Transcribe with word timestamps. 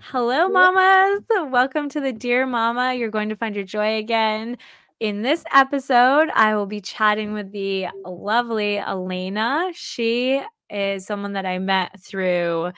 Hello, 0.00 0.48
mamas. 0.48 1.22
Welcome 1.50 1.88
to 1.90 2.00
the 2.00 2.12
Dear 2.12 2.46
Mama. 2.46 2.94
You're 2.94 3.10
going 3.10 3.28
to 3.28 3.36
find 3.36 3.54
your 3.54 3.64
joy 3.64 3.98
again. 3.98 4.56
In 5.00 5.22
this 5.22 5.44
episode, 5.52 6.28
I 6.34 6.54
will 6.56 6.66
be 6.66 6.80
chatting 6.80 7.32
with 7.32 7.52
the 7.52 7.88
lovely 8.04 8.78
Elena. 8.78 9.70
She 9.74 10.40
is 10.70 11.06
someone 11.06 11.32
that 11.34 11.46
I 11.46 11.58
met 11.58 12.00
through 12.00 12.72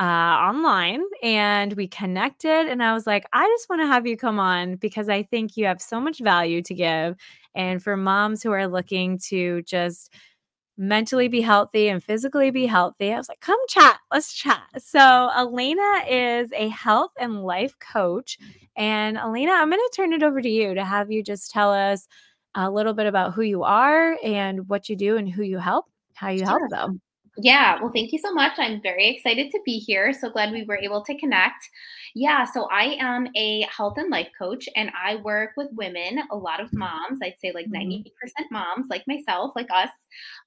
uh, 0.00 0.02
online 0.02 1.02
and 1.22 1.72
we 1.74 1.86
connected. 1.86 2.68
And 2.68 2.82
I 2.82 2.94
was 2.94 3.06
like, 3.06 3.26
I 3.32 3.46
just 3.46 3.68
want 3.68 3.82
to 3.82 3.86
have 3.86 4.06
you 4.06 4.16
come 4.16 4.38
on 4.38 4.76
because 4.76 5.08
I 5.08 5.22
think 5.22 5.56
you 5.56 5.66
have 5.66 5.80
so 5.80 6.00
much 6.00 6.20
value 6.20 6.62
to 6.62 6.74
give. 6.74 7.16
And 7.54 7.82
for 7.82 7.96
moms 7.96 8.42
who 8.42 8.52
are 8.52 8.66
looking 8.66 9.18
to 9.28 9.62
just 9.62 10.12
mentally 10.80 11.28
be 11.28 11.42
healthy 11.42 11.88
and 11.88 12.02
physically 12.02 12.50
be 12.50 12.64
healthy. 12.64 13.12
I 13.12 13.18
was 13.18 13.28
like, 13.28 13.40
come 13.40 13.58
chat, 13.68 13.98
let's 14.10 14.32
chat. 14.32 14.62
So, 14.78 15.30
Elena 15.36 16.04
is 16.08 16.50
a 16.52 16.68
health 16.68 17.12
and 17.20 17.44
life 17.44 17.78
coach. 17.78 18.38
And 18.76 19.18
Elena, 19.18 19.52
I'm 19.52 19.68
going 19.68 19.78
to 19.78 19.92
turn 19.94 20.14
it 20.14 20.22
over 20.22 20.40
to 20.40 20.48
you 20.48 20.74
to 20.74 20.84
have 20.84 21.10
you 21.10 21.22
just 21.22 21.50
tell 21.50 21.70
us 21.70 22.08
a 22.54 22.70
little 22.70 22.94
bit 22.94 23.06
about 23.06 23.34
who 23.34 23.42
you 23.42 23.62
are 23.62 24.16
and 24.24 24.66
what 24.68 24.88
you 24.88 24.96
do 24.96 25.18
and 25.18 25.28
who 25.28 25.42
you 25.42 25.58
help, 25.58 25.84
how 26.14 26.30
you 26.30 26.44
help 26.44 26.62
them. 26.70 27.00
Yeah, 27.36 27.78
well, 27.80 27.92
thank 27.94 28.12
you 28.12 28.18
so 28.18 28.32
much. 28.32 28.52
I'm 28.58 28.82
very 28.82 29.08
excited 29.08 29.50
to 29.52 29.60
be 29.64 29.78
here. 29.78 30.12
So 30.12 30.30
glad 30.30 30.50
we 30.50 30.64
were 30.64 30.78
able 30.78 31.04
to 31.04 31.16
connect. 31.18 31.68
Yeah, 32.14 32.44
so 32.44 32.64
I 32.70 32.96
am 33.00 33.28
a 33.36 33.66
health 33.74 33.96
and 33.96 34.10
life 34.10 34.28
coach 34.38 34.68
and 34.76 34.90
I 35.00 35.16
work 35.16 35.50
with 35.56 35.68
women, 35.72 36.20
a 36.30 36.36
lot 36.36 36.60
of 36.60 36.68
mm-hmm. 36.68 36.78
moms, 36.78 37.20
I'd 37.22 37.34
say 37.40 37.52
like 37.54 37.66
90% 37.66 38.04
mm-hmm. 38.04 38.44
moms, 38.50 38.86
like 38.90 39.04
myself, 39.06 39.52
like 39.54 39.68
us. 39.72 39.90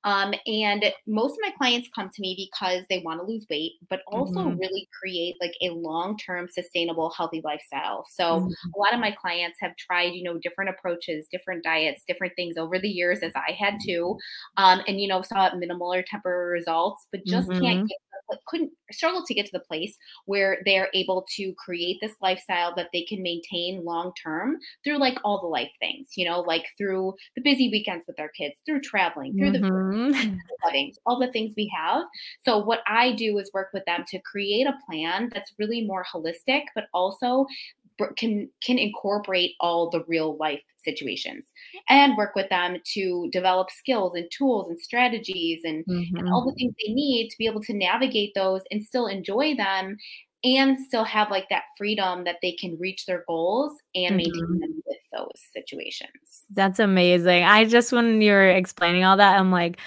Um, 0.03 0.33
and 0.45 0.85
most 1.07 1.33
of 1.33 1.39
my 1.41 1.51
clients 1.57 1.89
come 1.95 2.09
to 2.09 2.21
me 2.21 2.49
because 2.51 2.83
they 2.89 2.99
want 2.99 3.21
to 3.21 3.25
lose 3.25 3.45
weight, 3.49 3.73
but 3.89 4.01
also 4.07 4.39
mm-hmm. 4.39 4.57
really 4.57 4.89
create 4.99 5.35
like 5.39 5.53
a 5.61 5.69
long 5.69 6.17
term, 6.17 6.47
sustainable, 6.49 7.09
healthy 7.11 7.41
lifestyle. 7.43 8.05
So 8.09 8.23
mm-hmm. 8.23 8.69
a 8.75 8.79
lot 8.79 8.93
of 8.93 8.99
my 8.99 9.11
clients 9.11 9.57
have 9.61 9.75
tried, 9.77 10.13
you 10.13 10.23
know, 10.23 10.37
different 10.37 10.69
approaches, 10.69 11.27
different 11.31 11.63
diets, 11.63 12.03
different 12.07 12.33
things 12.35 12.57
over 12.57 12.77
the 12.77 12.89
years, 12.89 13.19
as 13.19 13.31
I 13.35 13.53
had 13.53 13.75
to, 13.85 14.17
um, 14.57 14.81
and, 14.87 14.99
you 14.99 15.07
know, 15.07 15.21
saw 15.21 15.53
minimal 15.55 15.93
or 15.93 16.03
temporary 16.03 16.51
results, 16.51 17.07
but 17.11 17.25
just 17.25 17.49
can't 17.49 17.63
mm-hmm. 17.63 17.85
get 17.85 17.97
couldn't 18.47 18.71
struggle 18.91 19.23
to 19.25 19.33
get 19.33 19.45
to 19.45 19.51
the 19.51 19.59
place 19.59 19.97
where 20.25 20.59
they're 20.65 20.89
able 20.93 21.25
to 21.35 21.53
create 21.57 21.97
this 22.01 22.15
lifestyle 22.21 22.73
that 22.75 22.89
they 22.93 23.03
can 23.03 23.21
maintain 23.21 23.83
long 23.83 24.11
term 24.21 24.57
through 24.83 24.97
like 24.97 25.17
all 25.23 25.41
the 25.41 25.47
life 25.47 25.71
things, 25.79 26.09
you 26.15 26.25
know, 26.25 26.41
like 26.41 26.65
through 26.77 27.13
the 27.35 27.41
busy 27.41 27.69
weekends 27.69 28.05
with 28.07 28.15
their 28.17 28.29
kids, 28.29 28.55
through 28.65 28.81
traveling, 28.81 29.33
through 29.37 29.51
mm-hmm. 29.51 30.11
the 30.11 30.57
weddings, 30.63 30.97
all 31.05 31.19
the 31.19 31.31
things 31.31 31.53
we 31.55 31.71
have. 31.75 32.03
So 32.45 32.57
what 32.57 32.81
I 32.87 33.13
do 33.13 33.37
is 33.37 33.51
work 33.53 33.69
with 33.73 33.85
them 33.85 34.03
to 34.09 34.19
create 34.19 34.67
a 34.67 34.77
plan 34.89 35.29
that's 35.33 35.53
really 35.59 35.85
more 35.85 36.05
holistic, 36.13 36.63
but 36.75 36.85
also 36.93 37.45
can 38.17 38.49
can 38.63 38.77
incorporate 38.77 39.51
all 39.59 39.89
the 39.89 40.03
real 40.07 40.37
life 40.37 40.61
situations 40.83 41.45
and 41.89 42.17
work 42.17 42.35
with 42.35 42.49
them 42.49 42.77
to 42.93 43.29
develop 43.31 43.69
skills 43.71 44.13
and 44.15 44.29
tools 44.37 44.69
and 44.69 44.79
strategies 44.79 45.61
and, 45.63 45.85
mm-hmm. 45.85 46.17
and 46.17 46.27
all 46.27 46.45
the 46.45 46.53
things 46.55 46.73
they 46.85 46.93
need 46.93 47.29
to 47.29 47.37
be 47.37 47.45
able 47.45 47.61
to 47.61 47.73
navigate 47.73 48.33
those 48.35 48.61
and 48.69 48.83
still 48.83 49.07
enjoy 49.07 49.55
them 49.55 49.97
and 50.43 50.79
still 50.79 51.05
have 51.05 51.31
like 51.31 51.47
that 51.49 51.63
freedom 51.77 52.25
that 52.25 52.35
they 52.41 52.51
can 52.51 52.77
reach 52.79 53.05
their 53.05 53.23
goals 53.27 53.73
and 53.95 54.17
maintain 54.17 54.43
mm-hmm. 54.43 54.59
them 54.59 54.83
with 54.85 54.97
those 55.13 55.41
situations. 55.53 56.43
That's 56.53 56.79
amazing. 56.79 57.43
I 57.43 57.65
just 57.65 57.93
when 57.93 58.21
you're 58.21 58.49
explaining 58.49 59.05
all 59.05 59.17
that, 59.17 59.39
I'm 59.39 59.51
like, 59.51 59.79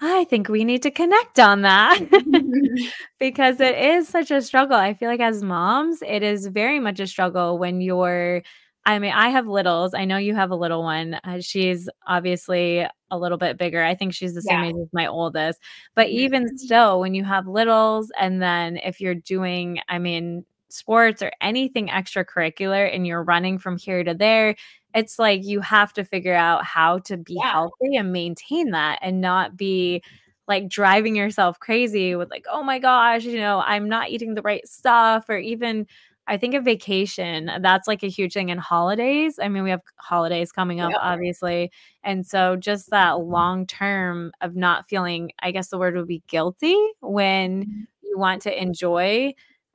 I 0.00 0.24
think 0.24 0.48
we 0.48 0.64
need 0.64 0.82
to 0.82 0.90
connect 0.90 1.38
on 1.38 1.62
that 1.62 2.00
because 3.18 3.60
it 3.60 3.76
is 3.76 4.08
such 4.08 4.30
a 4.30 4.40
struggle. 4.40 4.76
I 4.76 4.94
feel 4.94 5.08
like 5.08 5.20
as 5.20 5.42
moms, 5.42 6.02
it 6.06 6.22
is 6.22 6.46
very 6.46 6.80
much 6.80 7.00
a 7.00 7.06
struggle 7.06 7.58
when 7.58 7.80
you're 7.80 8.42
I 8.86 8.98
mean, 8.98 9.12
I 9.12 9.28
have 9.28 9.46
littles. 9.46 9.92
I 9.92 10.06
know 10.06 10.16
you 10.16 10.34
have 10.34 10.50
a 10.50 10.56
little 10.56 10.82
one. 10.82 11.14
Uh, 11.22 11.40
she's 11.40 11.88
obviously 12.06 12.86
a 13.10 13.18
little 13.18 13.36
bit 13.36 13.58
bigger. 13.58 13.84
I 13.84 13.94
think 13.94 14.14
she's 14.14 14.34
the 14.34 14.42
same 14.42 14.60
yeah. 14.60 14.68
age 14.68 14.74
as 14.80 14.88
my 14.92 15.06
oldest. 15.06 15.60
But 15.94 16.06
mm-hmm. 16.06 16.18
even 16.18 16.58
still, 16.58 16.98
when 16.98 17.14
you 17.14 17.22
have 17.24 17.46
littles, 17.46 18.10
and 18.18 18.40
then 18.40 18.78
if 18.78 19.00
you're 19.00 19.14
doing, 19.14 19.80
I 19.88 19.98
mean, 19.98 20.46
sports 20.70 21.20
or 21.20 21.30
anything 21.40 21.88
extracurricular 21.88 22.92
and 22.92 23.06
you're 23.06 23.22
running 23.22 23.58
from 23.58 23.76
here 23.76 24.02
to 24.02 24.14
there, 24.14 24.56
it's 24.94 25.18
like 25.18 25.44
you 25.44 25.60
have 25.60 25.92
to 25.94 26.04
figure 26.04 26.34
out 26.34 26.64
how 26.64 26.98
to 26.98 27.16
be 27.16 27.34
yeah. 27.34 27.52
healthy 27.52 27.96
and 27.96 28.12
maintain 28.12 28.70
that 28.70 28.98
and 29.02 29.20
not 29.20 29.56
be 29.56 30.02
like 30.48 30.68
driving 30.68 31.14
yourself 31.14 31.60
crazy 31.60 32.16
with 32.16 32.30
like 32.30 32.44
oh 32.50 32.62
my 32.62 32.78
gosh 32.78 33.24
you 33.24 33.38
know 33.38 33.62
i'm 33.66 33.88
not 33.88 34.10
eating 34.10 34.34
the 34.34 34.42
right 34.42 34.66
stuff 34.66 35.26
or 35.28 35.38
even 35.38 35.86
i 36.26 36.36
think 36.36 36.54
a 36.54 36.60
vacation 36.60 37.50
that's 37.60 37.86
like 37.86 38.02
a 38.02 38.08
huge 38.08 38.32
thing 38.32 38.48
in 38.48 38.58
holidays 38.58 39.38
i 39.40 39.48
mean 39.48 39.62
we 39.62 39.70
have 39.70 39.82
holidays 39.96 40.50
coming 40.50 40.80
up 40.80 40.92
obviously 41.00 41.70
and 42.02 42.26
so 42.26 42.56
just 42.56 42.90
that 42.90 43.20
long 43.20 43.64
term 43.66 44.32
of 44.40 44.56
not 44.56 44.88
feeling 44.88 45.30
i 45.38 45.52
guess 45.52 45.68
the 45.68 45.78
word 45.78 45.94
would 45.94 46.08
be 46.08 46.22
guilty 46.26 46.76
when 47.00 47.62
mm-hmm. 47.62 47.80
you 48.02 48.18
want 48.18 48.42
to 48.42 48.60
enjoy 48.62 49.32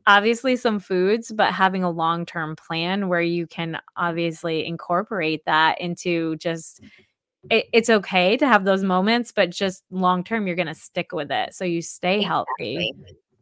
obviously 0.08 0.56
some 0.56 0.80
foods, 0.80 1.32
but 1.32 1.54
having 1.54 1.84
a 1.84 1.90
long 1.90 2.26
term 2.26 2.56
plan 2.56 3.08
where 3.08 3.22
you 3.22 3.48
can 3.48 3.80
obviously 3.98 4.66
incorporate 4.66 5.44
that 5.46 5.80
into 5.82 6.36
just 6.38 6.82
mm-hmm. 6.82 7.48
it, 7.52 7.66
it's 7.74 7.90
okay 7.90 8.38
to 8.38 8.48
have 8.48 8.66
those 8.66 8.84
moments, 8.84 9.32
but 9.32 9.50
just 9.50 9.84
long 9.90 10.24
term, 10.24 10.48
you're 10.48 10.56
going 10.56 10.68
to 10.68 10.76
stick 10.76 11.12
with 11.12 11.32
it. 11.32 11.54
So 11.54 11.66
you 11.66 11.82
stay 11.82 12.20
exactly. 12.20 12.76
healthy. 12.76 12.94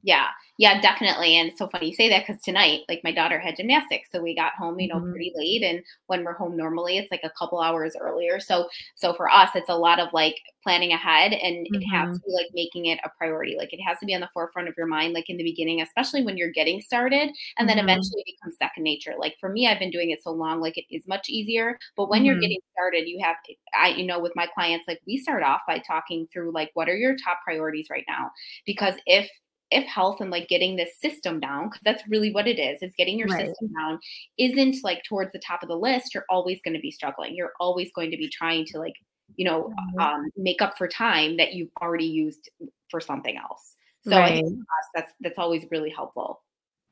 Yeah. 0.04 0.28
Yeah, 0.60 0.80
definitely. 0.82 1.36
And 1.38 1.50
it's 1.50 1.58
so 1.58 1.68
funny 1.68 1.88
you 1.88 1.96
say 1.96 2.10
that 2.10 2.28
because 2.28 2.42
tonight, 2.44 2.82
like 2.88 3.02
my 3.04 3.12
daughter 3.12 3.40
had 3.40 3.56
gymnastics. 3.56 4.10
So 4.12 4.22
we 4.22 4.36
got 4.36 4.54
home, 4.54 4.80
you 4.80 4.88
know, 4.88 4.98
mm-hmm. 5.00 5.10
pretty 5.10 5.32
late. 5.36 5.64
And 5.64 5.84
when 6.08 6.24
we're 6.24 6.34
home 6.34 6.56
normally, 6.56 7.00
it's 7.00 7.10
like 7.10 7.24
a 7.24 7.32
couple 7.32 7.60
hours 7.60 7.96
earlier. 8.00 8.40
So 8.40 8.70
so 8.96 9.14
for 9.14 9.30
us, 9.32 9.50
it's 9.56 9.70
a 9.70 9.76
lot 9.76 10.00
of 10.00 10.14
like 10.14 10.36
planning 10.62 10.94
ahead 10.94 11.34
and 11.34 11.66
mm-hmm. 11.66 11.76
it 11.76 11.86
has 11.86 12.10
mm-hmm. 12.10 12.14
to 12.14 12.20
be 12.20 12.34
like 12.34 12.48
making 12.54 12.86
it 12.86 13.00
a 13.04 13.10
priority. 13.18 13.56
Like 13.58 13.74
it 13.74 13.82
has 13.82 13.98
to 14.00 14.06
be 14.06 14.14
on 14.14 14.22
the 14.22 14.30
forefront 14.32 14.68
of 14.68 14.76
your 14.78 14.86
mind, 14.86 15.14
like 15.14 15.30
in 15.30 15.38
the 15.38 15.44
beginning, 15.44 15.82
especially 15.82 16.24
when 16.24 16.38
you're 16.38 16.52
getting 16.52 16.82
started. 16.82 17.32
And 17.58 17.68
then 17.68 17.78
mm-hmm. 17.78 17.90
eventually 17.90 18.24
it 18.26 18.36
becomes 18.38 18.58
second 18.58 18.84
nature. 18.84 19.16
Like 19.18 19.36
for 19.40 19.50
me, 19.50 19.68
I've 19.68 19.80
been 19.80 19.92
doing 19.92 20.12
it 20.12 20.22
so 20.22 20.32
long, 20.32 20.62
like 20.62 20.78
it 20.78 20.86
is 20.92 21.08
much 21.08 21.30
easier. 21.30 21.80
But 21.98 22.10
when 22.10 22.26
you're 22.26 22.36
mm-hmm. 22.36 22.42
getting 22.42 22.60
started, 22.74 23.08
you 23.08 23.20
have 23.24 23.38
I, 23.74 23.90
you 23.90 24.06
know, 24.06 24.20
with 24.20 24.34
my 24.36 24.48
clients, 24.54 24.88
like 24.88 25.02
we 25.08 25.18
start 25.18 25.42
off 25.42 25.62
by 25.68 25.80
talking 25.80 26.28
through 26.32 26.52
like 26.54 26.70
what 26.76 26.88
are 26.90 26.96
your 26.96 27.16
top 27.16 27.40
priorities 27.44 27.88
right 27.90 28.06
now? 28.08 28.30
Because 28.68 28.94
if 29.08 29.28
if 29.72 29.86
health 29.86 30.22
and 30.22 30.30
like 30.30 30.48
getting 30.48 30.76
this 30.76 31.00
system 31.00 31.40
down 31.40 31.66
because 31.66 31.82
that's 31.84 32.08
really 32.08 32.32
what 32.32 32.48
it 32.48 32.60
is 32.60 32.78
is 32.82 32.94
getting 32.98 33.18
your 33.18 33.28
right. 33.28 33.48
system 33.48 33.72
down 33.74 34.00
isn't 34.38 34.78
like 34.84 35.04
towards 35.04 35.32
the 35.32 35.40
top 35.40 35.64
of 35.64 35.70
the 35.70 35.76
list 35.76 36.14
you're 36.14 36.26
always 36.30 36.60
going 36.64 36.74
to 36.74 36.80
be 36.80 36.92
struggling 36.92 37.36
you're 37.36 37.54
always 37.60 37.92
going 37.96 38.12
to 38.12 38.18
be 38.18 38.30
trying 38.30 38.66
to 38.66 38.78
like 38.78 38.94
you 39.36 39.46
know 39.46 39.64
mm-hmm. 39.64 40.00
um, 40.00 40.30
make 40.38 40.62
up 40.62 40.78
for 40.78 40.88
time 40.88 41.38
that 41.38 41.54
you've 41.54 41.72
already 41.82 42.06
used 42.06 42.50
for 42.90 43.02
something 43.02 43.38
else 43.38 43.76
so 44.04 44.12
right. 44.12 44.34
i 44.34 44.36
think 44.36 44.60
that's 44.94 45.12
that's 45.22 45.40
always 45.40 45.66
really 45.72 45.90
helpful 45.90 46.43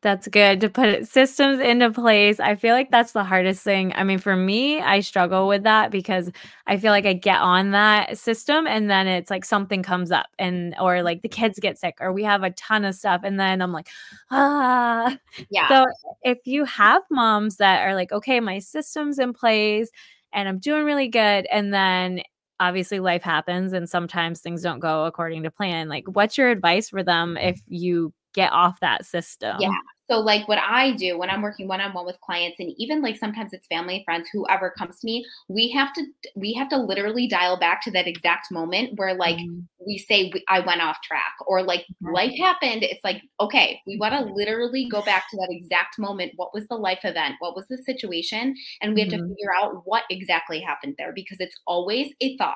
that's 0.01 0.27
good 0.27 0.59
to 0.61 0.69
put 0.69 1.07
systems 1.07 1.59
into 1.59 1.91
place. 1.91 2.39
I 2.39 2.55
feel 2.55 2.73
like 2.73 2.89
that's 2.89 3.11
the 3.11 3.23
hardest 3.23 3.63
thing. 3.63 3.93
I 3.95 4.03
mean, 4.03 4.17
for 4.17 4.35
me, 4.35 4.81
I 4.81 4.99
struggle 4.99 5.47
with 5.47 5.63
that 5.63 5.91
because 5.91 6.31
I 6.65 6.77
feel 6.77 6.91
like 6.91 7.05
I 7.05 7.13
get 7.13 7.39
on 7.39 7.71
that 7.71 8.17
system 8.17 8.65
and 8.65 8.89
then 8.89 9.07
it's 9.07 9.29
like 9.29 9.45
something 9.45 9.83
comes 9.83 10.11
up 10.11 10.27
and 10.39 10.75
or 10.81 11.03
like 11.03 11.21
the 11.21 11.29
kids 11.29 11.59
get 11.59 11.77
sick 11.77 11.97
or 12.01 12.11
we 12.11 12.23
have 12.23 12.41
a 12.43 12.49
ton 12.51 12.83
of 12.83 12.95
stuff 12.95 13.21
and 13.23 13.39
then 13.39 13.61
I'm 13.61 13.71
like, 13.71 13.89
ah. 14.31 15.15
Yeah. 15.49 15.67
So 15.67 15.85
if 16.23 16.39
you 16.45 16.65
have 16.65 17.03
moms 17.11 17.57
that 17.57 17.87
are 17.87 17.93
like, 17.93 18.11
okay, 18.11 18.39
my 18.39 18.57
system's 18.59 19.19
in 19.19 19.33
place 19.33 19.91
and 20.33 20.49
I'm 20.49 20.57
doing 20.59 20.83
really 20.83 21.09
good 21.09 21.45
and 21.51 21.73
then 21.73 22.21
obviously 22.59 22.99
life 22.99 23.23
happens 23.23 23.73
and 23.73 23.89
sometimes 23.89 24.39
things 24.39 24.61
don't 24.61 24.79
go 24.79 25.05
according 25.05 25.43
to 25.43 25.51
plan, 25.51 25.89
like 25.89 26.05
what's 26.07 26.37
your 26.37 26.49
advice 26.49 26.89
for 26.89 27.03
them 27.03 27.37
if 27.37 27.59
you 27.67 28.13
get 28.33 28.51
off 28.51 28.79
that 28.79 29.05
system. 29.05 29.57
Yeah. 29.59 29.71
So, 30.11 30.19
like 30.19 30.45
what 30.49 30.57
I 30.57 30.91
do 30.91 31.17
when 31.17 31.29
I'm 31.29 31.41
working 31.41 31.69
one 31.69 31.79
on 31.79 31.93
one 31.93 32.05
with 32.05 32.19
clients, 32.19 32.59
and 32.59 32.73
even 32.77 33.01
like 33.01 33.15
sometimes 33.15 33.53
it's 33.53 33.65
family, 33.67 34.01
friends, 34.03 34.27
whoever 34.33 34.69
comes 34.69 34.99
to 34.99 35.05
me, 35.05 35.25
we 35.47 35.69
have 35.69 35.93
to 35.93 36.05
we 36.35 36.51
have 36.53 36.67
to 36.69 36.77
literally 36.77 37.29
dial 37.29 37.57
back 37.57 37.81
to 37.83 37.91
that 37.91 38.07
exact 38.07 38.51
moment 38.51 38.97
where 38.99 39.13
like 39.13 39.37
mm 39.37 39.63
we 39.85 39.97
say 39.97 40.31
I 40.47 40.59
went 40.59 40.81
off 40.81 41.01
track 41.01 41.33
or 41.47 41.63
like 41.63 41.87
life 42.01 42.37
happened. 42.37 42.83
It's 42.83 43.03
like 43.03 43.23
okay, 43.39 43.81
we 43.87 43.97
want 43.97 44.13
to 44.13 44.31
literally 44.31 44.87
go 44.87 45.01
back 45.01 45.23
to 45.31 45.37
that 45.37 45.47
exact 45.49 45.97
moment. 45.97 46.33
What 46.35 46.53
was 46.53 46.67
the 46.67 46.75
life 46.75 46.99
event? 47.03 47.35
What 47.39 47.55
was 47.55 47.67
the 47.67 47.79
situation? 47.79 48.55
And 48.81 48.93
we 48.93 49.01
have 49.01 49.09
mm-hmm. 49.09 49.23
to 49.23 49.29
figure 49.29 49.53
out 49.59 49.81
what 49.85 50.03
exactly 50.11 50.59
happened 50.59 50.95
there 50.99 51.13
because 51.13 51.37
it's 51.39 51.55
always 51.65 52.13
a 52.21 52.37
thought. 52.37 52.55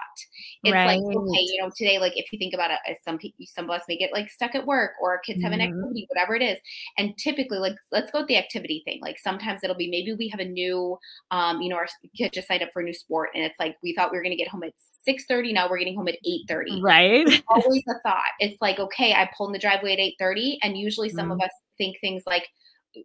It's 0.64 0.74
right. 0.74 1.00
like 1.00 1.18
okay, 1.18 1.40
you 1.40 1.62
know, 1.62 1.72
today 1.76 1.98
like 1.98 2.14
if 2.16 2.32
you 2.32 2.38
think 2.38 2.54
about 2.54 2.72
it, 2.72 2.98
some 3.04 3.18
some 3.48 3.66
of 3.66 3.72
us 3.72 3.82
may 3.88 3.98
get 3.98 4.14
like 4.14 4.30
stuck 4.30 4.54
at 4.56 4.68
work 4.68 4.92
or 5.02 5.20
kids 5.20 5.42
have 5.42 5.52
an 5.52 5.62
mm-hmm. 5.62 5.80
activity, 5.80 6.06
whatever 6.10 6.36
it 6.36 6.44
is, 6.44 6.60
and 6.98 7.18
typically 7.18 7.45
typically 7.46 7.70
like 7.70 7.76
let's 7.92 8.12
go 8.12 8.20
with 8.20 8.28
the 8.28 8.38
activity 8.38 8.82
thing. 8.86 9.00
Like 9.02 9.18
sometimes 9.20 9.62
it'll 9.64 9.76
be 9.76 9.90
maybe 9.90 10.14
we 10.14 10.28
have 10.30 10.40
a 10.40 10.46
new 10.46 10.98
um 11.32 11.62
you 11.62 11.70
know 11.70 11.76
our 11.76 11.88
kid 12.18 12.34
just 12.34 12.48
signed 12.48 12.64
up 12.64 12.70
for 12.74 12.82
a 12.82 12.86
new 12.86 12.94
sport 12.94 13.30
and 13.36 13.44
it's 13.44 13.60
like 13.60 13.78
we 13.84 13.94
thought 13.94 14.12
we 14.12 14.18
were 14.18 14.24
going 14.24 14.36
to 14.36 14.42
get 14.42 14.50
home 14.50 14.64
at 14.64 14.74
6 15.06 15.26
30 15.28 15.54
now 15.54 15.70
we're 15.70 15.78
getting 15.78 15.96
home 15.96 16.08
at 16.08 16.18
8 16.26 16.42
30 16.48 16.82
right. 16.82 17.28
It's 17.28 17.44
always 17.48 17.84
a 17.90 18.00
thought. 18.04 18.24
It's 18.40 18.58
like 18.62 18.80
okay 18.80 19.14
i 19.14 19.30
pulled 19.38 19.50
in 19.50 19.54
the 19.54 19.60
driveway 19.60 19.94
at 19.94 20.00
8 20.00 20.16
30 20.20 20.60
and 20.64 20.78
usually 20.78 21.10
some 21.10 21.30
mm-hmm. 21.30 21.34
of 21.34 21.42
us 21.42 21.52
think 21.78 22.00
things 22.00 22.24
like, 22.26 22.48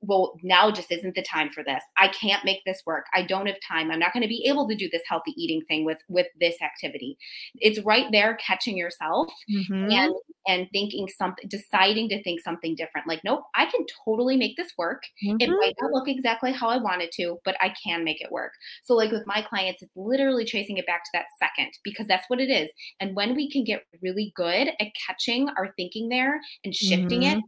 well 0.02 0.34
now 0.42 0.70
just 0.70 0.90
isn't 0.90 1.14
the 1.14 1.22
time 1.22 1.50
for 1.50 1.62
this. 1.62 1.82
I 1.96 2.08
can't 2.08 2.44
make 2.44 2.64
this 2.64 2.82
work. 2.86 3.06
I 3.14 3.22
don't 3.22 3.46
have 3.46 3.56
time. 3.66 3.90
I'm 3.90 3.98
not 3.98 4.12
going 4.12 4.22
to 4.22 4.28
be 4.28 4.46
able 4.48 4.68
to 4.68 4.74
do 4.74 4.88
this 4.90 5.02
healthy 5.08 5.32
eating 5.36 5.62
thing 5.68 5.84
with 5.84 5.98
with 6.08 6.26
this 6.40 6.56
activity. 6.62 7.16
It's 7.56 7.80
right 7.80 8.06
there 8.12 8.38
catching 8.44 8.76
yourself 8.76 9.32
mm-hmm. 9.50 9.90
and 9.90 10.14
and 10.46 10.68
thinking 10.72 11.08
something 11.08 11.48
deciding 11.48 12.08
to 12.10 12.22
think 12.22 12.40
something 12.40 12.74
different. 12.74 13.06
Like 13.06 13.20
nope 13.24 13.42
i 13.54 13.66
can 13.66 13.84
totally 14.04 14.36
make 14.36 14.56
this 14.56 14.72
work. 14.78 15.02
Mm-hmm. 15.24 15.36
it 15.40 15.50
might 15.50 15.74
not 15.80 15.92
look 15.92 16.08
exactly 16.08 16.52
how 16.52 16.68
i 16.68 16.76
want 16.76 17.02
it 17.02 17.12
to 17.12 17.38
but 17.44 17.56
i 17.60 17.72
can 17.82 18.04
make 18.04 18.20
it 18.20 18.32
work. 18.32 18.52
So 18.84 18.94
like 18.94 19.10
with 19.10 19.26
my 19.26 19.42
clients 19.42 19.82
it's 19.82 19.96
literally 19.96 20.44
tracing 20.44 20.76
it 20.76 20.86
back 20.86 21.04
to 21.04 21.10
that 21.14 21.26
second 21.38 21.72
because 21.84 22.06
that's 22.06 22.28
what 22.28 22.40
it 22.40 22.50
is. 22.50 22.68
And 23.00 23.14
when 23.14 23.34
we 23.34 23.50
can 23.50 23.64
get 23.64 23.84
really 24.02 24.32
good 24.36 24.68
at 24.80 24.88
catching 25.06 25.48
our 25.56 25.72
thinking 25.76 26.08
there 26.08 26.40
and 26.64 26.74
shifting 26.74 27.22
mm-hmm. 27.22 27.38
it 27.38 27.44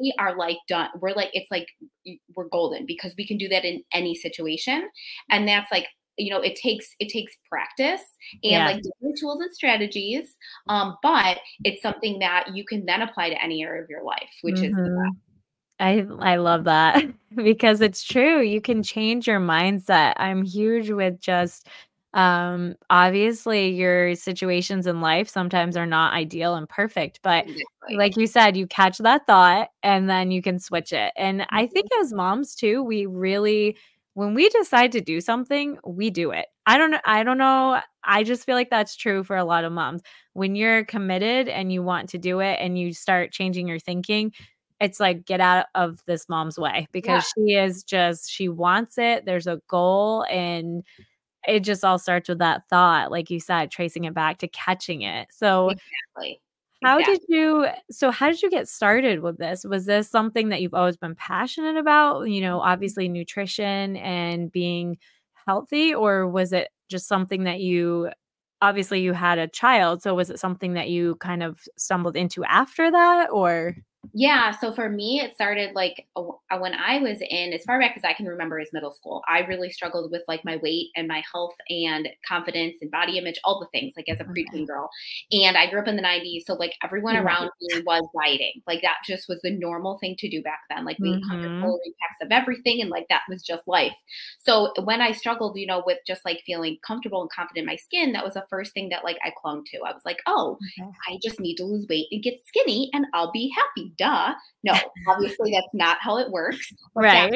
we 0.00 0.14
are 0.18 0.36
like 0.36 0.58
done. 0.68 0.88
We're 1.00 1.14
like, 1.14 1.30
it's 1.32 1.50
like 1.50 1.66
we're 2.34 2.48
golden 2.48 2.86
because 2.86 3.14
we 3.16 3.26
can 3.26 3.38
do 3.38 3.48
that 3.48 3.64
in 3.64 3.82
any 3.92 4.14
situation. 4.14 4.88
And 5.30 5.46
that's 5.48 5.70
like, 5.70 5.86
you 6.16 6.30
know, 6.30 6.40
it 6.40 6.56
takes 6.56 6.86
it 7.00 7.08
takes 7.08 7.32
practice 7.48 8.02
and 8.42 8.52
yeah. 8.52 8.66
like 8.66 8.82
different 8.82 9.18
tools 9.18 9.40
and 9.40 9.52
strategies. 9.52 10.36
Um, 10.68 10.96
but 11.02 11.38
it's 11.64 11.82
something 11.82 12.20
that 12.20 12.54
you 12.54 12.64
can 12.64 12.86
then 12.86 13.02
apply 13.02 13.30
to 13.30 13.42
any 13.42 13.64
area 13.64 13.82
of 13.82 13.90
your 13.90 14.04
life, 14.04 14.30
which 14.42 14.56
mm-hmm. 14.56 14.78
is 14.78 15.14
I 15.80 16.06
I 16.20 16.36
love 16.36 16.64
that 16.64 17.04
because 17.34 17.80
it's 17.80 18.04
true. 18.04 18.40
You 18.40 18.60
can 18.60 18.82
change 18.82 19.26
your 19.26 19.40
mindset. 19.40 20.14
I'm 20.16 20.44
huge 20.44 20.90
with 20.90 21.20
just 21.20 21.68
um 22.14 22.76
obviously 22.90 23.70
your 23.70 24.14
situations 24.14 24.86
in 24.86 25.00
life 25.00 25.28
sometimes 25.28 25.76
are 25.76 25.86
not 25.86 26.14
ideal 26.14 26.54
and 26.54 26.68
perfect 26.68 27.18
but 27.22 27.44
exactly. 27.44 27.96
like 27.96 28.16
you 28.16 28.26
said 28.26 28.56
you 28.56 28.66
catch 28.66 28.98
that 28.98 29.26
thought 29.26 29.68
and 29.82 30.08
then 30.08 30.30
you 30.30 30.40
can 30.40 30.58
switch 30.58 30.92
it 30.92 31.12
and 31.16 31.40
mm-hmm. 31.40 31.56
i 31.56 31.66
think 31.66 31.88
as 32.00 32.12
moms 32.12 32.54
too 32.54 32.82
we 32.82 33.04
really 33.04 33.76
when 34.14 34.32
we 34.32 34.48
decide 34.50 34.92
to 34.92 35.00
do 35.00 35.20
something 35.20 35.76
we 35.84 36.08
do 36.08 36.30
it 36.30 36.46
i 36.66 36.78
don't 36.78 36.94
i 37.04 37.24
don't 37.24 37.38
know 37.38 37.80
i 38.04 38.22
just 38.22 38.46
feel 38.46 38.54
like 38.54 38.70
that's 38.70 38.94
true 38.94 39.24
for 39.24 39.36
a 39.36 39.44
lot 39.44 39.64
of 39.64 39.72
moms 39.72 40.00
when 40.34 40.54
you're 40.54 40.84
committed 40.84 41.48
and 41.48 41.72
you 41.72 41.82
want 41.82 42.08
to 42.08 42.18
do 42.18 42.38
it 42.38 42.58
and 42.60 42.78
you 42.78 42.92
start 42.92 43.32
changing 43.32 43.66
your 43.66 43.80
thinking 43.80 44.32
it's 44.80 45.00
like 45.00 45.24
get 45.24 45.40
out 45.40 45.66
of 45.74 46.00
this 46.06 46.28
mom's 46.28 46.58
way 46.58 46.86
because 46.92 47.24
yeah. 47.36 47.44
she 47.46 47.54
is 47.54 47.82
just 47.82 48.30
she 48.30 48.48
wants 48.48 48.98
it 48.98 49.24
there's 49.24 49.46
a 49.46 49.60
goal 49.68 50.24
and 50.30 50.84
it 51.48 51.60
just 51.60 51.84
all 51.84 51.98
starts 51.98 52.28
with 52.28 52.38
that 52.38 52.68
thought, 52.68 53.10
like 53.10 53.30
you 53.30 53.40
said, 53.40 53.70
tracing 53.70 54.04
it 54.04 54.14
back 54.14 54.38
to 54.38 54.48
catching 54.48 55.02
it. 55.02 55.28
So, 55.30 55.70
exactly. 55.70 56.40
How 56.82 56.98
exactly. 56.98 57.18
did 57.18 57.34
you 57.34 57.66
so 57.90 58.10
how 58.10 58.28
did 58.28 58.42
you 58.42 58.50
get 58.50 58.68
started 58.68 59.20
with 59.20 59.38
this? 59.38 59.64
Was 59.64 59.86
this 59.86 60.10
something 60.10 60.50
that 60.50 60.60
you've 60.60 60.74
always 60.74 60.98
been 60.98 61.14
passionate 61.14 61.76
about, 61.78 62.24
you 62.24 62.42
know, 62.42 62.58
mm-hmm. 62.58 62.68
obviously 62.68 63.08
nutrition 63.08 63.96
and 63.96 64.52
being 64.52 64.98
healthy 65.46 65.94
or 65.94 66.28
was 66.28 66.52
it 66.52 66.68
just 66.90 67.08
something 67.08 67.44
that 67.44 67.60
you 67.60 68.10
obviously 68.60 69.00
you 69.00 69.12
had 69.12 69.38
a 69.38 69.48
child, 69.48 70.02
so 70.02 70.14
was 70.14 70.30
it 70.30 70.38
something 70.38 70.74
that 70.74 70.88
you 70.88 71.16
kind 71.16 71.42
of 71.42 71.60
stumbled 71.76 72.16
into 72.16 72.44
after 72.44 72.90
that 72.90 73.28
or 73.30 73.76
yeah 74.12 74.50
so 74.50 74.72
for 74.72 74.88
me 74.88 75.20
it 75.20 75.34
started 75.34 75.74
like 75.74 76.06
uh, 76.16 76.58
when 76.58 76.74
i 76.74 76.98
was 76.98 77.18
in 77.28 77.52
as 77.52 77.64
far 77.64 77.78
back 77.80 77.96
as 77.96 78.04
i 78.04 78.12
can 78.12 78.26
remember 78.26 78.58
as 78.58 78.72
middle 78.72 78.92
school 78.92 79.22
i 79.28 79.40
really 79.40 79.70
struggled 79.70 80.10
with 80.10 80.22
like 80.28 80.44
my 80.44 80.56
weight 80.58 80.88
and 80.96 81.08
my 81.08 81.22
health 81.32 81.54
and 81.70 82.08
confidence 82.26 82.76
and 82.80 82.90
body 82.90 83.18
image 83.18 83.38
all 83.44 83.60
the 83.60 83.78
things 83.78 83.94
like 83.96 84.08
as 84.08 84.20
a 84.20 84.24
preteen 84.24 84.66
girl 84.66 84.88
and 85.32 85.56
i 85.56 85.68
grew 85.68 85.80
up 85.80 85.88
in 85.88 85.96
the 85.96 86.02
90s 86.02 86.42
so 86.46 86.54
like 86.54 86.74
everyone 86.82 87.16
around 87.16 87.50
me 87.60 87.82
was 87.86 88.06
dieting 88.18 88.60
like 88.66 88.82
that 88.82 88.96
just 89.06 89.28
was 89.28 89.40
the 89.42 89.50
normal 89.50 89.98
thing 89.98 90.14
to 90.18 90.28
do 90.28 90.42
back 90.42 90.60
then 90.68 90.84
like 90.84 90.98
we 90.98 91.10
mm-hmm. 91.10 91.28
100 91.28 91.60
calorie 91.60 91.94
packs 92.00 92.18
of 92.22 92.30
everything 92.30 92.80
and 92.80 92.90
like 92.90 93.06
that 93.08 93.22
was 93.28 93.42
just 93.42 93.66
life 93.66 93.94
so 94.38 94.72
when 94.84 95.00
i 95.00 95.12
struggled 95.12 95.56
you 95.56 95.66
know 95.66 95.82
with 95.86 95.98
just 96.06 96.24
like 96.24 96.40
feeling 96.46 96.76
comfortable 96.86 97.20
and 97.22 97.30
confident 97.30 97.62
in 97.62 97.66
my 97.66 97.76
skin 97.76 98.12
that 98.12 98.24
was 98.24 98.34
the 98.34 98.44
first 98.50 98.72
thing 98.72 98.88
that 98.88 99.04
like 99.04 99.18
i 99.24 99.32
clung 99.40 99.64
to 99.64 99.78
i 99.78 99.92
was 99.92 100.02
like 100.04 100.18
oh 100.26 100.58
okay. 100.78 100.90
i 101.08 101.18
just 101.22 101.40
need 101.40 101.56
to 101.56 101.64
lose 101.64 101.86
weight 101.88 102.06
and 102.10 102.22
get 102.22 102.38
skinny 102.46 102.90
and 102.92 103.06
i'll 103.14 103.32
be 103.32 103.52
happy 103.54 103.92
duh. 103.98 104.34
No, 104.62 104.72
obviously 105.08 105.52
that's 105.52 105.72
not 105.72 105.98
how 106.00 106.18
it 106.18 106.30
works. 106.30 106.72
right. 106.94 107.32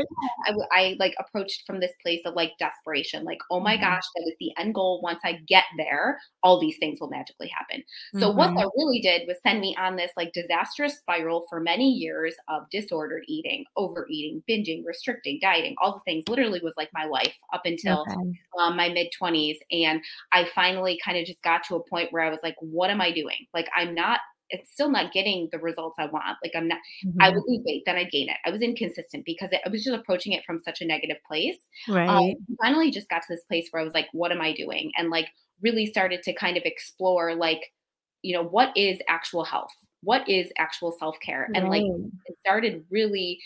I, 0.46 0.54
I 0.72 0.96
like 0.98 1.14
approached 1.18 1.64
from 1.66 1.80
this 1.80 1.92
place 2.02 2.20
of 2.24 2.34
like 2.34 2.52
desperation, 2.58 3.24
like, 3.24 3.38
oh 3.50 3.60
my 3.60 3.74
mm-hmm. 3.74 3.84
gosh, 3.84 4.04
that 4.14 4.24
is 4.26 4.34
the 4.40 4.52
end 4.58 4.74
goal. 4.74 5.00
Once 5.02 5.20
I 5.24 5.40
get 5.46 5.64
there, 5.76 6.18
all 6.42 6.60
these 6.60 6.76
things 6.78 7.00
will 7.00 7.10
magically 7.10 7.48
happen. 7.48 7.84
So 8.18 8.28
mm-hmm. 8.28 8.38
what 8.38 8.54
that 8.54 8.70
really 8.76 9.00
did 9.00 9.26
was 9.26 9.36
send 9.46 9.60
me 9.60 9.76
on 9.78 9.96
this 9.96 10.12
like 10.16 10.32
disastrous 10.32 10.96
spiral 10.98 11.46
for 11.48 11.60
many 11.60 11.90
years 11.90 12.34
of 12.48 12.68
disordered 12.70 13.24
eating, 13.28 13.64
overeating, 13.76 14.42
binging, 14.48 14.82
restricting, 14.84 15.38
dieting, 15.40 15.74
all 15.80 15.94
the 15.94 16.10
things. 16.10 16.24
Literally 16.28 16.60
was 16.62 16.74
like 16.76 16.90
my 16.92 17.04
life 17.04 17.34
up 17.52 17.62
until 17.64 18.02
okay. 18.02 18.14
um, 18.58 18.76
my 18.76 18.88
mid 18.88 19.08
20s. 19.20 19.58
And 19.70 20.02
I 20.32 20.48
finally 20.54 20.98
kind 21.04 21.18
of 21.18 21.26
just 21.26 21.42
got 21.42 21.62
to 21.64 21.76
a 21.76 21.88
point 21.88 22.12
where 22.12 22.22
I 22.22 22.30
was 22.30 22.40
like, 22.42 22.56
what 22.60 22.90
am 22.90 23.00
I 23.00 23.12
doing? 23.12 23.46
Like, 23.54 23.68
I'm 23.76 23.94
not 23.94 24.20
it's 24.50 24.72
still 24.72 24.90
not 24.90 25.12
getting 25.12 25.48
the 25.52 25.58
results 25.58 25.96
I 25.98 26.06
want. 26.06 26.38
Like 26.42 26.52
I'm 26.56 26.68
not, 26.68 26.78
mm-hmm. 27.06 27.20
I 27.20 27.30
would 27.30 27.42
lose 27.46 27.62
weight, 27.64 27.82
then 27.86 27.96
I 27.96 28.04
gain 28.04 28.28
it. 28.28 28.36
I 28.44 28.50
was 28.50 28.62
inconsistent 28.62 29.24
because 29.24 29.50
I 29.52 29.68
was 29.68 29.84
just 29.84 29.96
approaching 29.96 30.32
it 30.32 30.44
from 30.44 30.60
such 30.60 30.80
a 30.80 30.86
negative 30.86 31.18
place. 31.26 31.58
Um, 31.88 31.94
right. 31.94 32.08
Um, 32.08 32.34
finally 32.60 32.90
just 32.90 33.08
got 33.08 33.22
to 33.22 33.26
this 33.28 33.44
place 33.44 33.68
where 33.70 33.82
I 33.82 33.84
was 33.84 33.94
like, 33.94 34.08
what 34.12 34.32
am 34.32 34.40
I 34.40 34.52
doing? 34.52 34.92
And 34.96 35.10
like 35.10 35.28
really 35.60 35.86
started 35.86 36.22
to 36.22 36.32
kind 36.34 36.56
of 36.56 36.62
explore 36.64 37.34
like, 37.34 37.60
you 38.22 38.34
know, 38.34 38.44
what 38.44 38.76
is 38.76 38.98
actual 39.08 39.44
health? 39.44 39.72
What 40.02 40.28
is 40.28 40.50
actual 40.58 40.96
self-care? 40.98 41.48
Right. 41.48 41.60
And 41.60 41.68
like 41.68 41.82
it 42.26 42.36
started 42.40 42.84
really 42.90 43.38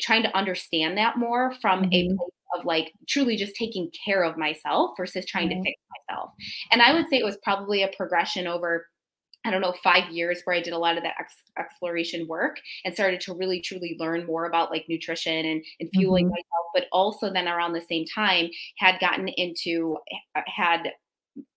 trying 0.00 0.22
to 0.22 0.36
understand 0.36 0.96
that 0.98 1.18
more 1.18 1.52
from 1.60 1.82
mm-hmm. 1.82 2.12
a 2.12 2.16
place 2.16 2.30
of 2.58 2.64
like 2.64 2.92
truly 3.08 3.36
just 3.36 3.54
taking 3.54 3.90
care 4.04 4.24
of 4.24 4.38
myself 4.38 4.92
versus 4.96 5.26
trying 5.26 5.48
to 5.50 5.62
fix 5.62 5.80
myself. 6.08 6.30
And 6.72 6.80
I 6.80 6.94
would 6.94 7.08
say 7.08 7.18
it 7.18 7.24
was 7.24 7.36
probably 7.42 7.82
a 7.82 7.88
progression 7.88 8.46
over 8.46 8.86
I 9.48 9.50
don't 9.50 9.62
know, 9.62 9.74
five 9.82 10.10
years 10.10 10.42
where 10.44 10.54
I 10.54 10.60
did 10.60 10.74
a 10.74 10.78
lot 10.78 10.98
of 10.98 11.02
that 11.02 11.14
ex- 11.18 11.42
exploration 11.58 12.28
work 12.28 12.60
and 12.84 12.92
started 12.92 13.20
to 13.22 13.34
really 13.34 13.62
truly 13.62 13.96
learn 13.98 14.26
more 14.26 14.44
about 14.44 14.70
like 14.70 14.84
nutrition 14.88 15.46
and, 15.46 15.64
and 15.80 15.88
fueling 15.94 16.26
mm-hmm. 16.26 16.32
myself, 16.32 16.66
but 16.74 16.84
also 16.92 17.32
then 17.32 17.48
around 17.48 17.72
the 17.72 17.80
same 17.80 18.04
time 18.04 18.50
had 18.76 19.00
gotten 19.00 19.28
into, 19.28 19.96
uh, 20.36 20.42
had 20.46 20.92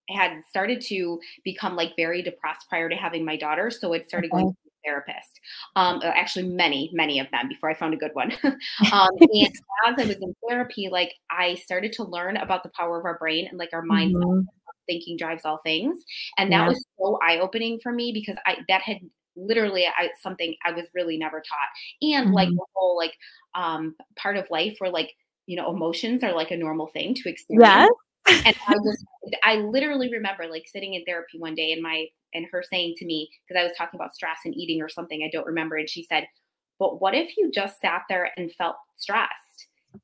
had 0.10 0.42
started 0.50 0.82
to 0.82 1.20
become 1.44 1.76
like 1.76 1.94
very 1.96 2.22
depressed 2.22 2.68
prior 2.70 2.90
to 2.90 2.96
having 2.96 3.24
my 3.24 3.38
daughter. 3.38 3.72
So 3.72 3.94
it 3.94 4.08
started 4.08 4.32
going 4.32 4.48
to 4.48 4.50
a 4.50 4.90
therapist. 4.90 5.40
Um, 5.76 6.02
uh, 6.04 6.08
actually, 6.08 6.50
many, 6.50 6.90
many 6.94 7.20
of 7.20 7.28
them 7.32 7.48
before 7.48 7.70
I 7.70 7.74
found 7.74 7.94
a 7.94 7.98
good 7.98 8.12
one. 8.14 8.32
um, 8.44 9.10
and 9.22 9.56
as 9.88 9.95
I 9.98 10.06
was 10.06 10.18
in 10.21 10.36
therapy, 10.50 10.90
like 10.92 11.14
I 11.30 11.56
started 11.56 11.94
to 11.94 12.04
learn 12.04 12.38
about 12.38 12.64
the 12.64 12.71
power 12.78 13.00
of 13.00 13.06
our 13.06 13.18
brain 13.18 13.48
and 13.50 13.57
like 13.57 13.69
our 13.74 13.83
mindset. 13.83 14.16
Mm-hmm 14.16 14.42
thinking 14.92 15.16
drives 15.16 15.45
all 15.45 15.60
things 15.60 16.04
and 16.38 16.52
that 16.52 16.57
yeah. 16.57 16.68
was 16.68 16.86
so 17.00 17.18
eye-opening 17.24 17.80
for 17.81 17.94
me 17.94 18.12
because 18.12 18.36
i 18.45 18.57
that 18.68 18.81
had 18.81 18.98
literally 19.38 19.86
I, 19.86 20.10
something 20.21 20.54
i 20.66 20.71
was 20.71 20.86
really 20.94 21.18
never 21.18 21.42
taught 21.42 22.14
and 22.14 22.28
mm-hmm. 22.28 22.36
like 22.36 22.50
the 22.50 22.66
whole 22.74 22.98
like 22.98 23.14
um 23.56 23.95
part 24.18 24.36
of 24.36 24.45
life 24.50 24.76
where 24.80 24.92
like 24.92 25.12
you 25.45 25.56
know 25.56 25.71
emotions 25.71 26.24
are 26.24 26.33
like 26.33 26.52
a 26.52 26.57
normal 26.57 26.88
thing 26.88 27.16
to 27.16 27.30
experience 27.30 27.90
yes. 28.28 28.42
and 28.45 28.56
i 28.68 28.74
was 28.78 29.06
i 29.44 29.56
literally 29.56 30.12
remember 30.12 30.48
like 30.50 30.68
sitting 30.68 30.94
in 30.95 31.04
therapy 31.06 31.40
one 31.40 31.56
day 31.56 31.71
and 31.71 31.81
my 31.81 32.06
and 32.33 32.45
her 32.52 32.64
saying 32.69 32.94
to 32.98 33.06
me 33.06 33.30
because 33.48 33.60
i 33.60 33.64
was 33.64 33.74
talking 33.78 33.98
about 33.98 34.14
stress 34.14 34.40
and 34.44 34.56
eating 34.56 34.81
or 34.81 34.90
something 34.90 35.24
i 35.24 35.30
don't 35.31 35.48
remember 35.48 35.78
and 35.78 35.90
she 35.90 36.04
said 36.04 36.26
but 36.80 37.00
what 37.00 37.14
if 37.14 37.38
you 37.38 37.52
just 37.54 37.80
sat 37.80 38.02
there 38.10 38.31
and 38.38 38.52
felt 38.54 38.76
stressed 38.98 39.51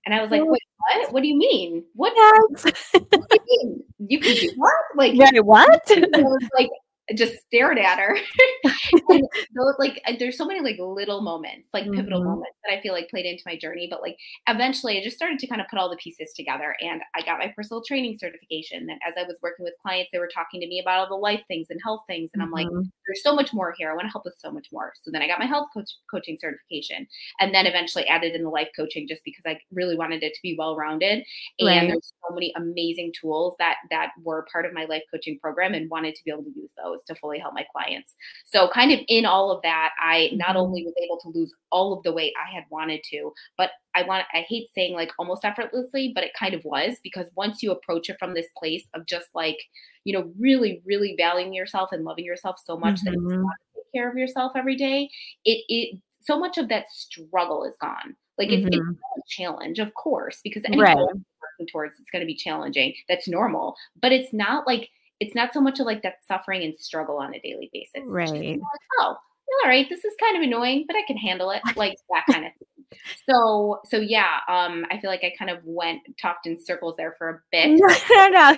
and 0.05 0.15
I 0.15 0.21
was 0.21 0.31
like, 0.31 0.41
wait, 0.43 0.61
what? 0.77 1.13
What 1.13 1.21
do 1.21 1.27
you 1.27 1.37
mean? 1.37 1.83
What, 1.93 2.13
yes. 2.15 2.63
what 2.93 3.29
do 3.29 3.37
you 3.47 3.59
mean? 3.63 3.83
You 4.07 4.19
can 4.19 4.35
do 4.35 4.51
what? 4.55 4.73
Like, 4.95 5.13
what? 5.43 5.81
I 5.91 6.21
was 6.21 6.49
like, 6.57 6.69
just 7.15 7.35
stared 7.41 7.79
at 7.79 7.99
her. 7.99 8.17
those, 9.09 9.75
like 9.79 10.01
there's 10.19 10.37
so 10.37 10.45
many 10.45 10.59
like 10.59 10.77
little 10.79 11.21
moments, 11.21 11.69
like 11.73 11.85
pivotal 11.91 12.19
mm-hmm. 12.19 12.29
moments 12.29 12.57
that 12.63 12.77
I 12.77 12.81
feel 12.81 12.93
like 12.93 13.09
played 13.09 13.25
into 13.25 13.43
my 13.45 13.57
journey. 13.57 13.87
But 13.89 14.01
like 14.01 14.17
eventually 14.47 14.99
I 14.99 15.03
just 15.03 15.15
started 15.15 15.39
to 15.39 15.47
kind 15.47 15.61
of 15.61 15.67
put 15.67 15.79
all 15.79 15.89
the 15.89 15.97
pieces 15.97 16.33
together 16.35 16.75
and 16.81 17.01
I 17.15 17.21
got 17.21 17.39
my 17.39 17.53
personal 17.55 17.81
training 17.83 18.17
certification. 18.19 18.87
And 18.89 18.99
as 19.07 19.15
I 19.17 19.23
was 19.23 19.37
working 19.41 19.63
with 19.63 19.73
clients, 19.81 20.09
they 20.11 20.19
were 20.19 20.29
talking 20.33 20.59
to 20.61 20.67
me 20.67 20.81
about 20.81 20.99
all 20.99 21.07
the 21.07 21.15
life 21.15 21.43
things 21.47 21.67
and 21.69 21.79
health 21.83 22.01
things. 22.07 22.29
And 22.33 22.41
mm-hmm. 22.41 22.47
I'm 22.47 22.51
like, 22.51 22.67
mm-hmm. 22.67 22.89
there's 23.07 23.23
so 23.23 23.33
much 23.33 23.53
more 23.53 23.73
here. 23.77 23.91
I 23.91 23.95
want 23.95 24.07
to 24.07 24.11
help 24.11 24.25
with 24.25 24.35
so 24.37 24.51
much 24.51 24.67
more. 24.71 24.91
So 25.01 25.11
then 25.11 25.21
I 25.21 25.27
got 25.27 25.39
my 25.39 25.45
health 25.45 25.67
coach 25.73 25.89
coaching 26.11 26.37
certification 26.39 27.07
and 27.39 27.53
then 27.53 27.65
eventually 27.65 28.05
added 28.07 28.35
in 28.35 28.43
the 28.43 28.49
life 28.49 28.69
coaching 28.75 29.07
just 29.07 29.21
because 29.23 29.43
I 29.45 29.59
really 29.71 29.95
wanted 29.95 30.23
it 30.23 30.33
to 30.33 30.39
be 30.43 30.55
well 30.57 30.75
rounded. 30.75 31.23
And 31.59 31.67
right. 31.67 31.87
there's 31.87 32.13
so 32.27 32.33
many 32.33 32.53
amazing 32.57 33.13
tools 33.19 33.55
that 33.59 33.75
that 33.91 34.09
were 34.23 34.45
part 34.51 34.65
of 34.65 34.73
my 34.73 34.85
life 34.85 35.03
coaching 35.11 35.39
program 35.39 35.73
and 35.73 35.89
wanted 35.89 36.15
to 36.15 36.21
be 36.25 36.31
able 36.31 36.43
to 36.43 36.53
use 36.55 36.71
those 36.83 36.96
to 37.05 37.15
fully 37.15 37.39
help 37.39 37.53
my 37.53 37.65
clients. 37.71 38.15
So, 38.45 38.69
kind 38.69 38.91
of 38.91 38.99
in 39.07 39.25
all 39.25 39.51
of 39.51 39.61
that, 39.63 39.91
I 39.99 40.29
not 40.33 40.49
mm-hmm. 40.49 40.57
only 40.57 40.83
was 40.83 40.93
able 41.01 41.19
to 41.19 41.37
lose 41.37 41.53
all 41.71 41.93
of 41.93 42.03
the 42.03 42.13
weight 42.13 42.33
I 42.37 42.53
had 42.53 42.63
wanted 42.69 43.03
to, 43.11 43.33
but 43.57 43.71
I 43.95 44.03
want 44.03 44.25
I 44.33 44.45
hate 44.47 44.69
saying 44.73 44.93
like 44.93 45.11
almost 45.19 45.45
effortlessly, 45.45 46.11
but 46.13 46.23
it 46.23 46.31
kind 46.37 46.53
of 46.53 46.63
was 46.63 46.97
because 47.03 47.27
once 47.35 47.63
you 47.63 47.71
approach 47.71 48.09
it 48.09 48.17
from 48.19 48.33
this 48.33 48.47
place 48.57 48.83
of 48.93 49.05
just 49.05 49.27
like, 49.33 49.57
you 50.03 50.13
know, 50.13 50.31
really, 50.39 50.81
really 50.85 51.15
valuing 51.17 51.53
yourself 51.53 51.91
and 51.91 52.03
loving 52.03 52.25
yourself 52.25 52.57
so 52.63 52.77
much 52.77 52.95
mm-hmm. 52.95 53.05
that 53.05 53.13
you 53.13 53.41
want 53.41 53.57
to 53.73 53.81
take 53.81 53.91
care 53.93 54.09
of 54.09 54.17
yourself 54.17 54.53
every 54.55 54.75
day, 54.75 55.09
it 55.45 55.63
it 55.67 55.99
so 56.21 56.37
much 56.37 56.57
of 56.57 56.67
that 56.69 56.91
struggle 56.91 57.63
is 57.63 57.75
gone. 57.79 58.15
Like 58.37 58.51
it's, 58.51 58.65
Mhm. 58.65 58.91
it's 58.91 58.99
a 59.17 59.21
challenge, 59.27 59.79
of 59.79 59.93
course, 59.93 60.41
because 60.43 60.63
any 60.65 60.77
goal 60.77 60.83
Right. 60.83 60.95
you're 60.95 61.07
working 61.07 61.67
towards 61.71 61.99
it's 61.99 62.09
going 62.11 62.21
to 62.21 62.27
be 62.27 62.35
challenging. 62.35 62.93
That's 63.09 63.27
normal, 63.27 63.75
but 64.01 64.11
it's 64.11 64.33
not 64.33 64.67
like 64.67 64.89
it's 65.19 65.35
not 65.35 65.53
so 65.53 65.61
much 65.61 65.79
of 65.79 65.85
like 65.85 66.01
that 66.03 66.15
suffering 66.27 66.63
and 66.63 66.77
struggle 66.79 67.17
on 67.17 67.33
a 67.33 67.39
daily 67.39 67.69
basis. 67.73 68.03
Right. 68.07 68.29
like, 68.31 68.59
oh, 68.99 69.15
all 69.63 69.69
right, 69.69 69.87
this 69.89 70.03
is 70.05 70.13
kind 70.19 70.35
of 70.37 70.43
annoying, 70.43 70.85
but 70.87 70.95
I 70.97 71.03
can 71.07 71.17
handle 71.17 71.51
it, 71.51 71.61
like 71.75 71.95
that 72.11 72.25
kind 72.31 72.45
of 72.45 72.51
thing. 72.59 72.99
So, 73.29 73.79
so 73.85 73.97
yeah, 73.97 74.39
um, 74.47 74.85
I 74.91 74.99
feel 74.99 75.09
like 75.09 75.23
I 75.23 75.33
kind 75.37 75.51
of 75.51 75.59
went 75.63 76.01
talked 76.21 76.47
in 76.47 76.57
circles 76.63 76.95
there 76.97 77.15
for 77.17 77.29
a 77.29 77.39
bit. 77.51 77.79
No, 77.79 78.27
no, 78.29 78.55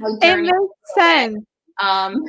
no. 0.00 0.18
It 0.22 0.42
makes 0.42 0.94
sense. 0.94 1.44
Um, 1.82 2.24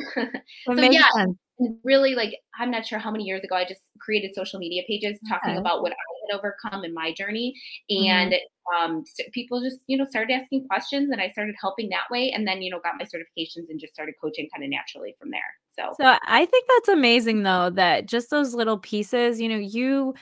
so 0.65 0.74
yeah, 0.75 1.10
sense. 1.15 1.36
really 1.84 2.13
like 2.15 2.36
I'm 2.60 2.70
not 2.72 2.86
sure 2.86 3.00
how 3.00 3.10
many 3.12 3.24
years 3.24 3.44
ago 3.44 3.56
I 3.56 3.65
just 3.65 3.82
created 4.00 4.36
social 4.36 4.60
media 4.60 4.84
pages 4.88 5.20
talking 5.27 5.51
Okay. 5.51 5.60
about 5.60 5.82
what 5.82 5.91
I 5.91 5.96
had 6.32 6.38
overcome 6.38 6.84
in 6.86 6.94
my 6.94 7.13
journey 7.13 7.53
Mhm. 7.91 8.06
and 8.08 8.36
um 8.78 9.04
people 9.32 9.62
just 9.62 9.78
you 9.88 9.98
know 9.98 10.06
started 10.06 10.34
asking 10.34 10.68
questions 10.68 11.10
and 11.12 11.22
I 11.22 11.30
started 11.30 11.56
helping 11.60 11.90
that 11.90 12.10
way 12.12 12.32
and 12.32 12.48
then 12.48 12.62
you 12.62 12.70
know 12.70 12.80
got 12.84 12.94
my 12.98 13.06
certifications 13.06 13.70
and 13.70 13.80
just 13.80 13.94
started 13.94 14.16
coaching 14.22 14.48
kind 14.54 14.64
of 14.64 14.70
naturally 14.70 15.16
from 15.20 15.32
there. 15.32 15.42
So 15.78 15.94
So 16.00 16.18
I 16.24 16.46
think 16.46 16.66
that's 16.68 16.90
amazing 16.90 17.44
though 17.44 17.70
that 17.72 18.06
just 18.06 18.30
those 18.30 18.54
little 18.54 18.78
pieces, 18.78 19.40
you 19.42 19.50
know, 19.50 19.58
you 19.58 20.14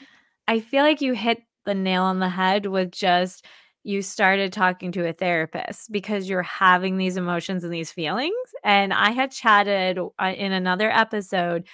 I 0.47 0.59
feel 0.59 0.83
like 0.83 1.01
you 1.01 1.13
hit 1.13 1.43
the 1.65 1.75
nail 1.75 2.03
on 2.03 2.19
the 2.19 2.29
head 2.29 2.67
with 2.67 2.91
just 2.91 3.45
you 3.83 4.01
started 4.01 4.51
talking 4.51 4.91
to 4.91 5.07
a 5.07 5.13
therapist 5.13 5.91
because 5.91 6.27
you're 6.29 6.43
having 6.43 6.97
these 6.97 7.15
emotions 7.15 7.63
and 7.63 7.73
these 7.73 7.91
feelings. 7.91 8.35
And 8.63 8.93
I 8.93 9.11
had 9.11 9.31
chatted 9.31 9.97
uh, 9.97 10.33
in 10.35 10.51
another 10.51 10.91
episode 10.91 11.67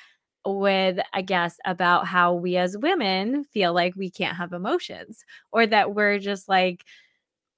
with 0.45 0.99
a 1.13 1.21
guest 1.23 1.59
about 1.65 2.07
how 2.07 2.33
we 2.33 2.57
as 2.57 2.77
women 2.77 3.43
feel 3.45 3.73
like 3.73 3.95
we 3.95 4.09
can't 4.09 4.37
have 4.37 4.53
emotions 4.53 5.23
or 5.51 5.65
that 5.67 5.95
we're 5.95 6.19
just 6.19 6.49
like 6.49 6.83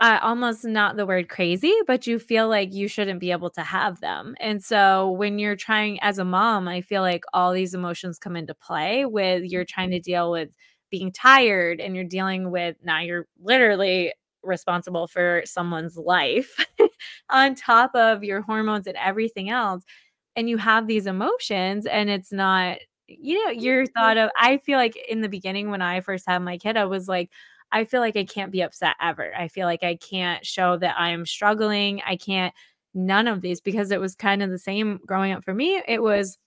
uh, 0.01 0.19
almost 0.21 0.65
not 0.65 0.97
the 0.97 1.05
word 1.05 1.29
crazy, 1.29 1.73
but 1.87 2.05
you 2.05 2.19
feel 2.19 2.49
like 2.49 2.73
you 2.73 2.87
shouldn't 2.87 3.19
be 3.19 3.31
able 3.31 3.49
to 3.49 3.61
have 3.61 3.99
them. 4.01 4.35
And 4.41 4.61
so 4.63 5.11
when 5.11 5.39
you're 5.39 5.55
trying 5.55 5.99
as 6.01 6.17
a 6.19 6.25
mom, 6.25 6.67
I 6.67 6.81
feel 6.81 7.01
like 7.01 7.23
all 7.33 7.53
these 7.53 7.73
emotions 7.73 8.19
come 8.19 8.35
into 8.35 8.53
play 8.53 9.05
with 9.05 9.43
you're 9.45 9.63
trying 9.65 9.91
to 9.91 9.99
deal 9.99 10.31
with 10.31 10.49
being 10.91 11.11
tired 11.11 11.79
and 11.79 11.95
you're 11.95 12.03
dealing 12.05 12.51
with 12.51 12.75
now 12.83 12.99
you're 12.99 13.25
literally 13.41 14.13
responsible 14.43 15.07
for 15.07 15.41
someone's 15.45 15.97
life 15.97 16.55
on 17.29 17.55
top 17.55 17.91
of 17.95 18.23
your 18.23 18.41
hormones 18.41 18.87
and 18.87 18.97
everything 18.97 19.49
else. 19.49 19.83
And 20.35 20.49
you 20.49 20.57
have 20.57 20.87
these 20.87 21.07
emotions 21.07 21.85
and 21.85 22.09
it's 22.09 22.31
not 22.31 22.77
you 23.07 23.43
know, 23.43 23.51
your 23.51 23.83
mm-hmm. 23.83 23.91
thought 23.99 24.17
of 24.17 24.29
I 24.37 24.57
feel 24.57 24.77
like 24.77 24.95
in 24.95 25.21
the 25.21 25.29
beginning 25.29 25.69
when 25.69 25.81
I 25.81 26.01
first 26.01 26.25
had 26.27 26.39
my 26.39 26.57
kid, 26.57 26.77
I 26.77 26.85
was 26.85 27.07
like, 27.07 27.29
I 27.71 27.85
feel 27.85 27.99
like 27.99 28.15
I 28.15 28.25
can't 28.25 28.51
be 28.51 28.61
upset 28.61 28.95
ever. 29.01 29.35
I 29.35 29.47
feel 29.47 29.67
like 29.67 29.83
I 29.83 29.95
can't 29.95 30.45
show 30.45 30.77
that 30.77 30.95
I'm 30.97 31.25
struggling. 31.25 32.01
I 32.05 32.15
can't 32.15 32.53
none 32.93 33.27
of 33.27 33.41
these 33.41 33.59
because 33.59 33.91
it 33.91 33.99
was 33.99 34.15
kind 34.15 34.41
of 34.41 34.49
the 34.49 34.57
same 34.57 34.99
growing 35.05 35.33
up 35.33 35.43
for 35.43 35.53
me. 35.53 35.81
It 35.87 36.01
was 36.01 36.37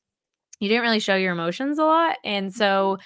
you 0.60 0.68
didn't 0.68 0.82
really 0.82 1.00
show 1.00 1.14
your 1.14 1.32
emotions 1.32 1.78
a 1.78 1.84
lot. 1.84 2.16
And 2.24 2.48
mm-hmm. 2.48 2.58
so 2.58 2.98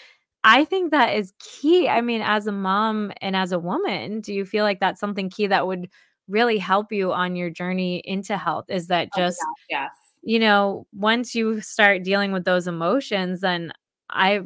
I 0.44 0.64
think 0.64 0.90
that 0.90 1.14
is 1.14 1.32
key. 1.38 1.88
I 1.88 2.00
mean, 2.00 2.22
as 2.22 2.46
a 2.46 2.52
mom 2.52 3.12
and 3.20 3.36
as 3.36 3.52
a 3.52 3.58
woman, 3.58 4.20
do 4.20 4.32
you 4.32 4.44
feel 4.44 4.64
like 4.64 4.80
that's 4.80 5.00
something 5.00 5.30
key 5.30 5.46
that 5.48 5.66
would 5.66 5.88
really 6.28 6.58
help 6.58 6.92
you 6.92 7.12
on 7.12 7.36
your 7.36 7.50
journey 7.50 8.02
into 8.04 8.36
health? 8.36 8.66
Is 8.68 8.88
that 8.88 9.08
oh 9.14 9.20
just 9.20 9.38
gosh, 9.38 9.66
yes. 9.68 9.90
You 10.23 10.38
know, 10.38 10.87
once 10.93 11.35
you 11.35 11.61
start 11.61 12.02
dealing 12.05 12.33
with 12.33 12.45
those 12.45 12.67
emotions, 12.69 13.41
then 13.41 13.73
I 14.11 14.43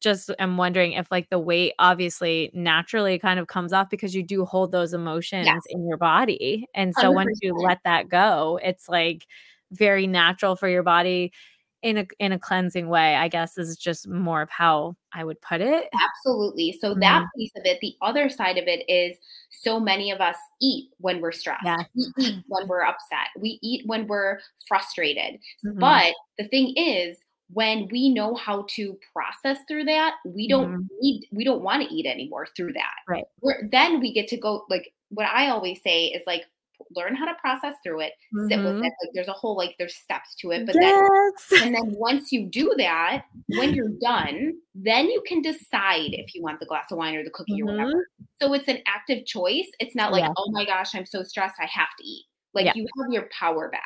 just 0.00 0.30
am 0.38 0.56
wondering 0.56 0.92
if 0.92 1.10
like 1.10 1.28
the 1.30 1.38
weight 1.38 1.74
obviously 1.78 2.50
naturally 2.54 3.18
kind 3.18 3.38
of 3.38 3.46
comes 3.48 3.72
off 3.72 3.90
because 3.90 4.14
you 4.14 4.22
do 4.22 4.44
hold 4.46 4.72
those 4.72 4.94
emotions 4.94 5.46
Yes. 5.46 5.66
in 5.68 5.86
your 5.86 5.98
body. 5.98 6.66
And 6.74 6.96
so 6.96 7.12
once 7.12 7.38
you 7.42 7.54
let 7.54 7.78
that 7.84 8.08
go, 8.08 8.58
it's 8.62 8.88
like 8.88 9.26
very 9.72 10.06
natural 10.06 10.56
for 10.56 10.68
your 10.68 10.82
body 10.82 11.32
in 11.82 11.98
a 11.98 12.06
in 12.18 12.32
a 12.32 12.38
cleansing 12.38 12.88
way, 12.88 13.16
I 13.16 13.28
guess 13.28 13.56
is 13.58 13.76
just 13.76 14.06
more 14.08 14.42
of 14.42 14.50
how 14.50 14.96
I 15.12 15.24
would 15.24 15.40
put 15.40 15.60
it. 15.60 15.88
Absolutely. 15.94 16.78
So 16.80 16.94
Mhm. 16.94 17.00
that 17.00 17.24
piece 17.36 17.52
of 17.56 17.64
it, 17.64 17.80
the 17.80 17.94
other 18.02 18.28
side 18.28 18.58
of 18.58 18.68
it 18.68 18.88
is 18.88 19.16
so 19.50 19.80
many 19.80 20.10
of 20.10 20.20
us 20.20 20.36
eat 20.60 20.90
when 20.98 21.20
we're 21.20 21.32
stressed. 21.32 21.64
Yeah. 21.64 21.84
We 21.94 22.12
eat 22.18 22.44
when 22.48 22.68
we're 22.68 22.82
upset. 22.84 23.28
We 23.38 23.58
eat 23.62 23.86
when 23.86 24.06
we're 24.06 24.40
frustrated. 24.68 25.40
Mhm. 25.64 25.78
But 25.80 26.14
the 26.38 26.48
thing 26.48 26.74
is, 26.76 27.18
when 27.52 27.88
we 27.88 28.10
know 28.14 28.34
how 28.36 28.64
to 28.70 28.96
process 29.12 29.58
through 29.66 29.84
that, 29.84 30.16
we 30.24 30.46
don't 30.48 30.70
Mhm. 30.72 30.88
need 31.00 31.26
we 31.32 31.44
don't 31.44 31.62
want 31.62 31.82
to 31.88 31.92
eat 31.94 32.06
anymore 32.06 32.46
through 32.56 32.72
that. 32.74 32.94
Right. 33.08 33.24
We're, 33.40 33.68
then 33.70 34.00
we 34.00 34.12
get 34.12 34.28
to 34.28 34.36
go 34.36 34.64
like 34.70 34.92
what 35.08 35.26
I 35.26 35.48
always 35.48 35.82
say 35.82 36.06
is 36.06 36.22
like 36.26 36.44
learn 36.94 37.14
how 37.14 37.24
to 37.26 37.34
process 37.40 37.74
through 37.82 38.00
it, 38.00 38.12
sit 38.48 38.58
with 38.58 38.76
it. 38.76 38.82
Like 38.82 39.10
there's 39.14 39.28
a 39.28 39.32
whole 39.32 39.56
like 39.56 39.74
there's 39.78 39.96
steps 39.96 40.34
to 40.36 40.50
it, 40.52 40.66
but 40.66 40.74
then 40.74 40.82
Yes. 40.82 41.52
and 41.62 41.74
then 41.74 41.82
once 41.86 42.32
you 42.32 42.46
do 42.46 42.72
that, 42.78 43.24
when 43.48 43.74
you're 43.74 43.92
done, 44.00 44.54
then 44.74 45.06
you 45.06 45.22
can 45.26 45.42
decide 45.42 46.10
if 46.12 46.34
you 46.34 46.42
want 46.42 46.60
the 46.60 46.66
glass 46.66 46.90
of 46.90 46.98
wine 46.98 47.14
or 47.16 47.24
the 47.24 47.30
cookie 47.30 47.60
or 47.62 47.66
Mhm. 47.66 47.76
whatever. 47.78 48.06
So 48.40 48.52
it's 48.54 48.68
an 48.68 48.78
active 48.86 49.26
choice. 49.26 49.68
It's 49.80 49.94
not 49.94 50.12
like, 50.12 50.22
Yeah. 50.22 50.32
oh 50.36 50.50
my 50.52 50.64
gosh, 50.64 50.94
I'm 50.94 51.06
so 51.06 51.22
stressed, 51.22 51.56
I 51.60 51.66
have 51.66 51.88
to 51.98 52.06
eat. 52.06 52.24
Like 52.54 52.66
Yeah. 52.66 52.72
you 52.74 52.86
have 53.00 53.12
your 53.12 53.28
power 53.38 53.68
back. 53.70 53.82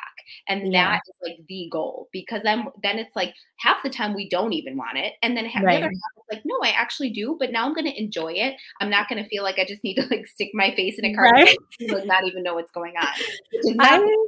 And 0.47 0.73
Yeah. 0.73 0.91
that 0.91 1.01
is 1.07 1.15
like 1.21 1.37
the 1.47 1.69
goal 1.71 2.09
because 2.11 2.41
then 2.43 2.65
then 2.81 2.97
it's 2.97 3.15
like 3.15 3.33
half 3.59 3.83
the 3.83 3.89
time 3.89 4.13
we 4.13 4.27
don't 4.29 4.53
even 4.53 4.75
want 4.77 4.97
it. 4.97 5.13
And 5.21 5.37
then 5.37 5.45
half, 5.45 5.63
the 5.63 5.69
other 5.69 5.81
half 5.81 5.91
is 5.91 6.23
like, 6.31 6.41
no, 6.45 6.55
I 6.63 6.69
actually 6.69 7.11
do, 7.11 7.35
but 7.39 7.51
now 7.51 7.65
I'm 7.65 7.73
gonna 7.73 7.91
enjoy 7.95 8.33
it. 8.33 8.55
I'm 8.81 8.89
not 8.89 9.07
gonna 9.07 9.25
feel 9.25 9.43
like 9.43 9.59
I 9.59 9.65
just 9.65 9.83
need 9.83 9.95
to 9.95 10.07
like 10.09 10.25
stick 10.27 10.49
my 10.53 10.73
face 10.75 10.97
in 10.97 11.05
a 11.05 11.13
car 11.13 11.25
Right. 11.25 11.57
and 11.79 11.91
like 11.91 12.05
not 12.07 12.25
even 12.25 12.43
know 12.43 12.55
what's 12.55 12.71
going 12.71 12.95
on. 12.97 13.07
Which 13.51 13.71
is 13.71 13.75
not 13.75 13.99
I 13.99 14.25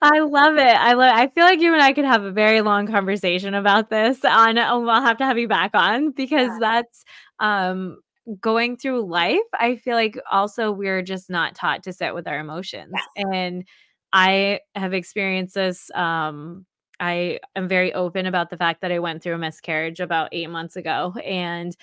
I 0.00 0.20
love 0.20 0.56
it. 0.56 0.76
I 0.76 0.92
love 0.94 1.12
I 1.14 1.26
feel 1.28 1.44
like 1.44 1.60
you 1.60 1.72
and 1.72 1.82
I 1.82 1.92
could 1.92 2.04
have 2.04 2.22
a 2.22 2.30
very 2.30 2.60
long 2.60 2.86
conversation 2.86 3.54
about 3.54 3.90
this 3.90 4.24
on 4.24 4.58
oh, 4.58 4.86
I'll 4.88 5.02
have 5.02 5.18
to 5.18 5.24
have 5.24 5.38
you 5.38 5.48
back 5.48 5.72
on 5.74 6.12
because 6.12 6.48
Yeah. 6.48 6.58
that's 6.60 7.04
um 7.40 7.98
going 8.40 8.76
through 8.76 9.06
life. 9.08 9.38
I 9.54 9.76
feel 9.76 9.96
like 9.96 10.18
also 10.30 10.70
we're 10.72 11.02
just 11.02 11.30
not 11.30 11.54
taught 11.54 11.82
to 11.84 11.92
sit 11.92 12.14
with 12.14 12.26
our 12.28 12.38
emotions. 12.38 12.92
Yes. 12.94 13.26
And 13.32 13.64
I 14.12 14.60
have 14.74 14.94
experienced 14.94 15.54
this 15.54 15.90
um 15.94 16.66
I 17.00 17.38
am 17.56 17.68
very 17.68 17.94
open 17.94 18.26
about 18.26 18.50
the 18.50 18.56
fact 18.56 18.80
that 18.82 18.90
I 18.92 18.98
went 18.98 19.22
through 19.22 19.34
a 19.34 19.38
miscarriage 19.38 20.00
about 20.00 20.30
8 20.32 20.48
months 20.50 20.76
ago 20.76 21.14
and 21.24 21.76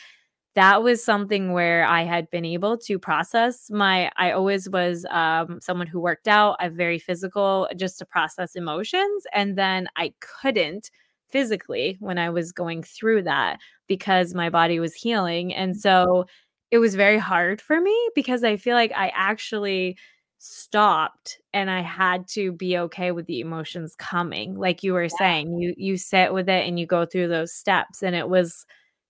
that 0.56 0.84
was 0.84 1.04
something 1.04 1.54
where 1.54 1.86
I 1.86 2.04
had 2.04 2.30
been 2.32 2.46
able 2.46 2.78
to 2.80 3.00
process 3.00 3.70
my 3.72 4.12
I 4.18 4.32
always 4.32 4.70
was 4.70 5.06
um 5.12 5.60
someone 5.62 5.88
who 5.88 6.00
worked 6.00 6.28
out, 6.28 6.58
I'm 6.60 6.76
very 6.76 7.00
physical 7.00 7.70
just 7.78 8.00
to 8.00 8.06
process 8.06 8.56
emotions 8.56 9.26
and 9.34 9.58
then 9.58 9.88
I 9.98 10.14
couldn't 10.42 10.92
physically 11.30 11.98
when 12.00 12.18
I 12.18 12.30
was 12.30 12.52
going 12.52 12.84
through 12.84 13.24
that 13.24 13.60
because 13.88 14.34
my 14.34 14.50
body 14.50 14.80
was 14.80 14.94
healing 14.94 15.54
and 15.54 15.74
mm-hmm. 15.74 15.80
so 15.80 16.26
it 16.72 16.80
was 16.80 16.96
very 16.96 17.18
hard 17.18 17.62
for 17.62 17.80
me 17.80 18.10
because 18.16 18.44
I 18.44 18.58
feel 18.58 18.76
like 18.76 18.92
I 18.96 19.12
actually 19.16 19.98
stopped 20.38 21.40
and 21.54 21.72
I 21.72 21.82
had 21.82 22.28
to 22.30 22.52
be 22.52 22.78
okay 22.78 23.12
with 23.12 23.26
the 23.26 23.40
emotions 23.40 23.96
coming 23.98 24.56
like 24.56 24.84
you 24.84 24.94
were 24.94 25.10
saying 25.10 25.58
you 25.58 25.74
you 25.78 25.98
sit 25.98 26.34
with 26.34 26.50
it 26.50 26.68
and 26.68 26.80
you 26.80 26.86
go 26.86 27.06
through 27.06 27.30
those 27.30 27.54
steps 27.54 28.04
and 28.04 28.16
it 28.16 28.30
was 28.30 28.66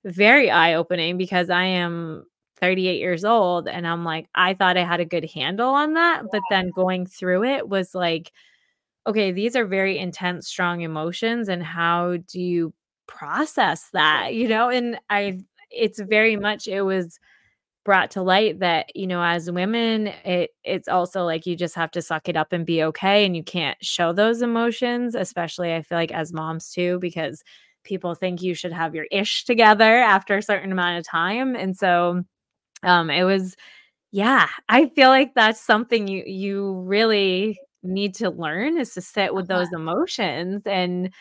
very 0.05 0.51
eye-opening 0.51 1.17
because 1.17 1.49
I 1.49 1.63
am 1.63 2.25
38 2.57 2.99
years 2.99 3.25
old 3.25 3.67
and 3.67 3.85
I'm 3.87 4.03
like, 4.03 4.27
I 4.35 4.53
thought 4.53 4.77
I 4.77 4.83
had 4.83 4.99
a 4.99 5.05
good 5.05 5.29
handle 5.29 5.69
on 5.69 5.93
that, 5.93 6.23
but 6.31 6.41
then 6.49 6.71
going 6.75 7.05
through 7.05 7.43
it 7.43 7.67
was 7.67 7.93
like, 7.93 8.31
okay, 9.07 9.31
these 9.31 9.55
are 9.55 9.65
very 9.65 9.97
intense, 9.97 10.47
strong 10.47 10.81
emotions 10.81 11.49
and 11.49 11.63
how 11.63 12.17
do 12.27 12.39
you 12.41 12.73
process 13.07 13.89
that, 13.93 14.33
you 14.33 14.47
know? 14.47 14.69
And 14.69 14.99
I 15.09 15.39
it's 15.71 15.99
very 15.99 16.35
much 16.37 16.67
it 16.67 16.81
was 16.83 17.19
brought 17.85 18.11
to 18.11 18.21
light 18.23 18.59
that, 18.59 18.95
you 18.95 19.05
know, 19.07 19.21
as 19.23 19.51
women, 19.51 20.07
it 20.25 20.51
it's 20.63 20.87
also 20.87 21.23
like 21.25 21.45
you 21.45 21.55
just 21.55 21.75
have 21.75 21.91
to 21.91 22.01
suck 22.01 22.27
it 22.29 22.35
up 22.37 22.51
and 22.53 22.65
be 22.65 22.83
okay 22.83 23.25
and 23.25 23.35
you 23.37 23.43
can't 23.43 23.77
show 23.83 24.11
those 24.13 24.41
emotions, 24.41 25.15
especially 25.15 25.73
I 25.75 25.81
feel 25.83 25.97
like 25.97 26.11
as 26.11 26.33
moms 26.33 26.71
too 26.71 26.99
because 26.99 27.43
people 27.83 28.15
think 28.15 28.41
you 28.41 28.55
should 28.55 28.73
have 28.73 28.95
your 28.95 29.05
ish 29.11 29.45
together 29.45 29.97
after 29.99 30.37
a 30.37 30.41
certain 30.41 30.71
amount 30.71 30.97
of 30.99 31.05
time 31.07 31.55
and 31.55 31.77
so 31.77 32.23
um 32.83 33.09
it 33.09 33.23
was 33.23 33.55
yeah 34.11 34.47
i 34.69 34.87
feel 34.89 35.09
like 35.09 35.33
that's 35.35 35.61
something 35.61 36.07
you 36.07 36.23
you 36.25 36.81
really 36.81 37.59
need 37.85 38.15
to 38.15 38.29
learn 38.31 38.77
is 38.77 38.93
to 38.95 39.01
sit 39.01 39.33
with 39.35 39.47
Uh-huh. 39.49 39.65
those 39.65 39.73
emotions 39.73 40.63
and 40.65 41.13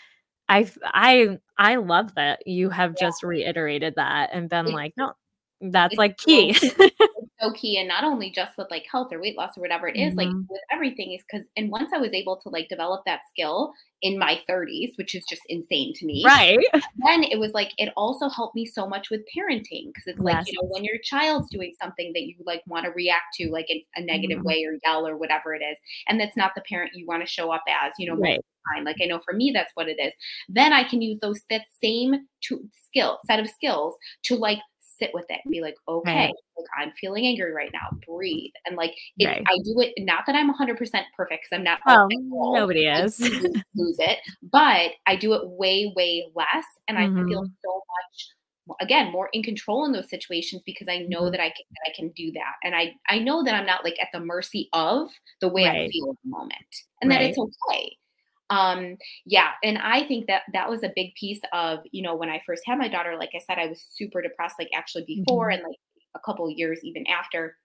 I 0.49 0.71
I 0.85 1.39
I 1.59 1.77
love 1.77 2.15
that 2.17 2.47
you 2.47 2.71
have 2.71 2.97
Yeah. 3.01 3.07
just 3.07 3.23
reiterated 3.25 3.95
that 3.97 4.31
and 4.33 4.49
been 4.51 4.67
It- 4.67 4.73
like 4.73 4.95
no 4.97 5.13
that's 5.61 5.99
like 5.99 6.17
key 6.19 6.57
so 7.41 7.53
key. 7.53 7.79
And 7.79 7.89
not 7.89 8.05
only 8.05 8.31
just 8.31 8.57
with 8.57 8.69
like 8.71 8.85
health 8.91 9.09
or 9.13 9.21
weight 9.21 9.37
loss 9.37 9.57
or 9.57 9.61
whatever 9.61 9.89
it 9.89 9.97
is, 9.97 10.15
mm-hmm. 10.15 10.19
like 10.19 10.49
with 10.49 10.61
everything 10.73 11.13
is 11.13 11.23
because, 11.31 11.47
and 11.57 11.71
once 11.71 11.91
I 11.95 11.99
was 11.99 12.13
able 12.13 12.37
to 12.43 12.49
like 12.49 12.69
develop 12.69 13.03
that 13.07 13.21
skill 13.31 13.73
in 14.03 14.19
my 14.19 14.41
30s, 14.49 14.97
which 14.97 15.15
is 15.15 15.25
just 15.29 15.43
insane 15.49 15.93
to 15.97 16.07
me. 16.07 16.23
Right. 16.25 16.59
Then 16.73 17.25
it 17.25 17.39
was 17.39 17.53
like, 17.53 17.73
it 17.79 17.93
also 17.97 18.29
helped 18.29 18.55
me 18.55 18.67
so 18.67 18.87
much 18.87 19.11
with 19.11 19.21
parenting 19.37 19.87
because 19.87 20.07
it's 20.07 20.21
like, 20.21 20.47
you 20.47 20.55
know, 20.55 20.69
when 20.69 20.85
your 20.85 20.99
child's 21.03 21.49
doing 21.51 21.73
something 21.81 22.13
that 22.15 22.23
you 22.23 22.37
like 22.45 22.63
want 22.67 22.85
to 22.85 22.91
react 22.93 23.35
to, 23.35 23.51
like 23.51 23.67
in 23.69 23.81
a 23.97 24.03
negative 24.03 24.39
mm-hmm. 24.39 24.49
way 24.49 24.65
or 24.65 24.79
yell 24.85 25.07
or 25.07 25.17
whatever 25.17 25.55
it 25.55 25.63
is, 25.63 25.79
and 26.09 26.21
that's 26.21 26.37
not 26.37 26.53
the 26.55 26.63
parent 26.69 26.93
you 26.95 27.07
want 27.07 27.23
to 27.23 27.29
show 27.29 27.51
up 27.51 27.63
as, 27.69 27.93
you 27.99 28.11
know, 28.11 28.17
right. 28.17 28.41
Like 28.83 28.97
I 29.03 29.05
know 29.05 29.21
for 29.25 29.35
me, 29.35 29.51
that's 29.55 29.71
what 29.75 29.89
it 29.89 29.99
is. 30.01 30.13
Then 30.49 30.73
I 30.73 30.85
can 30.85 31.03
use 31.03 31.19
those 31.21 31.43
that 31.51 31.63
same 31.83 32.27
to 32.45 32.69
skill 32.87 33.19
set 33.27 33.39
of 33.39 33.49
skills 33.49 33.95
to 34.25 34.37
like 34.37 34.59
sit 34.99 35.11
with 35.15 35.27
it 35.29 35.41
and 35.45 35.53
be 35.53 35.61
like, 35.61 35.77
okay, 35.89 36.27
right. 36.27 36.35
like 36.57 36.67
I'm 36.79 36.93
feeling 36.93 37.27
angry 37.27 37.53
right 37.53 37.71
now. 37.73 37.97
Breathe. 38.07 38.53
And 38.67 38.77
like 38.77 38.95
right. 39.25 39.43
I 39.47 39.59
do 39.65 39.81
it 39.81 39.95
not 39.99 40.25
that 40.27 40.35
I'm 40.35 40.53
100% 40.53 40.77
perfect 41.17 41.45
because 41.45 41.53
I'm 41.53 41.65
not 41.65 41.81
oh, 41.87 42.09
nobody 42.11 42.87
is. 42.87 43.21
lose 43.75 43.97
it, 43.99 44.19
but 44.43 44.93
I 45.07 45.17
do 45.17 45.35
it 45.35 45.49
way 45.49 45.93
way 45.97 46.25
less 46.35 46.65
and 46.89 46.99
mm-hmm. 46.99 47.19
I 47.19 47.29
feel 47.29 47.43
mm-hmm. 47.43 47.53
so 47.65 47.75
much 47.75 48.29
again 48.81 49.13
more 49.13 49.29
in 49.35 49.43
control 49.43 49.85
in 49.85 49.93
those 49.93 50.09
situations 50.09 50.63
because 50.65 50.89
I 50.89 50.99
know 51.01 51.23
mm-hmm. 51.23 51.33
that 51.33 51.41
I 51.41 51.49
can 51.49 51.65
that 51.71 51.91
I 51.91 51.95
can 51.95 52.09
do 52.11 52.33
that 52.33 52.55
and 52.63 52.75
I 52.75 52.95
I 53.09 53.19
know 53.19 53.45
that 53.45 53.55
I'm 53.55 53.67
not 53.67 53.85
like 53.85 53.97
at 54.01 54.09
the 54.13 54.21
mercy 54.21 54.69
of 54.73 55.09
the 55.41 55.49
way 55.49 55.67
right. 55.67 55.83
I 55.83 55.89
feel 55.89 56.11
at 56.11 56.17
the 56.25 56.31
moment 56.31 56.55
and 57.03 57.11
right. 57.11 57.19
that 57.19 57.29
it's 57.31 57.39
okay 57.39 57.97
um 58.51 58.97
yeah 59.25 59.51
and 59.63 59.79
i 59.79 60.07
think 60.07 60.27
that 60.27 60.43
that 60.53 60.69
was 60.69 60.83
a 60.83 60.93
big 60.95 61.15
piece 61.15 61.41
of 61.53 61.79
you 61.93 62.03
know 62.03 62.15
when 62.15 62.29
i 62.29 62.41
first 62.47 62.63
had 62.67 62.79
my 62.79 62.89
daughter 62.89 63.17
like 63.19 63.31
i 63.35 63.41
said 63.47 63.59
i 63.59 63.67
was 63.67 63.85
super 63.91 64.21
depressed 64.21 64.57
like 64.59 64.69
actually 64.75 65.05
before 65.05 65.49
mm-hmm. 65.49 65.55
and 65.55 65.63
like 65.63 65.79
a 66.15 66.21
couple 66.21 66.49
years 66.51 66.81
even 66.83 67.05
after 67.07 67.57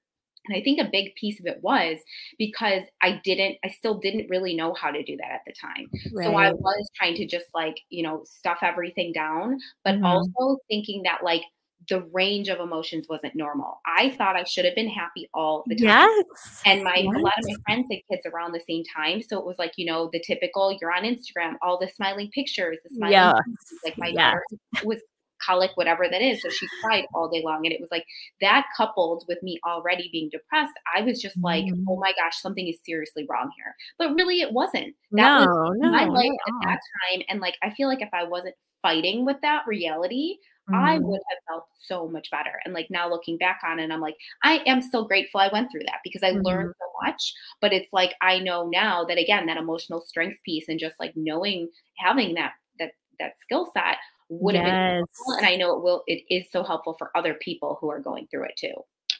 and 0.48 0.58
i 0.58 0.62
think 0.64 0.80
a 0.80 0.90
big 0.90 1.14
piece 1.16 1.40
of 1.40 1.46
it 1.46 1.60
was 1.62 1.98
because 2.38 2.84
i 3.02 3.20
didn't 3.24 3.58
i 3.66 3.68
still 3.68 4.00
didn't 4.00 4.30
really 4.30 4.56
know 4.56 4.74
how 4.74 4.90
to 4.90 5.04
do 5.04 5.18
that 5.18 5.32
at 5.32 5.42
the 5.46 5.54
time 5.54 5.88
right. 6.14 6.26
so 6.26 6.36
i 6.36 6.52
was 6.52 6.90
trying 6.96 7.16
to 7.16 7.28
just 7.28 7.48
like 7.54 7.76
you 7.90 8.02
know 8.02 8.24
stuff 8.26 8.60
everything 8.62 9.12
down 9.12 9.58
but 9.84 9.96
mm-hmm. 9.96 10.06
also 10.06 10.58
thinking 10.70 11.04
that 11.04 11.20
like 11.24 11.44
the 11.88 12.02
range 12.14 12.50
of 12.50 12.60
emotions 12.60 13.08
wasn't 13.10 13.36
normal. 13.36 13.80
I 13.86 14.10
thought 14.12 14.36
I 14.36 14.44
should 14.44 14.66
have 14.66 14.76
been 14.76 14.90
happy 14.90 15.30
all 15.34 15.64
the 15.68 15.76
time. 15.76 15.88
Yes. 15.88 16.62
And 16.66 16.84
my 16.84 16.96
yes. 16.96 17.16
a 17.16 17.20
lot 17.20 17.34
of 17.38 17.46
my 17.48 17.56
friends 17.66 17.88
had 17.90 18.00
kids 18.12 18.26
around 18.26 18.52
the 18.52 18.62
same 18.68 18.84
time. 18.96 19.22
So 19.22 19.40
it 19.40 19.46
was 19.46 19.58
like, 19.58 19.74
you 19.78 19.86
know, 19.86 20.10
the 20.12 20.20
typical 20.20 20.78
you're 20.82 20.92
on 20.92 21.04
Instagram, 21.04 21.56
all 21.62 21.80
the 21.80 21.90
smiling 21.90 22.30
pictures, 22.34 22.78
the 22.84 22.96
smiling 22.96 23.14
yes. 23.14 23.42
like 23.86 23.98
my 23.98 24.08
yes. 24.08 24.16
daughter 24.16 24.86
was 24.86 25.00
colic, 25.42 25.72
whatever 25.76 26.08
that 26.10 26.22
is. 26.22 26.42
So 26.42 26.50
she 26.50 26.68
cried 26.84 27.06
all 27.14 27.30
day 27.30 27.42
long. 27.44 27.66
And 27.66 27.74
it 27.74 27.80
was 27.80 27.90
like 27.92 28.06
that 28.42 28.66
coupled 28.76 29.24
with 29.28 29.42
me 29.42 29.60
already 29.66 30.10
being 30.12 30.30
depressed, 30.30 30.74
I 30.96 31.02
was 31.02 31.22
just 31.22 31.38
like, 31.42 31.66
mm. 31.66 31.84
oh 31.90 31.98
my 31.98 32.12
gosh, 32.12 32.42
something 32.42 32.68
is 32.68 32.78
seriously 32.86 33.26
wrong 33.30 33.50
here. 33.56 33.76
But 33.98 34.14
really 34.16 34.42
it 34.42 34.52
wasn't. 34.52 34.96
That 35.12 35.40
no, 35.40 35.46
was 35.46 35.78
no, 35.80 35.92
my 35.92 36.06
life 36.06 36.32
at 36.48 36.54
that 36.64 36.80
time. 37.12 37.24
And 37.30 37.40
like 37.40 37.56
I 37.64 37.70
feel 37.72 37.88
like 37.88 38.02
if 38.02 38.10
I 38.14 38.26
wasn't 38.26 38.56
fighting 38.82 39.26
with 39.26 39.38
that 39.42 39.64
reality, 39.68 40.38
mm-hmm. 40.72 40.76
I 40.76 41.00
would 41.00 41.22
have 41.30 41.40
felt 41.48 41.68
so 41.78 42.08
much 42.08 42.30
better. 42.32 42.52
And 42.64 42.74
like 42.74 42.88
now 42.90 43.10
looking 43.10 43.38
back 43.38 43.62
on 43.66 43.80
it, 43.80 43.92
I'm 43.92 44.02
like, 44.02 44.16
I 44.44 44.62
am 44.66 44.82
so 44.82 45.06
grateful 45.06 45.40
I 45.40 45.50
went 45.52 45.72
through 45.72 45.84
that 45.86 46.00
because 46.04 46.24
I 46.24 46.32
mm-hmm. 46.32 46.42
learned 46.42 46.74
so 46.80 47.08
much. 47.08 47.34
But 47.62 47.74
it's 47.74 47.92
like 47.92 48.14
I 48.22 48.40
know 48.40 48.68
now 48.68 49.04
that 49.06 49.18
again, 49.18 49.46
that 49.48 49.58
emotional 49.58 50.02
strength 50.02 50.38
piece 50.46 50.66
and 50.68 50.80
just 50.80 51.00
like 51.00 51.14
knowing 51.16 51.70
having 51.98 52.36
that 52.36 52.54
that 52.80 52.92
that 53.20 53.34
skill 53.42 53.72
set 53.74 53.98
would 54.30 54.56
yes. 54.56 54.64
have 54.64 54.72
been 54.72 54.96
helpful. 54.96 55.34
And 55.38 55.48
I 55.48 55.56
know 55.56 55.78
it 55.78 55.84
will 55.84 56.04
it 56.08 56.24
is 56.30 56.46
so 56.52 56.64
helpful 56.64 56.96
for 56.98 57.12
other 57.16 57.34
people 57.36 57.78
who 57.82 57.90
are 57.90 58.00
going 58.00 58.28
through 58.30 58.46
it 58.46 58.58
too. 58.58 58.74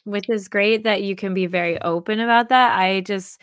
Which 0.04 0.30
is 0.30 0.48
great 0.48 0.84
that 0.84 1.02
you 1.02 1.14
can 1.14 1.34
be 1.34 1.46
very 1.46 1.80
open 1.82 2.20
about 2.20 2.48
that. 2.48 2.78
I 2.78 3.02
just 3.02 3.40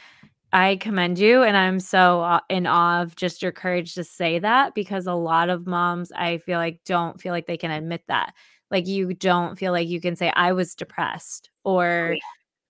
I 0.54 0.78
commend 0.78 1.20
you. 1.20 1.44
And 1.44 1.58
I'm 1.58 1.80
so 1.80 2.40
in 2.50 2.66
awe 2.66 3.02
of 3.02 3.16
just 3.16 3.42
your 3.42 3.52
courage 3.52 3.96
to 3.96 4.04
say 4.04 4.40
that 4.40 4.74
because 4.74 5.06
a 5.06 5.14
lot 5.14 5.50
of 5.50 5.68
moms, 5.68 6.12
I 6.12 6.38
feel 6.40 6.58
like, 6.58 6.80
don't 6.86 7.20
feel 7.20 7.34
like 7.34 7.48
they 7.48 7.58
can 7.58 7.72
admit 7.72 8.04
that. 8.08 8.34
Like, 8.72 8.88
you 8.88 9.14
don't 9.14 9.58
feel 9.58 9.72
like 9.72 9.88
you 9.88 10.02
can 10.02 10.16
say, 10.16 10.32
I 10.36 10.54
was 10.54 10.76
depressed 10.76 11.50
or 11.64 12.10
oh, 12.12 12.14
yeah. 12.14 12.20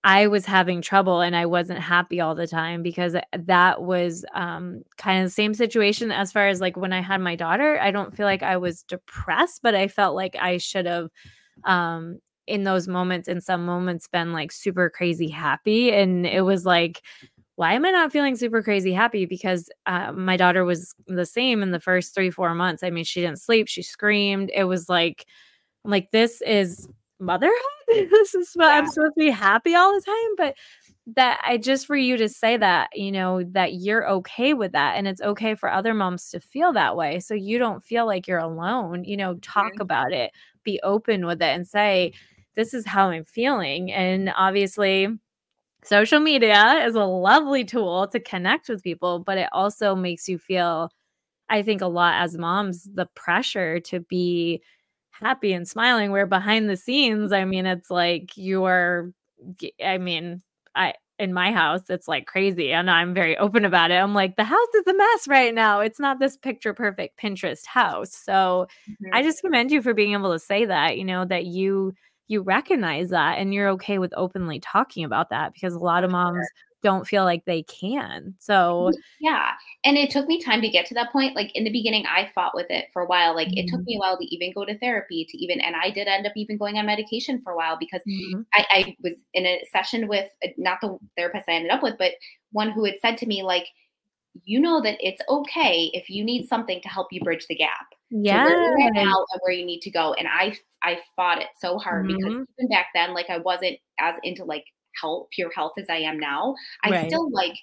I 0.04 0.26
was 0.28 0.46
having 0.46 0.80
trouble 0.80 1.20
and 1.20 1.34
I 1.34 1.46
wasn't 1.46 1.80
happy 1.80 2.20
all 2.20 2.34
the 2.34 2.46
time 2.46 2.82
because 2.82 3.16
that 3.36 3.82
was 3.82 4.24
um, 4.32 4.82
kind 4.96 5.20
of 5.22 5.26
the 5.26 5.34
same 5.34 5.54
situation 5.54 6.12
as 6.12 6.30
far 6.32 6.48
as 6.48 6.60
like 6.60 6.76
when 6.76 6.92
I 6.92 7.02
had 7.02 7.20
my 7.20 7.34
daughter. 7.34 7.80
I 7.80 7.90
don't 7.90 8.16
feel 8.16 8.26
like 8.26 8.42
I 8.42 8.56
was 8.56 8.82
depressed, 8.84 9.60
but 9.62 9.74
I 9.74 9.88
felt 9.88 10.14
like 10.14 10.36
I 10.40 10.58
should 10.58 10.86
have 10.86 11.10
um, 11.64 12.20
in 12.46 12.64
those 12.64 12.88
moments 12.88 13.28
in 13.28 13.40
some 13.40 13.66
moments 13.66 14.08
been 14.08 14.32
like 14.32 14.50
super 14.50 14.88
crazy 14.88 15.28
happy 15.28 15.92
and 15.92 16.26
it 16.26 16.42
was 16.42 16.64
like 16.64 17.02
why 17.58 17.72
am 17.72 17.84
I 17.84 17.90
not 17.90 18.12
feeling 18.12 18.36
super 18.36 18.62
crazy 18.62 18.92
happy? 18.92 19.26
Because 19.26 19.68
uh, 19.86 20.12
my 20.12 20.36
daughter 20.36 20.64
was 20.64 20.94
the 21.08 21.26
same 21.26 21.60
in 21.60 21.72
the 21.72 21.80
first 21.80 22.14
three, 22.14 22.30
four 22.30 22.54
months. 22.54 22.84
I 22.84 22.90
mean, 22.90 23.02
she 23.02 23.20
didn't 23.20 23.40
sleep, 23.40 23.66
she 23.66 23.82
screamed. 23.82 24.52
It 24.54 24.62
was 24.62 24.88
like, 24.88 25.26
I'm 25.84 25.90
like, 25.90 26.12
this 26.12 26.40
is 26.42 26.88
motherhood. 27.18 27.56
this 27.88 28.32
is 28.36 28.52
what 28.54 28.66
yeah. 28.66 28.74
I'm 28.74 28.86
supposed 28.86 29.14
to 29.14 29.24
be 29.24 29.30
happy 29.30 29.74
all 29.74 29.92
the 29.92 30.06
time. 30.06 30.36
But 30.36 30.54
that 31.16 31.40
I 31.44 31.56
just 31.56 31.88
for 31.88 31.96
you 31.96 32.16
to 32.18 32.28
say 32.28 32.56
that, 32.58 32.90
you 32.94 33.10
know, 33.10 33.42
that 33.42 33.74
you're 33.74 34.08
okay 34.08 34.54
with 34.54 34.70
that 34.70 34.94
and 34.96 35.08
it's 35.08 35.22
okay 35.22 35.56
for 35.56 35.68
other 35.68 35.94
moms 35.94 36.30
to 36.30 36.38
feel 36.38 36.72
that 36.74 36.94
way. 36.94 37.18
So 37.18 37.34
you 37.34 37.58
don't 37.58 37.82
feel 37.82 38.06
like 38.06 38.28
you're 38.28 38.38
alone, 38.38 39.02
you 39.02 39.16
know, 39.16 39.34
talk 39.42 39.72
mm-hmm. 39.72 39.82
about 39.82 40.12
it, 40.12 40.30
be 40.62 40.78
open 40.84 41.26
with 41.26 41.42
it 41.42 41.56
and 41.56 41.66
say, 41.66 42.12
this 42.54 42.72
is 42.72 42.86
how 42.86 43.10
I'm 43.10 43.24
feeling. 43.24 43.90
And 43.90 44.32
obviously, 44.36 45.08
social 45.88 46.20
media 46.20 46.84
is 46.86 46.94
a 46.94 47.04
lovely 47.04 47.64
tool 47.64 48.06
to 48.08 48.20
connect 48.20 48.68
with 48.68 48.82
people, 48.82 49.20
but 49.20 49.38
it 49.38 49.48
also 49.52 49.94
makes 49.94 50.28
you 50.28 50.38
feel, 50.38 50.90
I 51.48 51.62
think, 51.62 51.80
a 51.80 51.86
lot 51.86 52.22
as 52.22 52.36
moms, 52.36 52.88
the 52.94 53.06
pressure 53.14 53.80
to 53.80 54.00
be 54.00 54.62
happy 55.10 55.52
and 55.52 55.66
smiling. 55.66 56.12
Where 56.12 56.26
behind 56.26 56.68
the 56.68 56.76
scenes, 56.76 57.32
I 57.32 57.44
mean, 57.44 57.66
it's 57.66 57.90
like 57.90 58.36
you're, 58.36 59.12
I 59.84 59.98
mean, 59.98 60.42
I, 60.74 60.94
in 61.18 61.32
my 61.32 61.50
house, 61.50 61.82
it's 61.88 62.06
like 62.06 62.26
crazy. 62.26 62.72
And 62.72 62.90
I'm 62.90 63.12
very 63.12 63.36
open 63.38 63.64
about 63.64 63.90
it. 63.90 63.94
I'm 63.94 64.14
like, 64.14 64.36
the 64.36 64.44
house 64.44 64.74
is 64.76 64.86
a 64.86 64.94
mess 64.94 65.26
right 65.26 65.52
now. 65.52 65.80
It's 65.80 65.98
not 65.98 66.20
this 66.20 66.36
picture 66.36 66.72
perfect 66.72 67.18
Pinterest 67.18 67.66
house. 67.66 68.14
So 68.14 68.68
mm-hmm. 68.88 69.14
I 69.14 69.22
just 69.22 69.40
commend 69.40 69.72
you 69.72 69.82
for 69.82 69.94
being 69.94 70.12
able 70.12 70.32
to 70.32 70.38
say 70.38 70.64
that, 70.66 70.96
you 70.96 71.04
know, 71.04 71.24
that 71.24 71.46
you 71.46 71.94
you 72.28 72.42
recognize 72.42 73.10
that 73.10 73.38
and 73.38 73.52
you're 73.52 73.70
okay 73.70 73.98
with 73.98 74.12
openly 74.16 74.60
talking 74.60 75.04
about 75.04 75.30
that 75.30 75.52
because 75.54 75.74
a 75.74 75.78
lot 75.78 76.04
of 76.04 76.10
moms 76.10 76.46
don't 76.82 77.06
feel 77.06 77.24
like 77.24 77.44
they 77.44 77.62
can. 77.64 78.34
So, 78.38 78.92
yeah. 79.20 79.52
And 79.84 79.96
it 79.96 80.10
took 80.10 80.28
me 80.28 80.40
time 80.40 80.60
to 80.60 80.68
get 80.68 80.86
to 80.86 80.94
that 80.94 81.10
point. 81.10 81.34
Like 81.34 81.50
in 81.56 81.64
the 81.64 81.72
beginning, 81.72 82.04
I 82.06 82.30
fought 82.34 82.54
with 82.54 82.66
it 82.70 82.86
for 82.92 83.02
a 83.02 83.06
while. 83.06 83.34
Like 83.34 83.48
mm-hmm. 83.48 83.58
it 83.58 83.68
took 83.68 83.80
mm-hmm. 83.80 83.86
me 83.86 83.96
a 83.96 83.98
while 83.98 84.18
to 84.18 84.34
even 84.34 84.52
go 84.54 84.64
to 84.64 84.78
therapy, 84.78 85.26
to 85.28 85.38
even, 85.38 85.60
and 85.60 85.74
I 85.74 85.90
did 85.90 86.06
end 86.06 86.26
up 86.26 86.32
even 86.36 86.56
going 86.56 86.76
on 86.76 86.86
medication 86.86 87.40
for 87.42 87.52
a 87.52 87.56
while 87.56 87.76
because 87.78 88.02
mm-hmm. 88.08 88.42
I, 88.54 88.66
I 88.70 88.96
was 89.02 89.14
in 89.34 89.46
a 89.46 89.64
session 89.72 90.06
with 90.06 90.28
uh, 90.44 90.48
not 90.56 90.78
the 90.80 90.98
therapist 91.16 91.48
I 91.48 91.54
ended 91.54 91.72
up 91.72 91.82
with, 91.82 91.94
but 91.98 92.12
one 92.52 92.70
who 92.70 92.84
had 92.84 93.00
said 93.00 93.18
to 93.18 93.26
me, 93.26 93.42
like, 93.42 93.66
you 94.44 94.60
know 94.60 94.80
that 94.80 94.98
it's 95.00 95.22
okay 95.28 95.90
if 95.94 96.08
you 96.08 96.22
need 96.22 96.46
something 96.46 96.80
to 96.82 96.88
help 96.88 97.08
you 97.10 97.20
bridge 97.22 97.46
the 97.48 97.56
gap. 97.56 97.86
Yeah. 98.10 98.44
where 98.44 98.78
you're 98.78 98.92
now 98.92 99.24
and 99.32 99.40
where 99.42 99.52
you 99.52 99.66
need 99.66 99.80
to 99.80 99.90
go. 99.90 100.14
And 100.14 100.28
I 100.28 100.56
I 100.82 101.00
fought 101.16 101.40
it 101.40 101.48
so 101.58 101.78
hard 101.78 102.06
mm-hmm. 102.06 102.16
because 102.16 102.46
even 102.58 102.70
back 102.70 102.86
then, 102.94 103.14
like 103.14 103.30
I 103.30 103.38
wasn't 103.38 103.78
as 103.98 104.14
into 104.22 104.44
like 104.44 104.64
health, 105.00 105.28
pure 105.32 105.50
health 105.54 105.72
as 105.78 105.86
I 105.88 105.96
am 105.96 106.18
now. 106.18 106.54
I 106.84 106.90
right. 106.90 107.06
still 107.08 107.30
like 107.30 107.54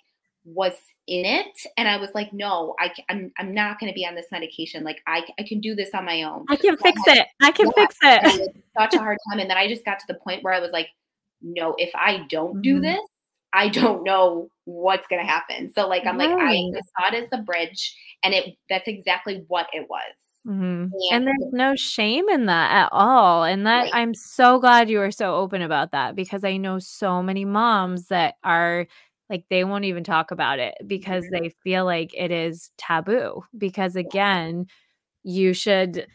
was 0.45 0.73
in 1.08 1.25
it 1.25 1.58
and 1.78 1.88
I 1.88 1.97
was 1.97 2.10
like, 2.13 2.32
no, 2.32 2.75
I, 2.80 2.91
I'm, 3.10 3.32
I'm 3.38 3.54
not 3.54 3.80
going 3.80 3.91
to 3.91 3.95
be 3.95 4.06
on 4.06 4.15
this 4.15 4.28
medication. 4.32 4.84
Like 4.84 5.01
I, 5.08 5.23
I 5.39 5.43
can 5.43 5.60
do 5.60 5.75
this 5.75 5.89
on 5.93 6.06
my 6.06 6.23
own. 6.23 6.45
I 6.49 6.56
can 6.56 6.78
so 6.78 6.84
fix 6.84 7.01
I 7.08 7.10
had, 7.10 7.17
it. 7.19 7.28
I 7.41 7.51
can 7.51 7.65
yeah, 7.75 7.84
fix 7.84 7.97
it. 8.01 8.56
such 8.78 8.93
a 8.93 8.99
hard 8.99 9.17
time. 9.30 9.39
And 9.39 9.49
then 9.49 9.58
I 9.58 9.67
just 9.67 9.86
got 9.86 9.99
to 9.99 10.06
the 10.08 10.15
point 10.15 10.43
where 10.43 10.54
I 10.54 10.60
was 10.60 10.71
like, 10.71 10.88
no, 11.41 11.75
if 11.78 11.91
I 11.95 12.25
don't 12.30 12.62
do 12.62 12.75
mm-hmm. 12.75 12.84
this, 12.84 13.01
I 13.54 13.69
don't 13.69 14.04
know 14.04 14.49
what's 14.65 15.08
going 15.08 15.23
to 15.23 15.32
happen. 15.32 15.71
So 15.73 15.88
like, 15.88 16.06
I'm 16.06 16.17
right. 16.17 16.30
like, 16.30 16.39
I 16.39 17.10
saw 17.10 17.15
it 17.15 17.23
as 17.23 17.30
the 17.30 17.38
bridge 17.38 17.95
and 18.23 18.34
it, 18.34 18.56
that's 18.69 18.88
exactly 18.88 19.45
what 19.47 19.67
it 19.73 19.88
was. 19.89 20.01
Mm-hmm. 20.45 20.88
And 21.12 21.27
there's 21.27 21.51
no 21.51 21.75
shame 21.75 22.29
in 22.29 22.45
that 22.45 22.71
at 22.71 22.89
all. 22.91 23.43
And 23.43 23.65
that 23.65 23.84
right. 23.84 23.95
I'm 23.95 24.13
so 24.13 24.60
glad 24.60 24.89
you 24.89 25.01
are 25.01 25.12
so 25.12 25.36
open 25.36 25.62
about 25.62 25.91
that 25.91 26.15
because 26.15 26.43
I 26.43 26.58
know 26.58 26.79
so 26.79 27.23
many 27.23 27.45
moms 27.45 28.08
that 28.08 28.36
are 28.43 28.88
like 29.29 29.45
they 29.49 29.63
won't 29.63 29.86
even 29.86 30.03
talk 30.03 30.31
about 30.31 30.60
it 30.60 30.75
because 30.86 31.23
mm-hmm. 31.25 31.43
they 31.43 31.49
feel 31.63 31.86
like 31.86 32.12
it 32.15 32.31
is 32.31 32.71
taboo. 32.77 33.43
Because 33.58 33.95
again, 33.95 34.67
you 35.23 35.53
should 35.53 36.05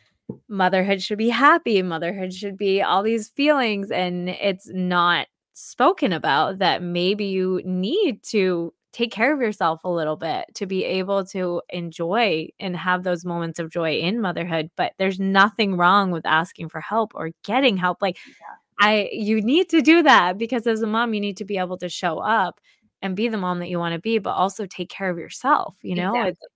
motherhood 0.48 1.02
should 1.02 1.18
be 1.18 1.28
happy, 1.28 1.82
motherhood 1.82 2.32
should 2.32 2.56
be 2.56 2.82
all 2.82 3.02
these 3.02 3.28
feelings, 3.28 3.90
and 3.90 4.28
it's 4.28 4.68
not 4.72 5.26
spoken 5.54 6.12
about 6.12 6.58
that 6.58 6.82
maybe 6.82 7.24
you 7.24 7.60
need 7.64 8.22
to 8.22 8.72
take 8.92 9.12
care 9.12 9.33
of 9.33 9.40
yourself 9.40 9.85
a 9.85 9.88
little 9.88 10.16
bit 10.16 10.46
to 10.55 10.66
be 10.66 10.85
able 10.85 11.24
to 11.24 11.62
enjoy 11.68 12.48
and 12.59 12.76
have 12.76 13.03
those 13.03 13.24
moments 13.24 13.59
of 13.59 13.70
joy 13.70 13.98
in 13.98 14.20
motherhood. 14.20 14.70
But 14.76 14.94
there's 14.98 15.20
nothing 15.20 15.76
wrong 15.76 16.11
with 16.11 16.26
asking 16.26 16.70
for 16.70 16.81
help 16.81 17.12
or 17.14 17.31
getting 17.44 17.76
help. 17.76 17.98
Like, 18.03 18.18
yeah. 18.26 18.57
I 18.81 19.11
you 19.12 19.42
need 19.42 19.68
to 19.70 19.83
do 19.83 20.03
that 20.03 20.38
because 20.38 20.66
as 20.66 20.83
a 20.83 20.87
mom, 20.87 21.14
you 21.14 21.20
need 21.20 21.37
to 21.37 21.44
be 21.44 21.59
able 21.59 21.76
to 21.79 21.88
show 21.88 22.18
up 22.18 22.61
and 23.03 23.14
be 23.14 23.29
the 23.29 23.37
mom 23.37 23.59
that 23.61 23.68
you 23.68 23.79
want 23.79 23.94
to 23.94 24.00
be, 24.00 24.18
but 24.18 24.31
also 24.31 24.66
take 24.66 24.88
care 24.88 25.11
of 25.11 25.18
yourself. 25.18 25.76
You 25.83 25.96
know, 25.96 26.14
exactly. 26.14 26.48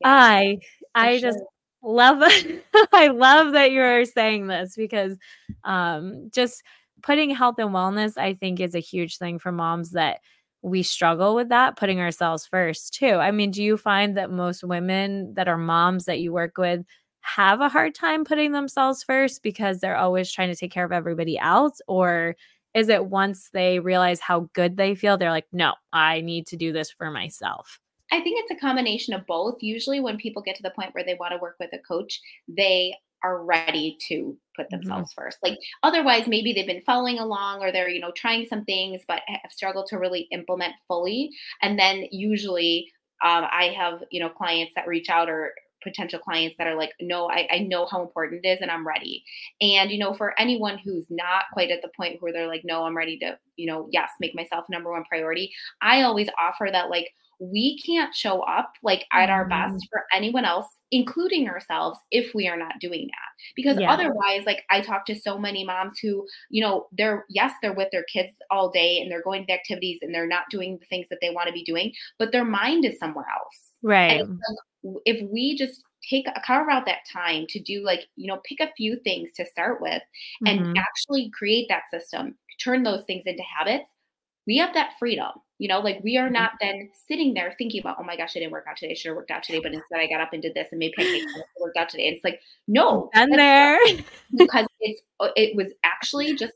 yeah, 0.00 0.08
I 0.08 0.58
I 0.94 1.18
sure. 1.18 1.30
just 1.30 1.42
love 1.82 2.22
I 2.92 3.08
love 3.08 3.52
that 3.52 3.72
you're 3.72 4.04
saying 4.04 4.48
this 4.48 4.74
because 4.76 5.16
um 5.62 6.30
just 6.32 6.62
putting 7.02 7.30
health 7.30 7.56
and 7.58 7.70
wellness, 7.70 8.16
I 8.16 8.34
think, 8.34 8.60
is 8.60 8.74
a 8.74 8.80
huge 8.80 9.18
thing 9.18 9.38
for 9.38 9.52
moms 9.52 9.90
that 9.90 10.20
we 10.64 10.82
struggle 10.82 11.34
with 11.34 11.50
that, 11.50 11.76
putting 11.76 12.00
ourselves 12.00 12.46
first 12.46 12.94
too. 12.94 13.16
I 13.16 13.30
mean, 13.30 13.50
do 13.50 13.62
you 13.62 13.76
find 13.76 14.16
that 14.16 14.30
most 14.30 14.64
women 14.64 15.34
that 15.34 15.46
are 15.46 15.58
moms 15.58 16.06
that 16.06 16.20
you 16.20 16.32
work 16.32 16.56
with 16.56 16.84
have 17.20 17.60
a 17.60 17.68
hard 17.68 17.94
time 17.94 18.24
putting 18.24 18.52
themselves 18.52 19.02
first 19.02 19.42
because 19.42 19.78
they're 19.78 19.96
always 19.96 20.32
trying 20.32 20.48
to 20.48 20.56
take 20.56 20.72
care 20.72 20.84
of 20.84 20.92
everybody 20.92 21.38
else? 21.38 21.82
Or 21.86 22.34
is 22.72 22.88
it 22.88 23.06
once 23.06 23.50
they 23.52 23.78
realize 23.78 24.20
how 24.20 24.48
good 24.54 24.78
they 24.78 24.94
feel, 24.94 25.18
they're 25.18 25.30
like, 25.30 25.46
no, 25.52 25.74
I 25.92 26.22
need 26.22 26.46
to 26.48 26.56
do 26.56 26.72
this 26.72 26.90
for 26.90 27.10
myself? 27.10 27.78
I 28.10 28.20
think 28.20 28.38
it's 28.40 28.58
a 28.58 28.60
combination 28.60 29.12
of 29.12 29.26
both. 29.26 29.56
Usually, 29.60 30.00
when 30.00 30.16
people 30.16 30.42
get 30.42 30.56
to 30.56 30.62
the 30.62 30.70
point 30.70 30.94
where 30.94 31.04
they 31.04 31.16
want 31.20 31.32
to 31.32 31.38
work 31.38 31.56
with 31.60 31.70
a 31.74 31.78
coach, 31.78 32.20
they 32.48 32.94
are 33.24 33.42
ready 33.42 33.96
to 34.08 34.36
put 34.54 34.66
mm-hmm. 34.66 34.76
themselves 34.76 35.10
mm-hmm. 35.10 35.22
first. 35.22 35.38
Like 35.42 35.58
otherwise, 35.82 36.28
maybe 36.28 36.52
they've 36.52 36.66
been 36.66 36.82
following 36.82 37.18
along 37.18 37.62
or 37.62 37.72
they're, 37.72 37.88
you 37.88 38.00
know, 38.00 38.12
trying 38.14 38.46
some 38.46 38.64
things 38.64 39.00
but 39.08 39.22
have 39.26 39.50
struggled 39.50 39.86
to 39.88 39.98
really 39.98 40.28
implement 40.30 40.74
fully. 40.86 41.30
And 41.62 41.78
then 41.78 42.06
usually 42.12 42.92
um, 43.24 43.46
I 43.50 43.74
have, 43.76 44.04
you 44.10 44.20
know, 44.20 44.28
clients 44.28 44.74
that 44.76 44.86
reach 44.86 45.08
out 45.08 45.28
or 45.28 45.52
potential 45.82 46.18
clients 46.18 46.56
that 46.58 46.66
are 46.66 46.76
like, 46.76 46.92
no, 47.00 47.28
I, 47.30 47.46
I 47.50 47.58
know 47.58 47.86
how 47.90 48.02
important 48.02 48.44
it 48.44 48.48
is 48.48 48.58
and 48.60 48.70
I'm 48.70 48.86
ready. 48.86 49.22
And, 49.60 49.90
you 49.90 49.98
know, 49.98 50.14
for 50.14 50.38
anyone 50.38 50.78
who's 50.78 51.06
not 51.10 51.44
quite 51.52 51.70
at 51.70 51.82
the 51.82 51.90
point 51.96 52.20
where 52.20 52.32
they're 52.32 52.48
like, 52.48 52.62
no, 52.64 52.84
I'm 52.84 52.96
ready 52.96 53.18
to, 53.18 53.38
you 53.56 53.66
know, 53.66 53.88
yes, 53.90 54.10
make 54.20 54.34
myself 54.34 54.64
number 54.70 54.90
one 54.90 55.04
priority, 55.04 55.52
I 55.82 56.02
always 56.02 56.28
offer 56.38 56.68
that, 56.70 56.90
like, 56.90 57.10
we 57.40 57.78
can't 57.84 58.14
show 58.14 58.42
up 58.42 58.72
like 58.82 59.04
at 59.12 59.28
our 59.28 59.46
best 59.46 59.74
mm. 59.74 59.88
for 59.90 60.04
anyone 60.14 60.44
else 60.44 60.68
including 60.94 61.48
ourselves 61.48 61.98
if 62.12 62.32
we 62.36 62.46
are 62.46 62.56
not 62.56 62.78
doing 62.78 63.08
that 63.08 63.44
because 63.56 63.76
yeah. 63.80 63.90
otherwise 63.90 64.42
like 64.46 64.62
i 64.70 64.80
talk 64.80 65.04
to 65.04 65.14
so 65.14 65.36
many 65.36 65.64
moms 65.64 65.98
who 65.98 66.24
you 66.50 66.62
know 66.62 66.86
they're 66.92 67.24
yes 67.28 67.52
they're 67.60 67.74
with 67.74 67.88
their 67.90 68.04
kids 68.04 68.30
all 68.48 68.70
day 68.70 69.00
and 69.00 69.10
they're 69.10 69.22
going 69.22 69.44
to 69.44 69.52
activities 69.52 69.98
and 70.02 70.14
they're 70.14 70.28
not 70.28 70.44
doing 70.50 70.78
the 70.78 70.86
things 70.86 71.06
that 71.10 71.18
they 71.20 71.30
want 71.30 71.48
to 71.48 71.52
be 71.52 71.64
doing 71.64 71.92
but 72.16 72.30
their 72.30 72.44
mind 72.44 72.84
is 72.84 72.96
somewhere 73.00 73.26
else 73.36 73.72
right 73.82 74.20
like, 74.20 74.98
if 75.04 75.28
we 75.32 75.56
just 75.56 75.82
take 76.08 76.28
a 76.28 76.40
carve 76.46 76.68
out 76.70 76.86
that 76.86 77.00
time 77.12 77.44
to 77.48 77.60
do 77.60 77.82
like 77.84 78.06
you 78.14 78.28
know 78.28 78.40
pick 78.44 78.60
a 78.60 78.72
few 78.76 78.96
things 79.02 79.30
to 79.34 79.44
start 79.44 79.80
with 79.80 80.02
and 80.46 80.60
mm-hmm. 80.60 80.76
actually 80.76 81.28
create 81.36 81.66
that 81.68 81.82
system 81.90 82.36
turn 82.62 82.84
those 82.84 83.02
things 83.04 83.24
into 83.26 83.42
habits 83.42 83.88
we 84.46 84.58
have 84.58 84.74
that 84.74 84.92
freedom. 84.98 85.30
You 85.58 85.68
know, 85.68 85.80
like 85.80 86.00
we 86.02 86.16
are 86.16 86.30
not 86.30 86.52
then 86.60 86.90
sitting 87.06 87.32
there 87.32 87.54
thinking 87.56 87.80
about, 87.80 87.96
oh 88.00 88.02
my 88.02 88.16
gosh, 88.16 88.32
I 88.36 88.40
didn't 88.40 88.52
work 88.52 88.66
out 88.68 88.76
today. 88.76 88.92
I 88.92 88.94
should 88.94 89.10
have 89.10 89.16
worked 89.16 89.30
out 89.30 89.42
today. 89.42 89.60
But 89.62 89.72
instead 89.72 90.00
I 90.00 90.08
got 90.08 90.20
up 90.20 90.32
and 90.32 90.42
did 90.42 90.54
this 90.54 90.68
and 90.72 90.78
made 90.78 90.92
pancakes 90.96 91.32
and 91.32 91.44
worked 91.60 91.76
out 91.76 91.88
today. 91.88 92.08
And 92.08 92.16
it's 92.16 92.24
like, 92.24 92.40
no. 92.66 93.10
And 93.14 93.32
there. 93.32 93.78
because 94.36 94.66
it's 94.80 95.00
uh, 95.20 95.28
it 95.36 95.54
was 95.54 95.68
actually 95.84 96.34
just 96.34 96.54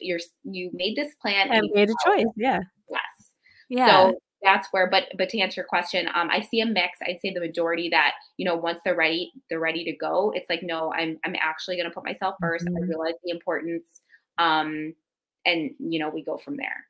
you're 0.00 0.18
you 0.44 0.70
made 0.72 0.96
this 0.96 1.14
plan 1.22 1.48
and, 1.50 1.64
and 1.64 1.70
made 1.74 1.90
a 1.90 1.94
choice. 2.04 2.26
Yeah. 2.36 2.60
Yes. 2.88 3.32
Yeah. 3.68 3.86
So 3.86 4.18
that's 4.42 4.68
where 4.70 4.88
but 4.88 5.04
but 5.18 5.28
to 5.28 5.38
answer 5.38 5.60
your 5.60 5.66
question 5.66 6.08
um 6.14 6.30
i 6.30 6.40
see 6.40 6.60
a 6.60 6.66
mix 6.66 6.98
i'd 7.06 7.20
say 7.20 7.32
the 7.32 7.40
majority 7.40 7.88
that 7.90 8.12
you 8.36 8.44
know 8.44 8.56
once 8.56 8.80
they're 8.84 8.96
ready 8.96 9.32
they're 9.48 9.60
ready 9.60 9.84
to 9.84 9.92
go 9.92 10.32
it's 10.34 10.48
like 10.48 10.62
no 10.62 10.92
i'm 10.92 11.18
i'm 11.24 11.34
actually 11.40 11.76
going 11.76 11.88
to 11.88 11.94
put 11.94 12.04
myself 12.04 12.36
1st 12.42 12.62
mm-hmm. 12.62 12.76
i 12.76 12.86
realize 12.86 13.14
the 13.24 13.30
importance 13.30 14.00
um 14.38 14.94
and 15.44 15.70
you 15.78 15.98
know 15.98 16.08
we 16.08 16.24
go 16.24 16.38
from 16.38 16.56
there 16.56 16.86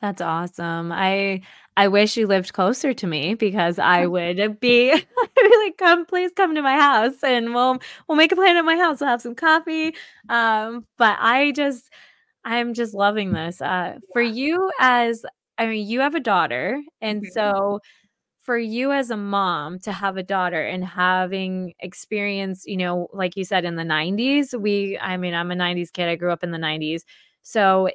that's 0.00 0.20
awesome. 0.20 0.92
I 0.92 1.42
I 1.76 1.88
wish 1.88 2.16
you 2.16 2.26
lived 2.26 2.52
closer 2.52 2.92
to 2.94 3.06
me 3.06 3.34
because 3.34 3.78
I 3.78 4.06
would 4.06 4.60
be 4.60 4.90
really 5.36 5.72
come 5.72 6.06
please 6.06 6.32
come 6.36 6.54
to 6.54 6.62
my 6.62 6.76
house 6.78 7.22
and 7.22 7.54
we'll 7.54 7.78
we'll 8.08 8.16
make 8.16 8.32
a 8.32 8.36
plan 8.36 8.56
at 8.56 8.64
my 8.64 8.76
house. 8.76 9.00
We'll 9.00 9.10
have 9.10 9.22
some 9.22 9.34
coffee. 9.34 9.94
Um, 10.28 10.86
but 10.98 11.16
I 11.20 11.52
just 11.52 11.90
I'm 12.44 12.74
just 12.74 12.94
loving 12.94 13.32
this. 13.32 13.60
Uh, 13.60 13.98
for 14.12 14.22
you 14.22 14.70
as 14.80 15.24
I 15.58 15.66
mean, 15.66 15.86
you 15.88 16.00
have 16.00 16.14
a 16.14 16.20
daughter, 16.20 16.82
and 17.00 17.22
mm-hmm. 17.22 17.32
so 17.32 17.80
for 18.46 18.56
you 18.58 18.92
as 18.92 19.10
a 19.10 19.16
mom 19.16 19.78
to 19.80 19.90
have 19.90 20.16
a 20.16 20.22
daughter 20.22 20.62
and 20.62 20.84
having 20.84 21.74
experience, 21.80 22.64
you 22.64 22.76
know, 22.76 23.08
like 23.12 23.36
you 23.36 23.44
said 23.44 23.64
in 23.64 23.74
the 23.74 23.82
90s, 23.82 24.58
we 24.58 24.98
I 24.98 25.16
mean, 25.16 25.34
I'm 25.34 25.50
a 25.50 25.56
90s 25.56 25.92
kid. 25.92 26.08
I 26.08 26.16
grew 26.16 26.30
up 26.30 26.44
in 26.44 26.52
the 26.52 26.58
90s. 26.58 27.02
So 27.42 27.88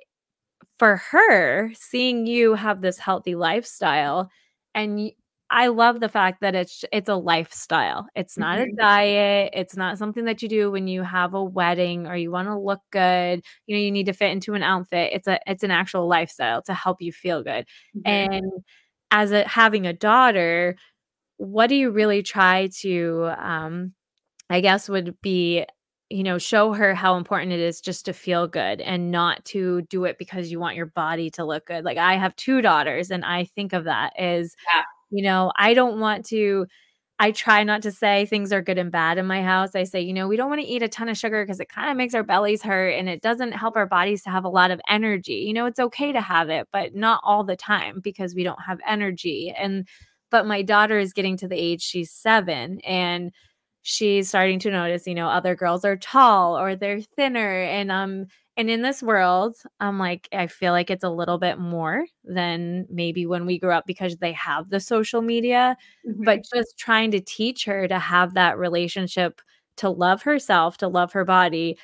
for 0.81 0.95
her, 1.11 1.69
seeing 1.75 2.25
you 2.25 2.55
have 2.55 2.81
this 2.81 2.97
healthy 2.97 3.35
lifestyle 3.35 4.31
and 4.73 5.11
I 5.51 5.67
love 5.67 5.99
the 5.99 6.09
fact 6.09 6.41
that 6.41 6.55
it's 6.55 6.83
it's 6.91 7.07
a 7.07 7.15
lifestyle. 7.15 8.07
It's 8.15 8.35
not 8.35 8.57
mm-hmm. 8.57 8.71
a 8.71 8.81
diet. 8.81 9.51
It's 9.53 9.77
not 9.77 9.99
something 9.99 10.25
that 10.25 10.41
you 10.41 10.49
do 10.49 10.71
when 10.71 10.87
you 10.87 11.03
have 11.03 11.35
a 11.35 11.43
wedding 11.43 12.07
or 12.07 12.15
you 12.15 12.31
want 12.31 12.47
to 12.47 12.57
look 12.57 12.79
good. 12.91 13.43
You 13.67 13.75
know, 13.75 13.79
you 13.79 13.91
need 13.91 14.07
to 14.07 14.13
fit 14.13 14.31
into 14.31 14.55
an 14.55 14.63
outfit. 14.63 15.11
It's 15.13 15.27
a 15.27 15.39
it's 15.45 15.61
an 15.61 15.69
actual 15.69 16.07
lifestyle 16.07 16.63
to 16.63 16.73
help 16.73 16.99
you 16.99 17.11
feel 17.11 17.43
good. 17.43 17.67
Mm-hmm. 17.95 18.01
And 18.07 18.51
as 19.11 19.31
a 19.31 19.47
having 19.47 19.85
a 19.85 19.93
daughter, 19.93 20.77
what 21.37 21.67
do 21.67 21.75
you 21.75 21.91
really 21.91 22.23
try 22.23 22.69
to 22.79 23.31
um 23.37 23.93
I 24.49 24.61
guess 24.61 24.89
would 24.89 25.21
be 25.21 25.67
you 26.11 26.23
know, 26.23 26.37
show 26.37 26.73
her 26.73 26.93
how 26.93 27.15
important 27.15 27.51
it 27.51 27.59
is 27.59 27.81
just 27.81 28.05
to 28.05 28.13
feel 28.13 28.47
good 28.47 28.81
and 28.81 29.11
not 29.11 29.43
to 29.45 29.81
do 29.83 30.05
it 30.05 30.17
because 30.17 30.51
you 30.51 30.59
want 30.59 30.75
your 30.75 30.87
body 30.87 31.29
to 31.31 31.45
look 31.45 31.65
good. 31.67 31.85
Like 31.85 31.97
I 31.97 32.15
have 32.15 32.35
two 32.35 32.61
daughters 32.61 33.11
and 33.11 33.23
I 33.25 33.45
think 33.45 33.73
of 33.73 33.85
that 33.85 34.13
as, 34.17 34.55
yeah. 34.73 34.83
you 35.09 35.23
know, 35.23 35.51
I 35.57 35.73
don't 35.73 35.99
want 35.99 36.25
to 36.27 36.67
I 37.21 37.29
try 37.29 37.63
not 37.63 37.83
to 37.83 37.91
say 37.91 38.25
things 38.25 38.51
are 38.51 38.63
good 38.63 38.79
and 38.79 38.91
bad 38.91 39.19
in 39.19 39.27
my 39.27 39.43
house. 39.43 39.75
I 39.75 39.83
say, 39.83 40.01
you 40.01 40.11
know, 40.11 40.27
we 40.27 40.37
don't 40.37 40.49
want 40.49 40.59
to 40.59 40.67
eat 40.67 40.81
a 40.81 40.87
ton 40.87 41.07
of 41.07 41.15
sugar 41.15 41.43
because 41.43 41.59
it 41.59 41.69
kind 41.69 41.91
of 41.91 41.95
makes 41.95 42.15
our 42.15 42.23
bellies 42.23 42.63
hurt 42.63 42.95
and 42.95 43.07
it 43.07 43.21
doesn't 43.21 43.51
help 43.51 43.75
our 43.75 43.85
bodies 43.85 44.23
to 44.23 44.31
have 44.31 44.43
a 44.43 44.49
lot 44.49 44.71
of 44.71 44.81
energy. 44.89 45.43
You 45.45 45.53
know, 45.53 45.67
it's 45.67 45.79
okay 45.79 46.11
to 46.11 46.19
have 46.19 46.49
it, 46.49 46.67
but 46.73 46.95
not 46.95 47.21
all 47.23 47.43
the 47.43 47.55
time 47.55 47.99
because 48.03 48.33
we 48.33 48.43
don't 48.43 48.63
have 48.63 48.79
energy. 48.87 49.53
And 49.55 49.87
but 50.31 50.47
my 50.47 50.63
daughter 50.63 50.97
is 50.97 51.13
getting 51.13 51.37
to 51.37 51.47
the 51.47 51.55
age 51.55 51.83
she's 51.83 52.09
7 52.09 52.79
and 52.79 53.31
she's 53.81 54.29
starting 54.29 54.59
to 54.59 54.71
notice, 54.71 55.07
you 55.07 55.15
know, 55.15 55.27
other 55.27 55.55
girls 55.55 55.83
are 55.85 55.97
tall 55.97 56.57
or 56.57 56.75
they're 56.75 57.01
thinner. 57.01 57.63
And 57.63 57.91
um, 57.91 58.27
and 58.57 58.69
in 58.69 58.81
this 58.81 59.01
world, 59.01 59.55
I'm 59.79 59.97
like, 59.97 60.27
I 60.33 60.47
feel 60.47 60.73
like 60.73 60.89
it's 60.89 61.03
a 61.03 61.09
little 61.09 61.37
bit 61.37 61.57
more 61.57 62.05
than 62.23 62.85
maybe 62.89 63.25
when 63.25 63.45
we 63.45 63.57
grew 63.57 63.71
up 63.71 63.85
because 63.87 64.17
they 64.17 64.33
have 64.33 64.69
the 64.69 64.79
social 64.79 65.21
media, 65.21 65.77
mm-hmm. 66.07 66.23
but 66.23 66.41
just 66.53 66.77
trying 66.77 67.11
to 67.11 67.21
teach 67.21 67.65
her 67.65 67.87
to 67.87 67.97
have 67.97 68.33
that 68.33 68.57
relationship 68.57 69.41
to 69.77 69.89
love 69.89 70.21
herself, 70.23 70.77
to 70.77 70.87
love 70.87 71.13
her 71.13 71.25
body. 71.25 71.77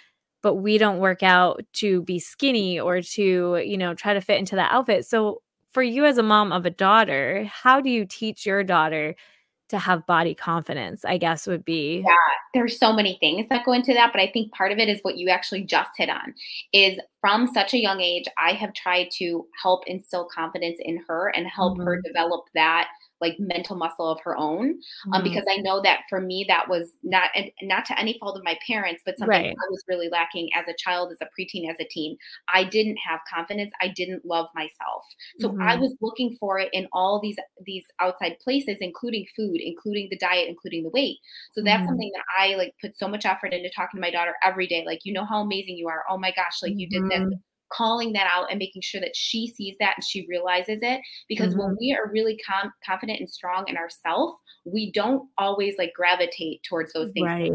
But 0.44 0.56
we 0.56 0.78
don't 0.78 1.00
work 1.00 1.24
out 1.24 1.62
to 1.74 2.04
be 2.04 2.20
skinny 2.20 2.80
or 2.80 3.02
to, 3.02 3.58
you 3.66 3.78
know, 3.78 3.94
try 3.94 4.14
to 4.14 4.22
fit 4.22 4.40
into 4.40 4.56
that 4.56 4.72
outfit. 4.72 5.06
So, 5.06 5.42
for 5.72 5.84
you 5.84 6.06
as 6.06 6.18
a 6.18 6.24
mom 6.24 6.52
of 6.52 6.66
a 6.66 6.70
daughter, 6.70 7.46
how 7.46 7.82
do 7.82 7.90
you 7.90 8.06
teach 8.06 8.46
your 8.46 8.64
daughter 8.64 9.16
to 9.70 9.78
have 9.78 10.06
body 10.06 10.34
confidence, 10.34 11.04
I 11.04 11.18
guess 11.18 11.48
would 11.48 11.66
be. 11.66 12.04
Yeah, 12.06 12.14
there's 12.54 12.80
so 12.80 12.94
many 12.94 13.18
things 13.20 13.48
that 13.50 13.66
go 13.66 13.74
into 13.74 13.94
that, 13.94 14.12
but 14.14 14.22
I 14.22 14.32
think 14.32 14.52
part 14.54 14.72
of 14.72 14.78
it 14.78 14.88
is 14.88 15.00
what 15.02 15.18
you 15.18 15.30
actually 15.30 15.64
just 15.64 15.92
hit 15.98 16.10
on 16.10 16.34
is 16.74 17.00
from 17.22 17.48
such 17.48 17.74
a 17.74 17.78
young 17.78 18.00
age, 18.00 18.26
I 18.38 18.54
have 18.54 18.74
tried 18.74 19.10
to 19.18 19.46
help 19.62 19.84
instill 19.88 20.28
confidence 20.34 20.78
in 20.80 21.04
her 21.08 21.30
and 21.36 21.48
help 21.48 21.78
mm-hmm. 21.78 21.88
her 21.88 22.02
develop 22.02 22.46
that 22.54 22.88
like 23.22 23.36
mental 23.40 23.76
muscle 23.76 24.10
of 24.10 24.20
her 24.24 24.38
own 24.38 24.80
um, 25.14 25.22
mm-hmm. 25.22 25.24
because 25.24 25.44
i 25.50 25.58
know 25.58 25.82
that 25.82 26.02
for 26.10 26.22
me 26.22 26.46
that 26.48 26.68
was 26.68 26.92
not 27.04 27.30
not 27.62 27.86
to 27.86 27.98
any 28.00 28.18
fault 28.20 28.38
of 28.38 28.44
my 28.44 28.58
parents 28.66 29.02
but 29.06 29.18
something 29.18 29.46
right. 29.46 29.50
i 29.50 29.70
was 29.70 29.84
really 29.88 30.10
lacking 30.10 30.50
as 30.56 30.66
a 30.68 30.76
child 30.78 31.12
as 31.12 31.18
a 31.22 31.26
preteen 31.26 31.70
as 31.70 31.76
a 31.80 31.88
teen 31.90 32.18
i 32.54 32.64
didn't 32.64 32.98
have 32.98 33.20
confidence 33.34 33.72
i 33.82 33.88
didn't 33.88 34.26
love 34.26 34.48
myself 34.56 35.04
so 35.40 35.50
mm-hmm. 35.50 35.62
i 35.62 35.76
was 35.76 35.96
looking 36.02 36.36
for 36.40 36.60
it 36.60 36.70
in 36.74 36.88
all 36.94 37.20
these 37.22 37.38
these 37.66 37.86
outside 38.00 38.38
places 38.44 38.78
including 38.82 39.26
food 39.36 39.58
including 39.60 40.08
the 40.10 40.18
diet 40.18 40.48
including 40.48 40.84
the 40.84 40.90
weight 40.90 41.18
so 41.54 41.62
that's 41.62 41.80
mm-hmm. 41.80 41.90
something 41.90 42.12
that 42.14 42.24
i 42.40 42.56
like 42.56 42.74
put 42.82 42.98
so 42.98 43.08
much 43.08 43.26
effort 43.26 43.54
into 43.54 43.70
talking 43.76 43.98
to 43.98 44.02
my 44.02 44.12
daughter 44.12 44.34
every 44.44 44.68
day 44.68 44.84
like 44.86 45.00
you 45.04 45.14
know 45.14 45.26
how 45.26 45.42
amazing 45.42 45.78
you 45.78 45.88
are 45.88 46.04
oh 46.10 46.18
my 46.18 46.32
gosh 46.32 46.62
like 46.62 46.74
you 46.76 46.88
did 46.90 47.04
this 47.04 47.20
mm-hmm 47.20 47.34
calling 47.72 48.14
that 48.14 48.28
out 48.34 48.50
and 48.50 48.60
making 48.60 48.82
sure 48.82 49.02
that 49.02 49.16
she 49.16 49.48
sees 49.48 49.76
that 49.80 49.94
and 49.98 50.04
she 50.04 50.26
realizes 50.28 50.80
it 50.82 51.02
because 51.28 51.50
mm-hmm. 51.50 51.64
when 51.64 51.78
we 51.80 51.94
are 51.94 52.12
really 52.12 52.38
com- 52.48 52.72
confident 52.86 53.20
and 53.20 53.30
strong 53.30 53.66
in 53.68 53.78
ourselves 53.78 54.34
we 54.66 54.92
don't 54.92 55.28
always 55.38 55.76
like 55.78 55.92
gravitate 55.96 56.62
towards 56.68 56.94
those 56.94 57.12
things 57.12 57.28
right. 57.28 57.52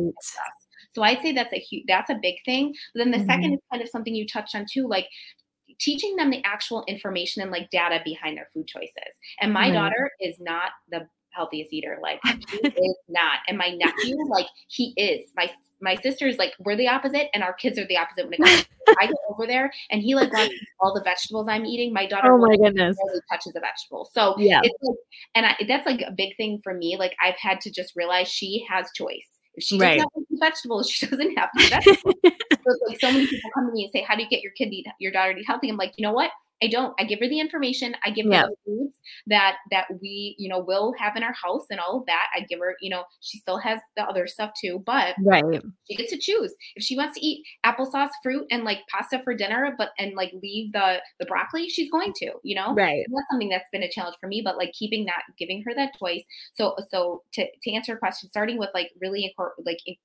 so 0.93 1.03
i'd 1.03 1.21
say 1.23 1.33
that's 1.33 1.53
a 1.53 1.59
huge 1.59 1.85
that's 1.87 2.11
a 2.11 2.19
big 2.21 2.37
thing 2.45 2.75
but 2.95 3.01
then 3.01 3.11
the 3.11 3.19
mm-hmm. 3.19 3.27
second 3.27 3.55
is 3.55 3.61
kind 3.71 3.83
of 3.83 3.89
something 3.89 4.15
you 4.15 4.27
touched 4.27 4.55
on 4.55 4.67
too 4.71 4.87
like 4.87 5.07
teaching 5.81 6.17
them 6.17 6.31
the 6.31 6.43
actual 6.45 6.85
information 6.87 7.43
and 7.43 7.51
like 7.51 7.71
data 7.71 8.01
behind 8.05 8.37
their 8.37 8.49
food 8.53 8.67
choices 8.67 9.15
and 9.41 9.53
my 9.53 9.65
mm-hmm. 9.65 9.75
daughter 9.75 10.11
is 10.21 10.37
not 10.41 10.71
the 10.91 11.07
healthiest 11.33 11.73
eater. 11.73 11.99
Like 12.03 12.21
she 12.27 12.57
is 12.59 12.97
not. 13.09 13.41
And 13.49 13.59
my 13.59 13.71
nephew, 13.71 14.17
like 14.29 14.47
he 14.69 14.93
is. 14.97 15.31
My 15.37 15.51
my 15.81 15.97
sister's 15.97 16.39
like 16.39 16.53
we're 16.61 16.77
the 16.77 16.89
opposite, 16.89 17.29
and 17.35 17.43
our 17.43 17.53
kids 17.53 17.79
are 17.79 17.87
the 17.87 17.97
opposite 17.97 18.25
when 18.25 18.35
it 18.35 18.41
comes. 18.41 18.67
I 19.01 19.07
go 19.07 19.15
over 19.31 19.47
there, 19.47 19.73
and 19.91 20.03
he 20.03 20.15
like 20.15 20.33
wants 20.33 20.55
all 20.81 20.95
the 20.95 21.03
vegetables 21.03 21.47
I'm 21.49 21.65
eating. 21.65 21.93
My 21.93 22.07
daughter, 22.07 22.33
oh 22.33 22.39
my 22.39 22.57
goodness, 22.57 22.97
barely 23.05 23.21
touches 23.31 23.55
a 23.57 23.61
vegetable. 23.61 24.09
So 24.13 24.35
yeah, 24.39 24.61
it's 24.63 24.75
like, 24.83 24.97
and 25.35 25.47
I, 25.47 25.57
that's 25.67 25.87
like 25.87 26.03
a 26.03 26.13
big 26.13 26.37
thing 26.37 26.61
for 26.63 26.75
me. 26.75 26.97
Like 26.99 27.15
I've 27.23 27.39
had 27.39 27.61
to 27.63 27.71
just 27.71 27.95
realize 27.97 28.29
she 28.29 28.65
has 28.69 28.87
choice. 28.95 29.29
If 29.55 29.65
she 29.65 29.79
doesn't 29.79 29.99
Right. 29.99 30.01
have 30.01 30.25
vegetables, 30.41 30.89
she 30.91 31.07
doesn't 31.07 31.37
have 31.37 31.51
to 31.59 31.69
vegetables. 31.69 32.15
so 32.25 32.79
like 32.89 33.01
so 33.01 33.13
many 33.13 33.27
people 33.27 33.51
come 33.55 33.67
to 33.67 33.73
me 33.73 33.85
and 33.85 33.93
say, 33.93 34.05
"How 34.07 34.15
do 34.17 34.23
you 34.23 34.29
get 34.29 34.43
your 34.43 34.53
kid 34.53 34.71
to 34.71 34.77
eat, 34.77 34.87
your 34.99 35.13
daughter 35.13 35.35
to 35.35 35.41
eat 35.41 35.47
healthy?" 35.47 35.69
I'm 35.69 35.77
like, 35.77 35.95
you 35.97 36.03
know 36.07 36.13
what? 36.13 36.31
I 36.63 36.69
don't. 36.69 36.95
I 36.99 37.05
give 37.05 37.19
her 37.21 37.29
the 37.29 37.41
information. 37.41 37.95
I 38.05 38.11
give 38.11 38.27
Yeah. 38.27 38.43
her 38.43 38.49
the 38.49 38.57
foods 38.65 38.97
that 39.27 39.57
that 39.71 39.87
we, 40.01 40.37
you 40.39 40.49
know, 40.49 40.61
will 40.61 40.95
have 40.99 41.17
in 41.17 41.23
our 41.23 41.33
house 41.33 41.67
and 41.71 41.81
all 41.81 41.99
of 41.99 42.07
that. 42.07 42.27
I 42.35 42.41
give 42.41 42.61
her, 42.61 42.77
you 42.81 42.91
know, 42.91 43.05
she 43.21 43.39
still 43.39 43.59
has 43.59 43.81
the 43.97 44.05
other 44.05 44.27
stuff 44.27 44.53
too, 44.61 44.83
but 44.87 45.17
right. 45.25 45.45
she 45.91 45.97
gets 45.97 46.13
to 46.13 46.19
choose 46.19 46.55
if 46.77 46.85
she 46.85 46.97
wants 46.97 47.19
to 47.19 47.27
eat 47.27 47.45
applesauce, 47.67 48.11
fruit, 48.23 48.47
and 48.51 48.65
like 48.65 48.79
pasta 48.89 49.21
for 49.25 49.35
dinner, 49.35 49.75
but 49.77 49.91
and 49.99 50.15
like 50.15 50.33
leave 50.43 50.73
the 50.73 51.01
the 51.19 51.27
broccoli. 51.27 51.69
She's 51.69 51.91
going 51.91 52.13
to, 52.17 52.33
you 52.43 52.55
know. 52.55 52.75
Right. 52.75 53.05
And 53.07 53.17
that's 53.17 53.27
something 53.31 53.49
that's 53.49 53.69
been 53.73 53.83
a 53.83 53.91
challenge 53.91 54.17
for 54.21 54.29
me, 54.29 54.41
but 54.45 54.57
like 54.57 54.73
keeping 54.73 55.05
that, 55.07 55.23
giving 55.39 55.63
her 55.67 55.75
that 55.75 55.93
choice. 55.99 56.23
So, 56.55 56.77
so 56.91 57.23
to 57.35 57.47
to 57.63 57.73
answer 57.73 57.93
your 57.93 57.99
question, 57.99 58.31
starting 58.31 58.59
with 58.59 58.71
like 58.75 58.91
really 59.01 59.35
like 59.65 59.79
in- 59.87 59.97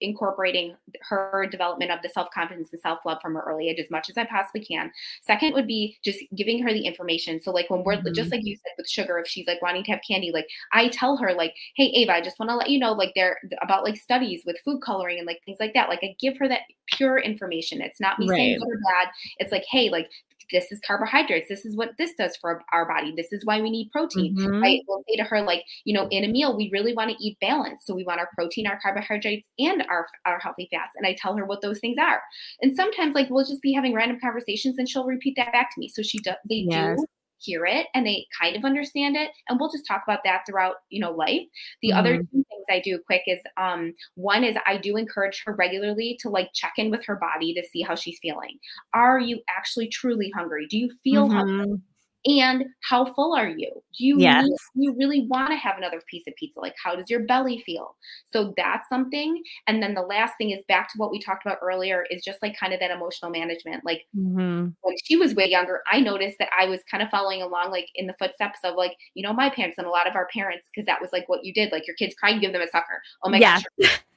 incorporating 0.00 0.76
her 1.02 1.46
development 1.50 1.90
of 1.90 2.00
the 2.02 2.08
self 2.08 2.28
confidence 2.30 2.70
and 2.72 2.80
self 2.80 3.00
love 3.04 3.18
from 3.22 3.34
her 3.34 3.42
early 3.46 3.68
age 3.68 3.78
as 3.78 3.90
much 3.90 4.08
as 4.10 4.16
I 4.16 4.24
possibly 4.24 4.64
can. 4.64 4.90
Second 5.22 5.54
would 5.54 5.66
be 5.66 5.98
just 6.04 6.20
giving 6.34 6.62
her 6.62 6.72
the 6.72 6.86
information. 6.86 7.40
So, 7.40 7.50
like 7.50 7.70
when 7.70 7.82
we're 7.84 7.96
Mhm. 8.02 8.14
just 8.14 8.32
like 8.32 8.44
you 8.44 8.56
said 8.56 8.72
with 8.76 8.88
sugar, 8.88 9.18
if 9.18 9.26
she's 9.26 9.46
like 9.46 9.62
wanting 9.62 9.84
to 9.84 9.90
have 9.92 10.00
candy, 10.08 10.30
like 10.32 10.48
I 10.72 10.88
tell 10.88 11.16
her 11.16 11.32
like, 11.34 11.54
hey 11.76 11.86
Ava, 11.94 12.12
I 12.14 12.20
just 12.20 12.38
want 12.38 12.50
to 12.50 12.56
let 12.56 12.70
you 12.70 12.78
know 12.78 12.92
like 12.92 13.12
they're 13.14 13.38
about 13.62 13.84
like 13.84 13.96
studies 13.96 14.42
with 14.46 14.56
food 14.64 14.80
coloring 14.82 15.18
and 15.18 15.26
like 15.26 15.40
things 15.44 15.58
like 15.60 15.74
that. 15.74 15.88
Like 15.88 16.00
I 16.02 16.14
give 16.20 16.36
her 16.38 16.48
that 16.48 16.62
pure 16.86 17.18
information. 17.18 17.80
It's 17.80 18.00
not 18.00 18.18
me 18.18 18.28
saying 18.28 18.58
good 18.58 18.68
or 18.68 18.78
bad. 18.78 19.12
It's 19.38 19.52
like, 19.52 19.64
hey, 19.70 19.88
like 19.90 20.10
this 20.52 20.70
is 20.72 20.80
carbohydrates. 20.86 21.48
This 21.48 21.64
is 21.64 21.76
what 21.76 21.90
this 21.98 22.14
does 22.14 22.36
for 22.36 22.62
our 22.72 22.86
body. 22.86 23.12
This 23.16 23.32
is 23.32 23.44
why 23.44 23.60
we 23.60 23.70
need 23.70 23.90
protein. 23.90 24.34
Mhm. 24.36 24.66
I 24.66 24.80
will 24.88 25.04
say 25.08 25.16
to 25.16 25.24
her, 25.24 25.42
like, 25.42 25.64
you 25.84 25.94
know, 25.94 26.08
in 26.10 26.24
a 26.24 26.28
meal, 26.28 26.56
we 26.56 26.70
really 26.72 26.94
want 26.94 27.10
to 27.10 27.16
eat 27.24 27.38
balance. 27.40 27.84
So 27.84 27.94
we 27.94 28.04
want 28.04 28.20
our 28.20 28.28
protein, 28.34 28.66
our 28.66 28.78
carbohydrates, 28.80 29.48
and 29.58 29.82
our 29.88 30.06
our 30.24 30.38
healthy 30.40 30.68
fats. 30.70 30.92
And 30.96 31.06
I 31.06 31.14
tell 31.18 31.36
her 31.36 31.44
what 31.46 31.62
those 31.62 31.80
things 31.80 31.98
are. 31.98 32.22
And 32.62 32.74
sometimes, 32.76 33.14
like, 33.14 33.30
we'll 33.30 33.44
just 33.44 33.62
be 33.62 33.72
having 33.72 33.94
random 33.94 34.18
conversations, 34.20 34.78
and 34.78 34.88
she'll 34.88 35.04
repeat 35.06 35.34
that 35.36 35.52
back 35.52 35.74
to 35.74 35.80
me. 35.80 35.88
So 35.88 36.02
she 36.02 36.18
does. 36.18 36.36
They 36.48 36.66
Yes. 36.68 36.98
do 36.98 37.06
hear 37.38 37.66
it 37.66 37.86
and 37.94 38.06
they 38.06 38.26
kind 38.40 38.56
of 38.56 38.64
understand 38.64 39.14
it 39.14 39.30
and 39.48 39.60
we'll 39.60 39.70
just 39.70 39.86
talk 39.86 40.02
about 40.08 40.20
that 40.24 40.42
throughout 40.46 40.76
you 40.88 40.98
know 40.98 41.10
life 41.12 41.42
the 41.82 41.92
other 41.92 42.18
Mhm. 42.18 42.28
two 42.32 42.42
i 42.70 42.80
do 42.80 42.98
quick 43.06 43.22
is 43.26 43.40
um 43.56 43.92
one 44.14 44.44
is 44.44 44.56
i 44.66 44.76
do 44.76 44.96
encourage 44.96 45.42
her 45.44 45.54
regularly 45.54 46.16
to 46.20 46.28
like 46.28 46.50
check 46.54 46.72
in 46.78 46.90
with 46.90 47.04
her 47.04 47.16
body 47.16 47.54
to 47.54 47.64
see 47.64 47.82
how 47.82 47.94
she's 47.94 48.18
feeling. 48.20 48.58
Are 48.94 49.18
you 49.18 49.40
actually 49.48 49.88
truly 49.88 50.30
hungry? 50.34 50.66
Do 50.68 50.78
you 50.78 50.90
feel 51.02 51.28
hungry? 51.28 51.66
Mhm. 51.66 51.80
And 52.26 52.64
how 52.88 53.04
full 53.14 53.34
are 53.34 53.48
you 53.48 53.70
do 53.98 54.04
you 54.04 54.18
Yes. 54.18 54.44
need, 54.44 54.56
you 54.74 54.94
really 54.98 55.26
want 55.28 55.50
to 55.50 55.56
have 55.56 55.78
another 55.78 56.00
piece 56.10 56.24
of 56.26 56.34
pizza 56.36 56.60
like 56.60 56.74
how 56.82 56.94
does 56.96 57.08
your 57.10 57.20
belly 57.26 57.62
feel 57.64 57.96
so 58.32 58.52
that's 58.56 58.88
something 58.88 59.42
and 59.66 59.82
then 59.82 59.94
the 59.94 60.02
last 60.02 60.34
thing 60.38 60.50
is 60.50 60.62
back 60.68 60.88
to 60.92 60.98
what 60.98 61.10
we 61.10 61.20
talked 61.22 61.44
about 61.46 61.58
earlier 61.62 62.04
is 62.10 62.22
just 62.24 62.38
like 62.42 62.56
kind 62.58 62.72
of 62.72 62.80
that 62.80 62.90
emotional 62.90 63.30
management 63.30 63.84
like 63.84 64.02
Mhm. 64.16 64.74
when 64.82 64.96
she 65.04 65.16
was 65.16 65.34
way 65.34 65.48
younger, 65.48 65.82
I 65.90 66.00
noticed 66.00 66.38
that 66.38 66.48
I 66.58 66.66
was 66.66 66.80
kind 66.90 67.02
of 67.02 67.10
following 67.10 67.42
along 67.42 67.70
like 67.70 67.88
in 67.96 68.06
the 68.06 68.14
footsteps 68.18 68.60
of 68.64 68.74
like, 68.76 68.92
you 69.14 69.22
know, 69.22 69.32
my 69.32 69.50
parents 69.50 69.78
and 69.78 69.86
a 69.86 69.90
lot 69.90 70.06
of 70.08 70.14
our 70.14 70.28
parents, 70.32 70.68
because 70.72 70.86
that 70.86 71.00
was 71.00 71.10
like 71.12 71.28
what 71.28 71.44
you 71.44 71.52
did. 71.52 71.72
Like 71.72 71.86
your 71.86 71.96
kids 71.96 72.14
cry, 72.14 72.30
you 72.30 72.40
give 72.40 72.52
them 72.52 72.62
a 72.62 72.68
sucker. 72.68 73.02
Oh 73.22 73.30
my 73.30 73.38
Yeah. 73.38 73.54
gosh, 73.56 73.64
your 73.78 73.88
kid's 73.88 73.94
sad. 73.94 74.15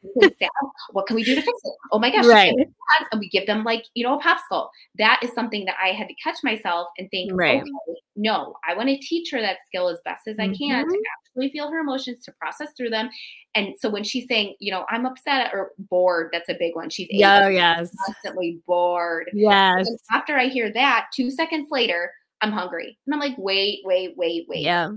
What 0.91 1.05
can 1.07 1.15
we 1.15 1.23
do 1.23 1.35
to 1.35 1.41
fix 1.41 1.59
it? 1.63 1.73
Oh 1.91 1.99
my 1.99 2.09
gosh, 2.12 2.25
Right. 2.25 2.53
your 2.55 2.65
kid's 2.65 2.75
sad. 2.99 3.07
and 3.12 3.19
we 3.19 3.29
give 3.29 3.45
them 3.47 3.63
like, 3.63 3.83
you 3.93 4.03
know, 4.05 4.17
a 4.19 4.21
popsicle. 4.21 4.69
That 4.97 5.19
is 5.23 5.31
something 5.33 5.65
that 5.65 5.75
I 5.83 5.89
had 5.89 6.07
to 6.07 6.13
catch 6.15 6.38
myself 6.43 6.88
and 6.97 7.09
think, 7.12 7.31
Right. 7.33 7.62
okay, 7.62 7.71
no, 8.15 8.55
I 8.67 8.73
want 8.75 8.89
to 8.89 8.97
teach 8.97 9.31
her 9.31 9.41
that 9.41 9.57
skill 9.67 9.88
as 9.89 9.99
best 10.05 10.27
as 10.27 10.38
I 10.39 10.47
can 10.47 10.85
to 10.88 10.91
Mhm. 10.95 11.01
actually 11.27 11.51
feel 11.51 11.69
her 11.69 11.79
emotions, 11.79 12.23
to 12.25 12.31
process 12.33 12.71
through 12.75 12.89
them. 12.89 13.09
And 13.55 13.73
so 13.77 13.89
when 13.89 14.03
she's 14.03 14.27
saying, 14.27 14.55
you 14.59 14.71
know, 14.71 14.85
I'm 14.89 15.05
upset 15.05 15.53
or 15.53 15.71
bored, 15.77 16.29
that's 16.31 16.49
a 16.49 16.55
big 16.55 16.75
one. 16.75 16.89
She's 16.89 17.07
Yeah, 17.09 17.47
yes. 17.49 17.95
constantly 18.05 18.59
bored. 18.67 19.29
Yes. 19.33 19.88
And 19.88 19.99
after 20.12 20.38
I 20.38 20.47
hear 20.47 20.71
that, 20.73 21.07
two 21.13 21.29
seconds 21.31 21.69
later, 21.71 22.12
I'm 22.41 22.51
hungry. 22.51 22.97
And 23.05 23.13
I'm 23.13 23.19
like, 23.19 23.38
wait, 23.38 23.79
wait, 23.83 24.15
wait, 24.17 24.45
wait. 24.47 24.62
Yeah. 24.62 24.91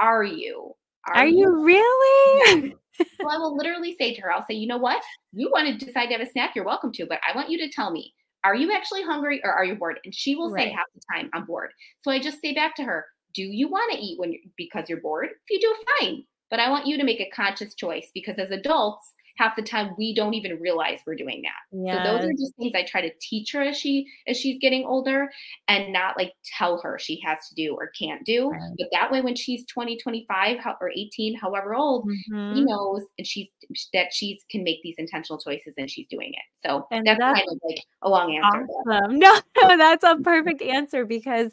Are 0.00 0.24
you? 0.24 0.74
Are 1.14 1.26
you 1.26 1.64
really? 1.64 2.74
So 3.20 3.28
I 3.30 3.38
will 3.38 3.56
literally 3.56 3.94
say 3.96 4.12
to 4.12 4.20
her, 4.22 4.32
I'll 4.32 4.44
say, 4.44 4.54
you 4.54 4.66
know 4.66 4.76
what? 4.76 5.00
You 5.32 5.48
want 5.52 5.68
to 5.68 5.86
decide 5.86 6.06
to 6.06 6.14
have 6.14 6.20
a 6.20 6.28
snack, 6.28 6.56
you're 6.56 6.64
welcome 6.64 6.90
to, 6.94 7.06
but 7.06 7.20
I 7.24 7.36
want 7.36 7.48
you 7.48 7.56
to 7.58 7.70
tell 7.70 7.92
me, 7.92 8.12
are 8.42 8.56
you 8.56 8.72
actually 8.72 9.04
hungry 9.04 9.40
or 9.44 9.52
are 9.52 9.64
you 9.64 9.76
bored? 9.76 10.00
And 10.04 10.12
she 10.12 10.34
will 10.34 10.52
say 10.52 10.68
half 10.70 10.86
the 10.92 11.00
time, 11.14 11.30
I'm 11.32 11.44
bored. 11.44 11.70
So 12.02 12.10
I 12.10 12.18
just 12.18 12.40
say 12.40 12.54
back 12.54 12.74
to 12.74 12.82
her, 12.82 13.06
do 13.34 13.42
you 13.42 13.68
want 13.68 13.92
to 13.92 13.98
eat 13.98 14.18
when 14.18 14.32
you're 14.32 14.42
because 14.56 14.88
you're 14.88 15.00
bored? 15.00 15.28
If 15.28 15.50
you 15.50 15.60
do, 15.60 15.76
fine. 16.00 16.24
But 16.50 16.60
I 16.60 16.70
want 16.70 16.86
you 16.86 16.96
to 16.96 17.04
make 17.04 17.20
a 17.20 17.30
conscious 17.30 17.74
choice 17.74 18.08
because 18.14 18.36
as 18.38 18.50
adults, 18.50 19.12
half 19.38 19.56
the 19.56 19.62
time 19.62 19.94
we 19.96 20.14
don't 20.14 20.34
even 20.34 20.58
realize 20.60 20.98
we're 21.06 21.14
doing 21.14 21.42
that. 21.42 21.52
So 21.90 21.98
those 22.00 22.24
are 22.24 22.30
Yes. 22.30 22.38
just 22.38 22.54
things 22.56 22.72
I 22.74 22.82
try 22.84 23.00
to 23.00 23.10
teach 23.20 23.52
her 23.52 23.62
as 23.62 23.78
she 23.78 24.06
as 24.26 24.36
she's 24.36 24.58
getting 24.60 24.84
older 24.84 25.30
and 25.68 25.92
not 25.92 26.16
like 26.18 26.32
tell 26.58 26.80
her 26.82 26.98
she 26.98 27.20
has 27.24 27.38
to 27.48 27.54
do 27.54 27.74
or 27.74 27.90
can't 27.98 28.24
do. 28.26 28.50
Right. 28.50 28.74
But 28.78 28.88
that 28.92 29.10
way 29.10 29.22
when 29.22 29.36
she's 29.36 29.64
20, 29.66 29.96
25 29.98 30.58
how, 30.58 30.76
or 30.80 30.90
18, 30.90 31.34
however 31.38 31.74
old, 31.74 32.06
she 32.52 32.64
Mhm. 32.64 32.66
knows 32.66 33.02
and 33.16 33.26
she's 33.26 33.48
that 33.94 34.12
she 34.12 34.40
can 34.50 34.64
make 34.64 34.82
these 34.82 34.96
intentional 34.98 35.38
choices 35.38 35.74
and 35.78 35.90
she's 35.90 36.06
doing 36.08 36.32
it. 36.34 36.66
So 36.68 36.86
And 36.90 37.06
that's 37.06 37.20
that's 37.20 37.34
kind 37.34 37.46
of 37.50 37.58
like 37.68 37.78
a 38.02 38.08
long 38.10 38.36
answer. 38.36 38.66
Awesome. 38.86 39.18
No, 39.18 39.40
no, 39.56 39.76
that's 39.76 40.04
a 40.04 40.16
perfect 40.22 40.62
answer 40.62 41.04
because 41.04 41.50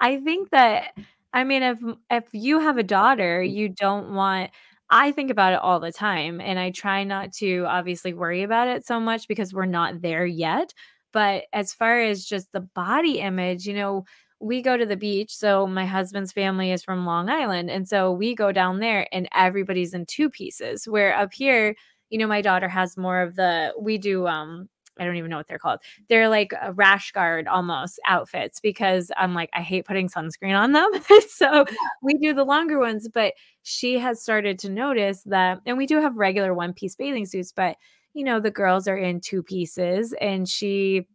I 0.00 0.18
think 0.20 0.50
that 0.50 0.92
I 1.32 1.44
mean 1.44 1.62
if 1.62 1.78
if 2.10 2.24
you 2.32 2.60
have 2.60 2.76
a 2.78 2.82
daughter, 2.82 3.42
you 3.42 3.68
don't 3.70 4.14
want 4.14 4.50
I 4.90 5.10
think 5.12 5.30
about 5.30 5.52
it 5.52 5.58
all 5.60 5.80
the 5.80 5.92
time 5.92 6.40
and 6.40 6.58
I 6.58 6.70
try 6.70 7.02
not 7.04 7.32
to 7.34 7.64
obviously 7.66 8.14
worry 8.14 8.42
about 8.42 8.68
it 8.68 8.86
so 8.86 9.00
much 9.00 9.26
because 9.28 9.52
we're 9.52 9.66
not 9.66 10.00
there 10.00 10.24
yet. 10.26 10.72
But 11.12 11.44
as 11.52 11.72
far 11.72 12.00
as 12.00 12.24
just 12.24 12.52
the 12.52 12.60
body 12.60 13.18
image, 13.20 13.66
you 13.66 13.74
know, 13.74 14.04
we 14.40 14.60
go 14.62 14.76
to 14.76 14.86
the 14.86 14.96
beach. 14.96 15.34
So 15.34 15.66
my 15.66 15.86
husband's 15.86 16.32
family 16.32 16.70
is 16.70 16.84
from 16.84 17.06
Long 17.06 17.30
Island. 17.30 17.70
And 17.70 17.88
so 17.88 18.12
we 18.12 18.34
go 18.34 18.52
down 18.52 18.80
there 18.80 19.08
and 19.12 19.28
everybody's 19.34 19.94
in 19.94 20.04
two 20.06 20.28
pieces. 20.30 20.86
Where 20.86 21.16
up 21.16 21.32
here, 21.32 21.74
you 22.10 22.18
know, 22.18 22.26
my 22.26 22.42
daughter 22.42 22.68
has 22.68 22.96
more 22.96 23.22
of 23.22 23.34
the 23.34 23.72
we 23.80 23.98
do 23.98 24.26
um 24.26 24.68
I 24.98 25.04
don't 25.04 25.16
even 25.16 25.30
know 25.30 25.36
what 25.36 25.46
they're 25.46 25.58
called. 25.58 25.80
They're 26.08 26.28
like 26.28 26.52
a 26.62 26.72
rash 26.72 27.12
guard 27.12 27.48
almost 27.48 28.00
outfits 28.06 28.60
because 28.60 29.10
I'm 29.18 29.34
like, 29.34 29.50
I 29.52 29.60
hate 29.60 29.84
putting 29.84 30.08
sunscreen 30.08 30.58
on 30.58 30.72
them. 30.72 30.88
so 31.28 31.66
we 32.02 32.14
do 32.14 32.32
the 32.32 32.44
longer 32.44 32.78
ones, 32.78 33.06
but 33.12 33.34
she 33.68 33.98
has 33.98 34.22
started 34.22 34.60
to 34.60 34.70
notice 34.70 35.22
that, 35.24 35.60
and 35.66 35.76
we 35.76 35.86
do 35.86 36.00
have 36.00 36.16
regular 36.16 36.54
one 36.54 36.72
piece 36.72 36.94
bathing 36.94 37.26
suits, 37.26 37.50
but 37.50 37.76
you 38.14 38.22
know, 38.22 38.38
the 38.38 38.50
girls 38.50 38.86
are 38.86 38.96
in 38.96 39.20
two 39.20 39.42
pieces 39.42 40.14
and 40.20 40.48
she 40.48 41.06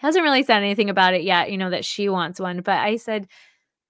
hasn't 0.00 0.24
really 0.24 0.42
said 0.42 0.58
anything 0.58 0.90
about 0.90 1.14
it 1.14 1.22
yet, 1.22 1.52
you 1.52 1.56
know, 1.56 1.70
that 1.70 1.84
she 1.84 2.08
wants 2.08 2.40
one. 2.40 2.62
But 2.62 2.78
I 2.78 2.96
said, 2.96 3.28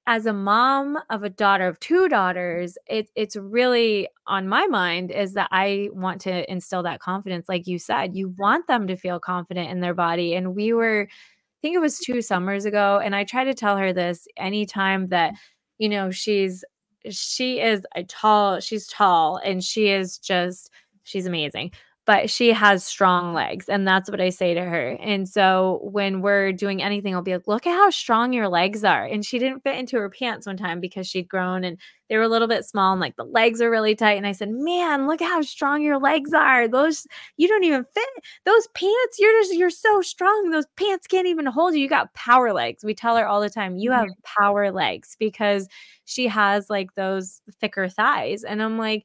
as 0.06 0.26
a 0.26 0.34
mom 0.34 0.98
of 1.08 1.22
a 1.22 1.30
daughter 1.30 1.66
of 1.66 1.80
two 1.80 2.10
daughters, 2.10 2.76
it, 2.86 3.08
it's 3.16 3.36
really 3.36 4.06
on 4.26 4.48
my 4.48 4.66
mind 4.66 5.10
is 5.10 5.32
that 5.32 5.48
I 5.50 5.88
want 5.92 6.20
to 6.22 6.48
instill 6.52 6.82
that 6.82 7.00
confidence. 7.00 7.48
Like 7.48 7.66
you 7.66 7.78
said, 7.78 8.14
you 8.14 8.34
want 8.36 8.66
them 8.66 8.86
to 8.86 8.96
feel 8.96 9.18
confident 9.18 9.70
in 9.70 9.80
their 9.80 9.94
body. 9.94 10.34
And 10.36 10.54
we 10.54 10.74
were, 10.74 11.08
I 11.10 11.58
think 11.62 11.74
it 11.74 11.80
was 11.80 11.98
two 11.98 12.20
summers 12.20 12.66
ago, 12.66 13.00
and 13.02 13.16
I 13.16 13.24
try 13.24 13.44
to 13.44 13.54
tell 13.54 13.78
her 13.78 13.94
this 13.94 14.28
anytime 14.36 15.06
that, 15.06 15.32
you 15.78 15.88
know, 15.88 16.10
she's, 16.10 16.62
she 17.10 17.60
is 17.60 17.86
a 17.94 18.04
tall, 18.04 18.60
she's 18.60 18.86
tall 18.86 19.36
and 19.36 19.62
she 19.62 19.88
is 19.90 20.18
just, 20.18 20.70
she's 21.02 21.26
amazing 21.26 21.72
but 22.06 22.28
she 22.28 22.52
has 22.52 22.84
strong 22.84 23.32
legs 23.32 23.68
and 23.68 23.86
that's 23.86 24.10
what 24.10 24.20
i 24.20 24.28
say 24.28 24.54
to 24.54 24.62
her. 24.62 24.90
And 25.00 25.28
so 25.28 25.80
when 25.82 26.20
we're 26.20 26.52
doing 26.52 26.82
anything 26.82 27.14
i'll 27.14 27.22
be 27.22 27.34
like 27.34 27.46
look 27.46 27.66
at 27.66 27.74
how 27.74 27.90
strong 27.90 28.32
your 28.32 28.48
legs 28.48 28.84
are. 28.84 29.04
And 29.04 29.24
she 29.24 29.38
didn't 29.38 29.62
fit 29.62 29.78
into 29.78 29.96
her 29.96 30.10
pants 30.10 30.46
one 30.46 30.56
time 30.56 30.80
because 30.80 31.06
she'd 31.06 31.28
grown 31.28 31.64
and 31.64 31.78
they 32.10 32.18
were 32.18 32.24
a 32.24 32.28
little 32.28 32.48
bit 32.48 32.66
small 32.66 32.92
and 32.92 33.00
like 33.00 33.16
the 33.16 33.24
legs 33.24 33.62
are 33.62 33.70
really 33.70 33.94
tight. 33.94 34.16
And 34.16 34.26
i 34.26 34.32
said 34.32 34.50
man 34.50 35.06
look 35.06 35.22
at 35.22 35.28
how 35.28 35.42
strong 35.42 35.82
your 35.82 35.98
legs 35.98 36.32
are. 36.32 36.68
Those 36.68 37.06
you 37.36 37.48
don't 37.48 37.64
even 37.64 37.84
fit. 37.84 38.08
Those 38.44 38.68
pants 38.74 39.18
you're 39.18 39.42
just 39.42 39.54
you're 39.54 39.70
so 39.70 40.02
strong. 40.02 40.50
Those 40.50 40.66
pants 40.76 41.06
can't 41.06 41.26
even 41.26 41.46
hold 41.46 41.74
you. 41.74 41.80
You 41.80 41.88
got 41.88 42.14
power 42.14 42.52
legs. 42.52 42.84
We 42.84 42.94
tell 42.94 43.16
her 43.16 43.26
all 43.26 43.40
the 43.40 43.50
time 43.50 43.76
you 43.76 43.92
have 43.92 44.06
mm-hmm. 44.06 44.42
power 44.42 44.70
legs 44.70 45.16
because 45.18 45.68
she 46.04 46.26
has 46.28 46.68
like 46.68 46.94
those 46.94 47.40
thicker 47.60 47.88
thighs. 47.88 48.44
And 48.44 48.62
i'm 48.62 48.78
like 48.78 49.04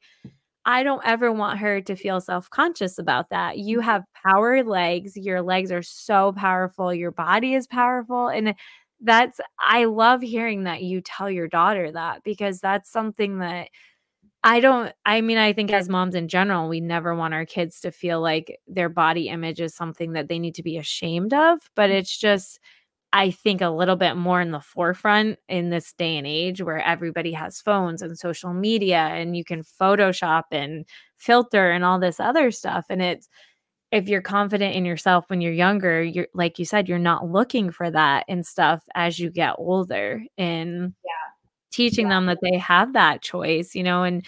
I 0.64 0.82
don't 0.82 1.02
ever 1.04 1.32
want 1.32 1.58
her 1.58 1.80
to 1.80 1.96
feel 1.96 2.20
self 2.20 2.50
conscious 2.50 2.98
about 2.98 3.30
that. 3.30 3.58
You 3.58 3.78
mm-hmm. 3.78 3.86
have 3.86 4.04
power 4.26 4.62
legs. 4.62 5.16
Your 5.16 5.42
legs 5.42 5.72
are 5.72 5.82
so 5.82 6.32
powerful. 6.32 6.92
Your 6.92 7.10
body 7.12 7.54
is 7.54 7.66
powerful. 7.66 8.28
And 8.28 8.54
that's, 9.00 9.40
I 9.58 9.84
love 9.84 10.20
hearing 10.20 10.64
that 10.64 10.82
you 10.82 11.00
tell 11.00 11.30
your 11.30 11.48
daughter 11.48 11.90
that 11.92 12.22
because 12.22 12.60
that's 12.60 12.90
something 12.90 13.38
that 13.38 13.68
I 14.42 14.60
don't 14.60 14.92
I 15.04 15.20
mean, 15.20 15.36
I 15.36 15.52
think 15.52 15.70
as 15.70 15.88
moms 15.88 16.14
in 16.14 16.28
general, 16.28 16.68
we 16.68 16.80
never 16.80 17.14
want 17.14 17.34
our 17.34 17.44
kids 17.44 17.80
to 17.80 17.90
feel 17.90 18.20
like 18.20 18.58
their 18.66 18.88
body 18.88 19.28
image 19.28 19.60
is 19.60 19.74
something 19.74 20.12
that 20.12 20.28
they 20.28 20.38
need 20.38 20.54
to 20.54 20.62
be 20.62 20.78
ashamed 20.78 21.34
of, 21.34 21.58
but 21.76 21.90
mm-hmm. 21.90 21.98
it's 21.98 22.16
just 22.16 22.58
I 23.12 23.30
think 23.32 23.60
a 23.60 23.70
little 23.70 23.96
bit 23.96 24.14
more 24.16 24.40
in 24.40 24.52
the 24.52 24.60
forefront 24.60 25.38
in 25.48 25.70
this 25.70 25.92
day 25.94 26.16
and 26.16 26.26
age 26.26 26.62
where 26.62 26.78
everybody 26.80 27.32
has 27.32 27.60
phones 27.60 28.02
and 28.02 28.16
social 28.18 28.54
media 28.54 28.98
and 28.98 29.36
you 29.36 29.44
can 29.44 29.62
Photoshop 29.62 30.44
and 30.52 30.86
filter 31.18 31.70
and 31.72 31.84
all 31.84 31.98
this 31.98 32.20
other 32.20 32.50
stuff. 32.52 32.86
And 32.88 33.02
it's 33.02 33.28
if 33.92 34.08
you're 34.08 34.22
confident 34.22 34.76
in 34.76 34.84
yourself 34.86 35.26
when 35.30 35.40
you're 35.42 35.52
younger, 35.52 36.02
you're 36.02 36.28
like 36.34 36.58
you 36.58 36.64
said, 36.66 36.88
you're 36.88 36.98
not 36.98 37.28
looking 37.30 37.70
for 37.72 37.90
that 37.90 38.24
and 38.28 38.46
stuff 38.46 38.82
as 38.94 39.18
you 39.18 39.30
get 39.30 39.56
older. 39.58 40.22
And 40.38 40.94
Yeah. 41.04 41.10
teaching 41.72 42.08
Yeah. 42.08 42.16
them 42.16 42.26
that 42.26 42.40
they 42.42 42.58
have 42.58 42.94
that 42.94 43.22
choice, 43.22 43.74
you 43.76 43.82
know, 43.84 44.04
and 44.04 44.24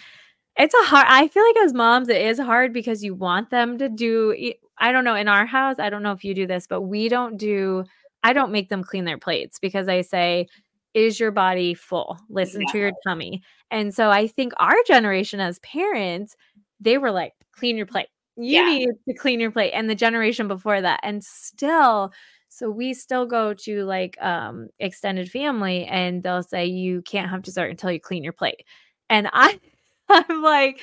it's 0.57 0.75
a 0.75 0.83
hard 0.85 1.07
I 1.09 1.27
feel 1.29 1.43
like 1.45 1.57
as 1.65 1.73
moms, 1.73 2.09
it 2.09 2.21
is 2.21 2.39
hard 2.39 2.73
because 2.73 3.03
you 3.03 3.15
want 3.15 3.49
them 3.51 3.77
to 3.79 3.89
do 3.89 4.35
I 4.79 4.91
don't 4.93 5.05
know, 5.05 5.15
in 5.15 5.27
our 5.29 5.45
house, 5.45 5.77
I 5.79 5.89
don't 5.91 6.03
know 6.03 6.13
if 6.13 6.23
you 6.25 6.33
do 6.35 6.47
this, 6.47 6.67
but 6.67 6.81
we 6.83 7.09
don't 7.09 7.37
do 7.37 7.85
I 8.23 8.33
don't 8.33 8.51
make 8.51 8.69
them 8.69 8.83
clean 8.83 9.05
their 9.05 9.17
plates 9.17 9.59
because 9.59 9.87
I 9.87 10.01
say, 10.01 10.47
"Is 10.93 11.19
your 11.19 11.31
body 11.31 11.73
full? 11.73 12.19
Listen 12.29 12.65
to 12.67 12.77
your 12.77 12.91
tummy." 13.07 13.43
And 13.71 13.93
so 13.93 14.09
I 14.11 14.27
think 14.27 14.53
our 14.57 14.75
generation 14.87 15.39
as 15.39 15.59
parents, 15.59 16.35
they 16.79 16.97
were 16.97 17.11
like, 17.11 17.33
"Clean 17.53 17.77
your 17.77 17.85
plate. 17.87 18.07
You 18.37 18.61
Yeah. 18.61 18.65
need 18.65 18.89
to 19.09 19.13
clean 19.15 19.39
your 19.39 19.51
plate," 19.51 19.71
and 19.73 19.89
the 19.89 19.95
generation 19.95 20.47
before 20.47 20.81
that, 20.81 20.99
and 21.03 21.23
still 21.23 22.13
so 22.49 22.69
we 22.69 22.93
still 22.93 23.25
go 23.25 23.53
to, 23.55 23.83
like, 23.85 24.15
um, 24.21 24.69
extended 24.79 25.29
family, 25.31 25.85
and 25.85 26.21
they'll 26.23 26.43
say, 26.43 26.65
"You 26.67 27.01
can't 27.03 27.29
have 27.31 27.41
dessert 27.41 27.71
until 27.71 27.91
you 27.91 27.99
clean 27.99 28.23
your 28.23 28.33
plate." 28.33 28.63
And 29.09 29.27
I 29.33 29.59
I'm 30.09 30.41
like, 30.43 30.79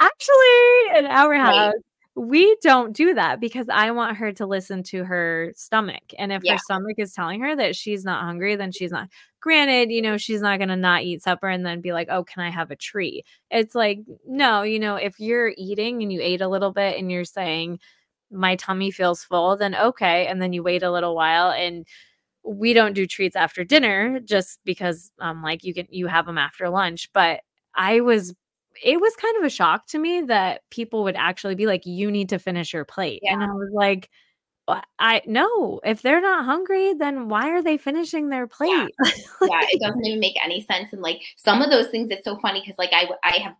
"Actually, 0.00 0.98
in 0.98 1.06
our 1.06 1.34
house, 1.34 1.74
we 2.16 2.56
don't 2.62 2.92
do 2.94 3.14
that 3.14 3.40
because 3.40 3.68
I 3.70 3.90
want 3.92 4.16
her 4.18 4.32
to 4.32 4.46
listen 4.46 4.82
to 4.84 5.04
her 5.04 5.52
stomach, 5.56 6.02
and 6.18 6.32
if 6.32 6.42
Yeah. 6.42 6.52
her 6.52 6.58
stomach 6.58 6.96
is 6.98 7.12
telling 7.14 7.40
her 7.42 7.56
that 7.56 7.76
she's 7.76 8.04
not 8.04 8.24
hungry, 8.24 8.56
then 8.56 8.72
she's 8.72 8.90
not" 8.92 9.08
granted, 9.40 9.90
you 9.92 10.02
know, 10.02 10.16
she's 10.18 10.40
not 10.42 10.58
gonna 10.60 10.76
not 10.76 11.02
eat 11.02 11.22
supper 11.22 11.48
and 11.48 11.64
then 11.66 11.80
be 11.80 11.92
like, 11.92 12.08
"Oh, 12.10 12.24
can 12.24 12.42
I 12.42 12.50
have 12.50 12.70
a 12.70 12.76
treat?" 12.76 13.24
It's 13.50 13.74
like, 13.74 14.00
no, 14.26 14.62
you 14.62 14.78
know, 14.78 14.96
if 14.96 15.18
you're 15.20 15.52
eating 15.56 16.02
and 16.02 16.12
you 16.12 16.20
ate 16.22 16.40
a 16.42 16.48
little 16.48 16.72
bit 16.72 16.98
and 16.98 17.10
you're 17.10 17.24
saying, 17.24 17.78
"My 18.30 18.56
tummy 18.56 18.90
feels 18.92 19.24
full," 19.24 19.56
then 19.56 19.74
okay, 19.76 20.26
and 20.28 20.42
then 20.42 20.52
you 20.54 20.62
wait 20.62 20.82
a 20.84 20.92
little 20.92 21.14
while, 21.16 21.50
and 21.52 21.86
we 22.44 22.72
don't 22.74 22.94
do 22.94 23.06
treats 23.06 23.36
after 23.36 23.64
dinner 23.64 24.20
just 24.20 24.60
because, 24.64 25.12
um, 25.20 25.42
like, 25.42 25.64
you 25.64 25.74
can 25.74 25.86
you 25.90 26.06
have 26.08 26.26
them 26.26 26.38
after 26.38 26.68
lunch, 26.70 27.10
but 27.14 27.42
I 27.76 28.00
was 28.02 28.34
it 28.84 29.00
was 29.00 29.14
kind 29.16 29.36
of 29.38 29.44
a 29.44 29.50
shock 29.50 29.86
to 29.88 29.98
me 29.98 30.22
that 30.22 30.62
people 30.70 31.02
would 31.04 31.16
actually 31.16 31.54
be 31.54 31.66
like, 31.66 31.86
"You 31.86 32.10
need 32.10 32.28
to 32.30 32.38
finish 32.38 32.72
your 32.72 32.84
plate," 32.84 33.20
Yeah. 33.22 33.34
and 33.34 33.42
I 33.42 33.46
was 33.54 33.70
like, 33.72 34.10
I 35.00 35.22
no, 35.26 35.80
if 35.84 36.02
they're 36.02 36.20
not 36.22 36.44
hungry, 36.46 36.94
then 36.94 37.28
why 37.28 37.50
are 37.50 37.62
they 37.62 37.78
finishing 37.78 38.28
their 38.30 38.48
Yeah. 38.64 38.86
plate?" 38.86 38.94
Yeah, 39.42 39.60
it 39.70 39.80
doesn't 39.82 40.06
even 40.06 40.20
make 40.20 40.36
any 40.44 40.62
sense, 40.62 40.92
and, 40.92 41.02
like, 41.02 41.20
some 41.36 41.62
of 41.62 41.70
those 41.70 41.88
things, 41.88 42.10
it's 42.12 42.24
so 42.24 42.38
funny 42.40 42.60
because 42.62 42.78
like, 42.78 42.92
I, 42.92 43.08
I 43.24 43.38
have 43.42 43.54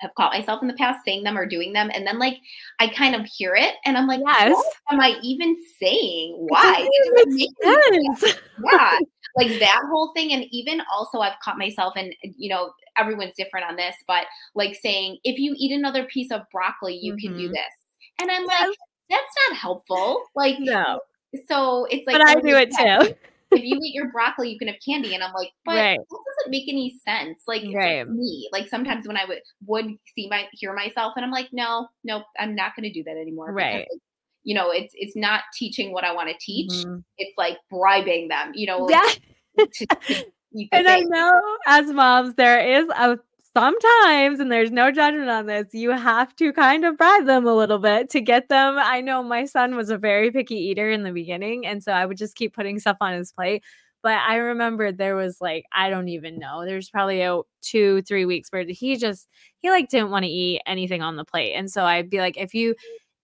have 0.00 0.14
caught 0.16 0.32
myself 0.32 0.62
in 0.62 0.68
the 0.68 0.74
past 0.74 1.00
saying 1.04 1.24
them 1.24 1.38
or 1.38 1.46
doing 1.46 1.72
them, 1.74 1.90
and 1.94 2.06
then, 2.06 2.18
like, 2.18 2.38
I 2.80 2.88
kind 2.88 3.14
of 3.16 3.26
hear 3.26 3.54
it, 3.56 3.74
and 3.86 3.98
I'm 3.98 4.06
like, 4.08 4.20
Yes. 4.26 4.52
"What 4.52 4.66
am 4.92 5.00
I 5.00 5.18
even 5.22 5.56
saying? 5.80 6.36
Why? 6.38 6.62
doesn't 6.62 6.90
It 6.92 7.14
doesn't 7.16 7.36
make 7.36 7.50
make 7.62 7.62
sense." 7.62 8.22
sense. 8.22 8.40
Yeah, 8.72 8.98
like, 9.36 9.58
that 9.60 9.82
whole 9.90 10.12
thing, 10.14 10.32
and 10.34 10.44
even 10.52 10.82
also 10.92 11.20
I've 11.20 11.38
caught 11.44 11.58
myself 11.58 11.94
and, 11.96 12.14
you 12.22 12.50
know, 12.50 12.72
everyone's 13.00 13.34
different 13.36 13.66
on 13.68 13.76
this, 13.76 13.96
but, 14.08 14.26
like, 14.54 14.76
saying, 14.76 15.18
"If 15.24 15.38
you 15.38 15.54
eat 15.58 15.72
another 15.72 16.06
piece 16.06 16.30
of 16.32 16.42
broccoli, 16.52 16.96
you 16.96 17.14
can 17.20 17.34
do 17.34 17.48
Mhm. 17.48 17.54
this." 17.54 17.74
And 18.20 18.30
I'm 18.30 18.44
like, 18.44 18.78
"That's 19.10 19.34
not 19.50 19.58
helpful." 19.58 20.24
Like, 20.36 20.58
No. 20.58 21.00
so 21.48 21.86
it's 21.86 22.06
like, 22.06 22.20
But 22.20 22.22
I 22.22 22.34
"Oh, 22.34 22.40
do 22.40 22.56
it 22.56 22.70
yeah, 22.70 22.76
too. 22.76 23.14
if 23.54 23.64
you 23.64 23.80
eat 23.84 23.94
your 23.94 24.10
broccoli, 24.12 24.50
you 24.50 24.58
can 24.58 24.68
have 24.68 24.78
candy," 24.86 25.14
and 25.14 25.24
I'm 25.24 25.34
like, 25.34 25.50
"But 25.66 25.74
Right. 25.74 26.00
that 26.10 26.20
doesn't 26.38 26.50
make 26.52 26.68
any 26.68 26.94
sense." 27.08 27.44
Like, 27.48 27.64
Right. 27.72 28.06
me, 28.06 28.48
like, 28.52 28.68
sometimes 28.68 29.06
when 29.08 29.16
I 29.18 29.24
would 29.26 29.42
would 29.66 29.86
see 30.16 30.28
my 30.30 30.48
hear 30.52 30.74
myself 30.74 31.14
and 31.16 31.24
I'm 31.24 31.32
like, 31.32 31.50
"No, 31.52 31.88
nope, 32.04 32.24
I'm 32.38 32.54
not 32.56 32.76
gonna 32.76 32.92
do 32.92 33.04
that 33.04 33.16
anymore," 33.18 33.54
because, 33.56 33.80
Right. 33.80 33.90
like, 33.92 34.02
you 34.44 34.54
know, 34.54 34.70
it's 34.72 34.94
it's 34.96 35.16
not 35.16 35.44
teaching 35.58 35.92
what 35.92 36.04
I 36.04 36.12
wanna 36.14 36.34
teach, 36.40 36.72
Mhm. 36.72 37.02
it's 37.18 37.36
like 37.38 37.58
bribing 37.70 38.28
them, 38.28 38.52
you 38.54 38.66
know, 38.66 38.88
Yeah. 38.88 39.08
to 39.78 39.86
to 39.86 39.86
And 40.72 40.88
I 40.88 41.00
know 41.00 41.30
as 41.66 41.86
moms, 41.92 42.34
there 42.34 42.60
is 42.60 42.88
a 42.88 43.18
sometimes, 43.56 44.38
and 44.38 44.50
there's 44.50 44.70
no 44.70 44.92
judgment 44.92 45.28
on 45.28 45.46
this, 45.46 45.66
you 45.74 45.90
have 45.90 46.34
to 46.36 46.52
kind 46.52 46.84
of 46.84 46.96
bribe 46.96 47.26
them 47.26 47.46
a 47.46 47.54
little 47.54 47.78
bit 47.78 48.08
to 48.10 48.20
get 48.20 48.48
them. 48.48 48.76
I 48.78 49.00
know 49.00 49.22
my 49.24 49.44
son 49.44 49.74
was 49.74 49.90
a 49.90 49.98
very 49.98 50.30
picky 50.30 50.54
eater 50.54 50.88
in 50.90 51.02
the 51.02 51.10
beginning, 51.12 51.66
and 51.66 51.82
so 51.82 51.90
I 51.92 52.06
would 52.06 52.16
just 52.16 52.36
keep 52.36 52.54
putting 52.54 52.78
stuff 52.78 52.98
on 53.00 53.12
his 53.14 53.32
plate, 53.32 53.64
but 54.04 54.12
I 54.18 54.36
remember 54.36 54.92
there 54.92 55.16
was, 55.16 55.40
like, 55.40 55.64
I 55.72 55.90
don't 55.90 56.08
even 56.08 56.38
know, 56.38 56.64
there's 56.64 56.90
probably 56.90 57.22
a 57.22 57.40
2, 57.62 58.02
3 58.02 58.24
weeks 58.24 58.50
where 58.52 58.64
he 58.68 58.96
just 58.96 59.28
he, 59.58 59.68
like, 59.70 59.88
didn't 59.88 60.10
wanna 60.10 60.28
eat 60.30 60.62
anything 60.66 61.02
on 61.02 61.16
the 61.16 61.24
plate, 61.24 61.54
and 61.54 61.68
so 61.70 61.82
I'd 61.84 62.08
be 62.10 62.18
like, 62.20 62.36
"If 62.38 62.54
you 62.54 62.76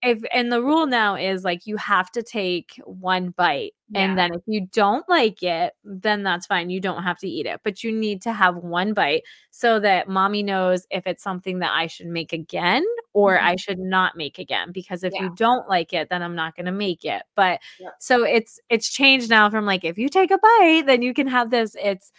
if" 0.03 0.21
and 0.33 0.51
the 0.51 0.61
rule 0.63 0.85
now 0.87 1.15
is, 1.15 1.43
like, 1.43 1.65
you 1.67 1.77
have 1.77 2.11
to 2.11 2.23
take 2.23 2.79
1 2.85 3.29
bite, 3.31 3.73
and 3.95 4.17
then 4.17 4.33
if 4.33 4.41
you 4.47 4.67
don't 4.73 5.07
like 5.09 5.41
it, 5.43 5.73
then 5.83 6.23
that's 6.23 6.45
fine, 6.47 6.69
you 6.69 6.79
don't 6.81 7.03
have 7.03 7.17
to 7.19 7.27
eat 7.27 7.45
it, 7.47 7.61
but 7.63 7.83
you 7.83 7.91
need 7.91 8.21
to 8.23 8.33
have 8.33 8.57
1 8.57 8.93
bite 8.93 9.23
so 9.51 9.79
that 9.79 10.07
mommy 10.09 10.43
knows 10.43 10.85
if 10.91 11.07
it's 11.07 11.23
something 11.23 11.59
that 11.59 11.71
I 11.73 11.87
should 11.87 12.07
make 12.07 12.33
again 12.33 12.83
or 13.13 13.39
I 13.39 13.55
Mhm. 13.55 13.57
should 13.57 13.79
not 13.79 14.15
make 14.17 14.37
again, 14.39 14.71
because 14.71 15.03
if 15.03 15.17
Yeah. 15.17 15.19
you 15.19 15.29
don't 15.29 15.67
like 15.69 15.93
it, 15.93 16.09
then 16.09 16.21
I'm 16.23 16.35
not 16.35 16.55
gonna 16.55 16.71
make 16.71 17.05
it, 17.05 17.23
but 17.35 17.59
Yep. 17.79 17.97
so 17.99 18.23
it's 18.23 18.59
it's 18.69 18.89
changed 18.89 19.29
now 19.29 19.49
from, 19.49 19.65
like, 19.65 19.83
"If 19.83 19.97
you 19.97 20.09
take 20.09 20.31
a 20.31 20.37
bite, 20.37 20.83
then 20.85 21.01
you 21.01 21.13
can 21.15 21.27
have 21.27 21.49
this," 21.51 21.75
it's, 21.83 22.11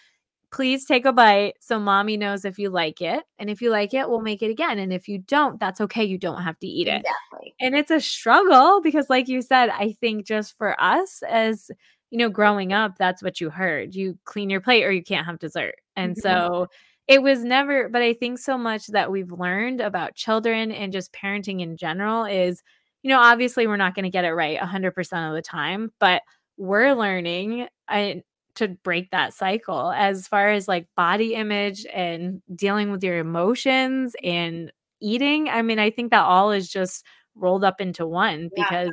"Please 0.52 0.84
take 0.87 1.04
a 1.04 1.12
bite 1.12 1.54
so 1.61 1.78
mommy 1.78 2.16
knows 2.16 2.44
if 2.44 2.58
you 2.58 2.70
like 2.70 3.00
it, 3.02 3.24
and 3.38 3.50
if 3.50 3.61
you 3.62 3.70
like 3.70 3.92
it, 3.94 4.08
we'll 4.08 4.20
make 4.22 4.42
it 4.42 4.50
again, 4.50 4.78
and 4.78 4.92
if 4.92 5.08
you 5.08 5.18
don't, 5.18 5.61
that's 5.61 5.80
okay, 5.82 6.04
you 6.04 6.18
don't 6.18 6.42
have 6.42 6.58
to 6.61 6.66
eat 6.66 6.88
it." 6.88 7.02
Exactly. 7.04 7.54
And 7.61 7.74
it's 7.76 7.90
a 7.90 8.00
struggle 8.00 8.80
because 8.82 9.11
like 9.11 9.28
you 9.28 9.42
said, 9.42 9.68
I 9.70 9.92
think 10.00 10.26
just 10.26 10.56
for 10.58 10.80
us 10.80 11.22
as, 11.28 11.70
you 12.11 12.18
know, 12.18 12.30
growing 12.30 12.72
up, 12.72 12.96
that's 12.98 13.22
what 13.22 13.40
you 13.40 13.50
heard, 13.50 13.94
"You 13.94 14.18
clean 14.24 14.50
your 14.50 14.61
plate 14.62 14.84
or 14.84 14.92
you 14.92 15.02
can't 15.04 15.26
have 15.26 15.38
dessert," 15.40 15.76
and 15.96 16.16
Mhm. 16.16 16.22
so 16.22 16.68
it 17.08 17.22
was 17.22 17.44
never 17.44 17.88
but 17.90 18.02
I 18.02 18.14
think 18.14 18.38
so 18.38 18.58
much 18.58 18.87
that 18.88 19.11
we've 19.12 19.32
learned 19.32 19.80
about 19.82 20.14
children 20.16 20.72
and 20.72 20.92
just 20.92 21.12
parenting 21.12 21.61
in 21.62 21.76
general 21.76 22.24
is, 22.24 22.62
you 23.02 23.11
know, 23.11 23.20
obviously, 23.20 23.66
we're 23.66 23.76
not 23.76 23.94
gonna 23.94 24.11
get 24.11 24.24
it 24.26 24.32
right 24.34 24.58
100% 24.61 25.26
of 25.28 25.34
the 25.34 25.42
time, 25.42 25.92
but 26.00 26.22
we're 26.58 26.94
learning 26.94 27.68
and 27.88 28.22
to 28.59 28.68
break 28.68 29.11
that 29.12 29.35
cycle 29.35 29.90
as 29.92 30.29
far 30.29 30.51
as, 30.51 30.68
like, 30.68 30.87
body 30.97 31.35
image 31.35 31.87
and 31.92 32.42
dealing 32.55 32.90
with 32.92 33.03
your 33.05 33.18
emotions 33.18 34.14
and 34.25 34.73
eating, 35.01 35.49
I 35.49 35.62
mean, 35.62 35.79
I 35.81 35.90
think 35.90 36.11
that 36.12 36.25
all 36.25 36.53
is 36.53 36.68
just 36.68 37.05
rolled 37.37 37.64
up 37.64 37.81
into 37.81 38.07
one 38.07 38.51
Yeah. 38.57 38.64
because 38.64 38.92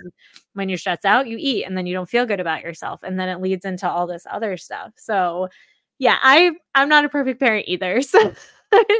when 0.53 0.69
you're 0.69 0.77
stressed 0.77 1.05
out, 1.05 1.27
you 1.27 1.37
eat, 1.39 1.65
and 1.65 1.77
then 1.77 1.87
you 1.87 1.93
don't 1.95 2.09
feel 2.09 2.25
good 2.27 2.39
about 2.41 2.63
yourself, 2.63 3.01
and 3.03 3.19
then 3.19 3.29
it 3.29 3.41
leads 3.41 3.65
into 3.65 3.89
all 3.89 4.07
this 4.07 4.25
other 4.31 4.57
stuff, 4.57 4.93
so, 4.97 5.49
yeah, 5.99 6.17
I 6.23 6.51
I'm 6.75 6.89
not 6.89 7.05
a 7.05 7.09
perfect 7.09 7.39
parent 7.39 7.65
either, 7.67 8.01
so 8.03 8.19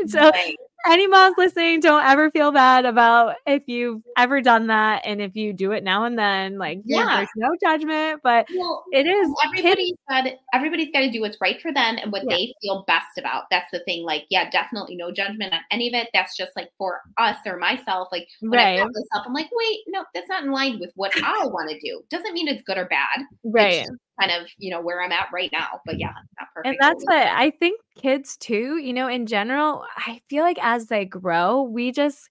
so 0.08 0.32
Right. 0.34 0.56
Any 0.88 1.08
moms 1.08 1.36
listening, 1.38 1.80
don't 1.80 2.04
ever 2.06 2.30
feel 2.32 2.52
bad 2.52 2.86
about 2.86 3.36
if 3.46 3.64
you've 3.68 4.02
ever 4.18 4.42
done 4.42 4.68
that, 4.68 5.02
and 5.06 5.22
if 5.22 5.36
you 5.36 5.54
do 5.54 5.72
it 5.72 5.84
now 5.84 6.06
and 6.06 6.18
then, 6.18 6.58
like, 6.58 6.80
Yeah. 6.84 7.06
there's 7.12 7.30
no 7.36 7.50
judgment, 7.64 8.22
but 8.24 8.48
Well, 8.50 8.86
it 8.92 9.08
is. 9.08 9.36
Everybody's 9.46 9.96
gotta 10.08 10.34
everybody's 10.54 10.92
gotta 10.94 11.12
do 11.12 11.22
what's 11.22 11.38
right 11.42 11.60
for 11.62 11.74
them 11.74 11.98
and 12.02 12.12
what 12.12 12.24
Yeah. 12.24 12.38
they 12.38 12.54
feel 12.62 12.84
best 12.88 13.18
about, 13.18 13.46
that's 13.50 13.70
the 13.72 13.80
thing, 13.86 14.04
like, 14.04 14.26
yeah, 14.30 14.50
definitely 14.50 14.96
no 14.96 15.12
judgment 15.12 15.54
on 15.54 15.62
any 15.72 15.88
of 15.88 15.94
it, 15.96 16.10
that's 16.14 16.38
just, 16.38 16.52
like, 16.56 16.70
for 16.78 17.02
us 17.18 17.38
or 17.46 17.58
myself, 17.58 18.08
like, 18.12 18.28
when 18.50 18.60
I 18.60 18.66
Right. 18.66 18.80
found 18.80 18.94
myself, 18.94 19.26
I'm 19.28 19.34
like, 19.34 19.50
"Wait, 19.52 19.80
no, 19.88 20.06
that's 20.14 20.30
not 20.30 20.44
in 20.44 20.52
line 20.52 20.80
with 20.80 20.92
what 20.96 21.14
I 21.24 21.46
wanna 21.48 21.80
do." 21.80 22.04
Doesn't 22.10 22.34
mean 22.34 22.48
it's 22.48 22.64
good 22.64 22.78
or 22.78 22.86
bad. 22.86 23.22
Right. 23.44 23.88
Kind 24.20 24.32
of, 24.32 24.48
you 24.58 24.72
know, 24.72 24.82
where 24.82 25.02
I'm 25.02 25.12
at 25.12 25.28
right 25.34 25.50
now, 25.52 25.82
but 25.86 26.00
yeah, 26.00 26.14
not 26.40 26.48
And 26.66 26.78
that's 26.80 27.04
what 27.06 27.28
I 27.28 27.52
think 27.52 27.80
kids 27.98 28.38
too, 28.38 28.78
you 28.78 28.94
know, 28.94 29.08
in 29.08 29.26
general, 29.26 29.86
I 29.98 30.22
feel 30.30 30.44
like 30.44 30.58
as 30.62 30.88
they 30.88 31.06
grow, 31.06 31.64
we 31.64 31.92
just 31.92 32.30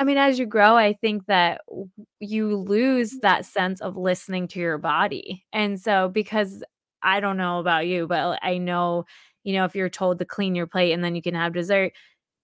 I 0.00 0.04
mean, 0.04 0.16
as 0.18 0.38
you 0.38 0.46
grow, 0.46 0.76
I 0.76 0.94
think 0.94 1.26
that 1.26 1.60
you 2.18 2.56
lose 2.56 3.18
that 3.20 3.44
sense 3.46 3.80
of 3.80 3.96
listening 3.96 4.48
to 4.48 4.58
your 4.60 4.78
body, 4.78 5.44
and 5.52 5.80
so 5.80 6.08
because 6.08 6.64
I 7.02 7.20
don't 7.20 7.36
know 7.36 7.60
about 7.60 7.86
you, 7.86 8.06
but 8.06 8.38
I 8.42 8.58
know, 8.58 9.04
you 9.44 9.54
know, 9.54 9.64
if 9.64 9.74
you're 9.74 9.88
told 9.88 10.18
to 10.18 10.24
clean 10.24 10.54
your 10.54 10.66
plate 10.66 10.92
and 10.92 11.04
then 11.04 11.14
you 11.14 11.22
can 11.22 11.34
have 11.34 11.52
dessert, 11.52 11.92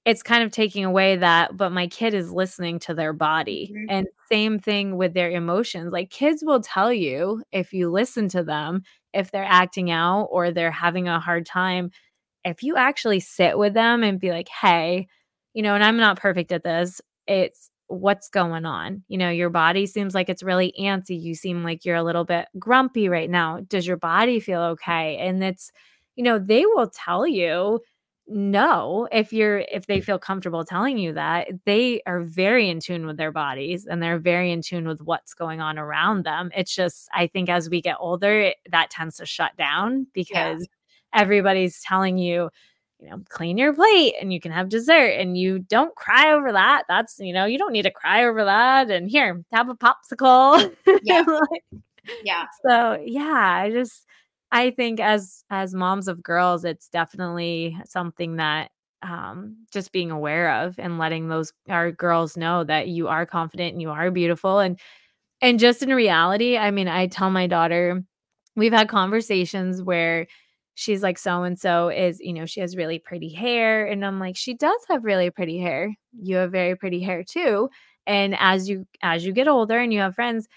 it's 0.08 0.22
kind 0.22 0.42
of 0.44 0.50
taking 0.52 0.84
away 0.84 1.16
that, 1.16 1.56
but 1.56 1.72
my 1.72 1.86
kid 1.88 2.14
is 2.14 2.32
listening 2.32 2.78
to 2.80 2.94
their 2.94 3.12
body, 3.12 3.72
Mhm. 3.74 3.86
and 3.90 4.08
same 4.32 4.58
thing 4.60 4.96
with 4.96 5.14
their 5.14 5.30
emotions, 5.30 5.92
like, 5.92 6.10
kids 6.10 6.42
will 6.44 6.60
tell 6.62 6.92
you 6.92 7.42
if 7.52 7.72
you 7.74 7.90
listen 7.90 8.28
to 8.30 8.42
them, 8.44 8.82
if 9.14 9.30
they're 9.32 9.44
acting 9.44 9.90
out 9.90 10.24
or 10.32 10.50
they're 10.52 10.70
having 10.72 11.08
a 11.08 11.20
hard 11.20 11.46
time, 11.46 11.90
if 12.44 12.62
you 12.62 12.76
actually 12.76 13.20
sit 13.20 13.58
with 13.58 13.74
them 13.74 14.02
and 14.04 14.20
be 14.20 14.30
like, 14.30 14.48
"Hey" 14.48 15.08
you 15.54 15.62
know, 15.62 15.74
and 15.74 15.84
I'm 15.84 15.96
not 15.98 16.18
perfect 16.20 16.52
at 16.52 16.64
this. 16.64 17.00
It's 17.26 17.70
what's 17.88 18.28
going 18.28 18.66
on. 18.66 19.04
You 19.08 19.18
know, 19.18 19.30
your 19.30 19.50
body 19.50 19.86
seems 19.86 20.14
like 20.14 20.28
it's 20.28 20.42
really 20.42 20.72
antsy. 20.80 21.20
You 21.20 21.34
seem 21.34 21.64
like 21.64 21.84
you're 21.84 21.96
a 21.96 22.02
little 22.04 22.24
bit 22.24 22.46
grumpy 22.58 23.08
right 23.08 23.30
now. 23.30 23.60
Does 23.68 23.86
your 23.86 23.96
body 23.98 24.40
feel 24.40 24.62
okay? 24.62 25.16
And 25.18 25.42
it's, 25.44 25.72
you 26.16 26.24
know, 26.24 26.38
they 26.38 26.66
will 26.66 26.90
tell 26.90 27.26
you 27.26 27.80
no 28.28 29.08
if 29.10 29.32
you're 29.32 29.58
if 29.72 29.86
they 29.86 30.00
feel 30.00 30.18
comfortable 30.18 30.64
telling 30.64 30.98
you 30.98 31.12
that 31.12 31.48
they 31.64 32.02
are 32.06 32.20
very 32.20 32.68
in 32.68 32.80
tune 32.80 33.06
with 33.06 33.16
their 33.16 33.32
bodies 33.32 33.86
and 33.86 34.02
they're 34.02 34.18
very 34.18 34.52
in 34.52 34.60
tune 34.62 34.86
with 34.86 35.00
what's 35.00 35.34
going 35.34 35.60
on 35.60 35.78
around 35.78 36.24
them. 36.24 36.50
It's 36.56 36.74
just 36.74 37.08
i 37.14 37.26
think 37.26 37.48
as 37.48 37.70
we 37.70 37.80
get 37.80 37.96
older 38.00 38.52
that 38.70 38.90
tends 38.90 39.16
to 39.16 39.26
shut 39.26 39.56
down 39.56 40.06
because 40.12 40.60
yeah. 40.60 41.20
everybody's 41.20 41.82
telling 41.82 42.18
you 42.18 42.50
you 43.00 43.08
know 43.08 43.20
clean 43.28 43.56
your 43.58 43.72
plate 43.72 44.14
and 44.20 44.32
you 44.32 44.40
can 44.40 44.52
have 44.52 44.68
dessert 44.68 45.12
and 45.12 45.36
you 45.38 45.60
don't 45.60 45.94
cry 45.94 46.32
over 46.32 46.52
that. 46.52 46.84
That's 46.88 47.18
you 47.18 47.32
know 47.32 47.44
you 47.44 47.58
don't 47.58 47.72
need 47.72 47.82
to 47.82 47.90
cry 47.90 48.24
over 48.24 48.44
that. 48.44 48.90
And 48.90 49.08
here 49.08 49.42
have 49.52 49.68
a 49.68 49.74
popsicle. 49.74 50.74
Yeah. 51.02 51.24
Yeah. 52.24 52.46
so 52.66 52.98
yeah 53.04 53.60
i 53.62 53.70
just 53.70 54.06
I 54.50 54.70
think 54.70 55.00
as 55.00 55.44
as 55.50 55.74
moms 55.74 56.08
of 56.08 56.22
girls, 56.22 56.64
it's 56.64 56.88
definitely 56.88 57.76
something 57.84 58.36
that 58.36 58.70
um, 59.02 59.56
just 59.72 59.92
being 59.92 60.10
aware 60.10 60.52
of 60.64 60.78
and 60.78 60.98
letting 60.98 61.28
those 61.28 61.52
our 61.68 61.92
girls 61.92 62.36
know 62.36 62.64
that 62.64 62.88
you 62.88 63.08
are 63.08 63.26
confident 63.26 63.72
and 63.74 63.82
you 63.82 63.90
are 63.90 64.10
beautiful 64.10 64.58
and 64.58 64.78
and 65.42 65.58
just 65.60 65.82
in 65.82 65.90
reality, 65.94 66.56
I 66.58 66.70
mean, 66.72 66.88
I 66.88 67.06
tell 67.08 67.30
my 67.30 67.46
daughter 67.46 68.02
we've 68.56 68.72
had 68.72 68.88
conversations 68.88 69.82
where 69.82 70.26
she's 70.74 71.02
like 71.02 71.18
so 71.18 71.42
and 71.44 71.58
so 71.58 71.88
is, 71.88 72.20
you 72.20 72.32
know, 72.32 72.46
she 72.46 72.60
has 72.60 72.76
really 72.76 72.98
pretty 72.98 73.28
hair 73.30 73.86
and 73.86 74.04
I'm 74.04 74.20
like 74.20 74.36
she 74.36 74.54
does 74.54 74.80
have 74.88 75.04
really 75.04 75.30
pretty 75.30 75.58
hair. 75.58 75.94
You 76.20 76.36
have 76.36 76.52
very 76.52 76.76
pretty 76.76 77.00
hair 77.00 77.24
too. 77.24 77.70
And 78.06 78.36
as 78.38 78.68
you 78.68 78.86
as 79.02 79.24
you 79.24 79.32
get 79.32 79.48
older 79.48 79.78
and 79.78 79.92
you 79.92 80.00
have 80.00 80.14
friends, 80.14 80.48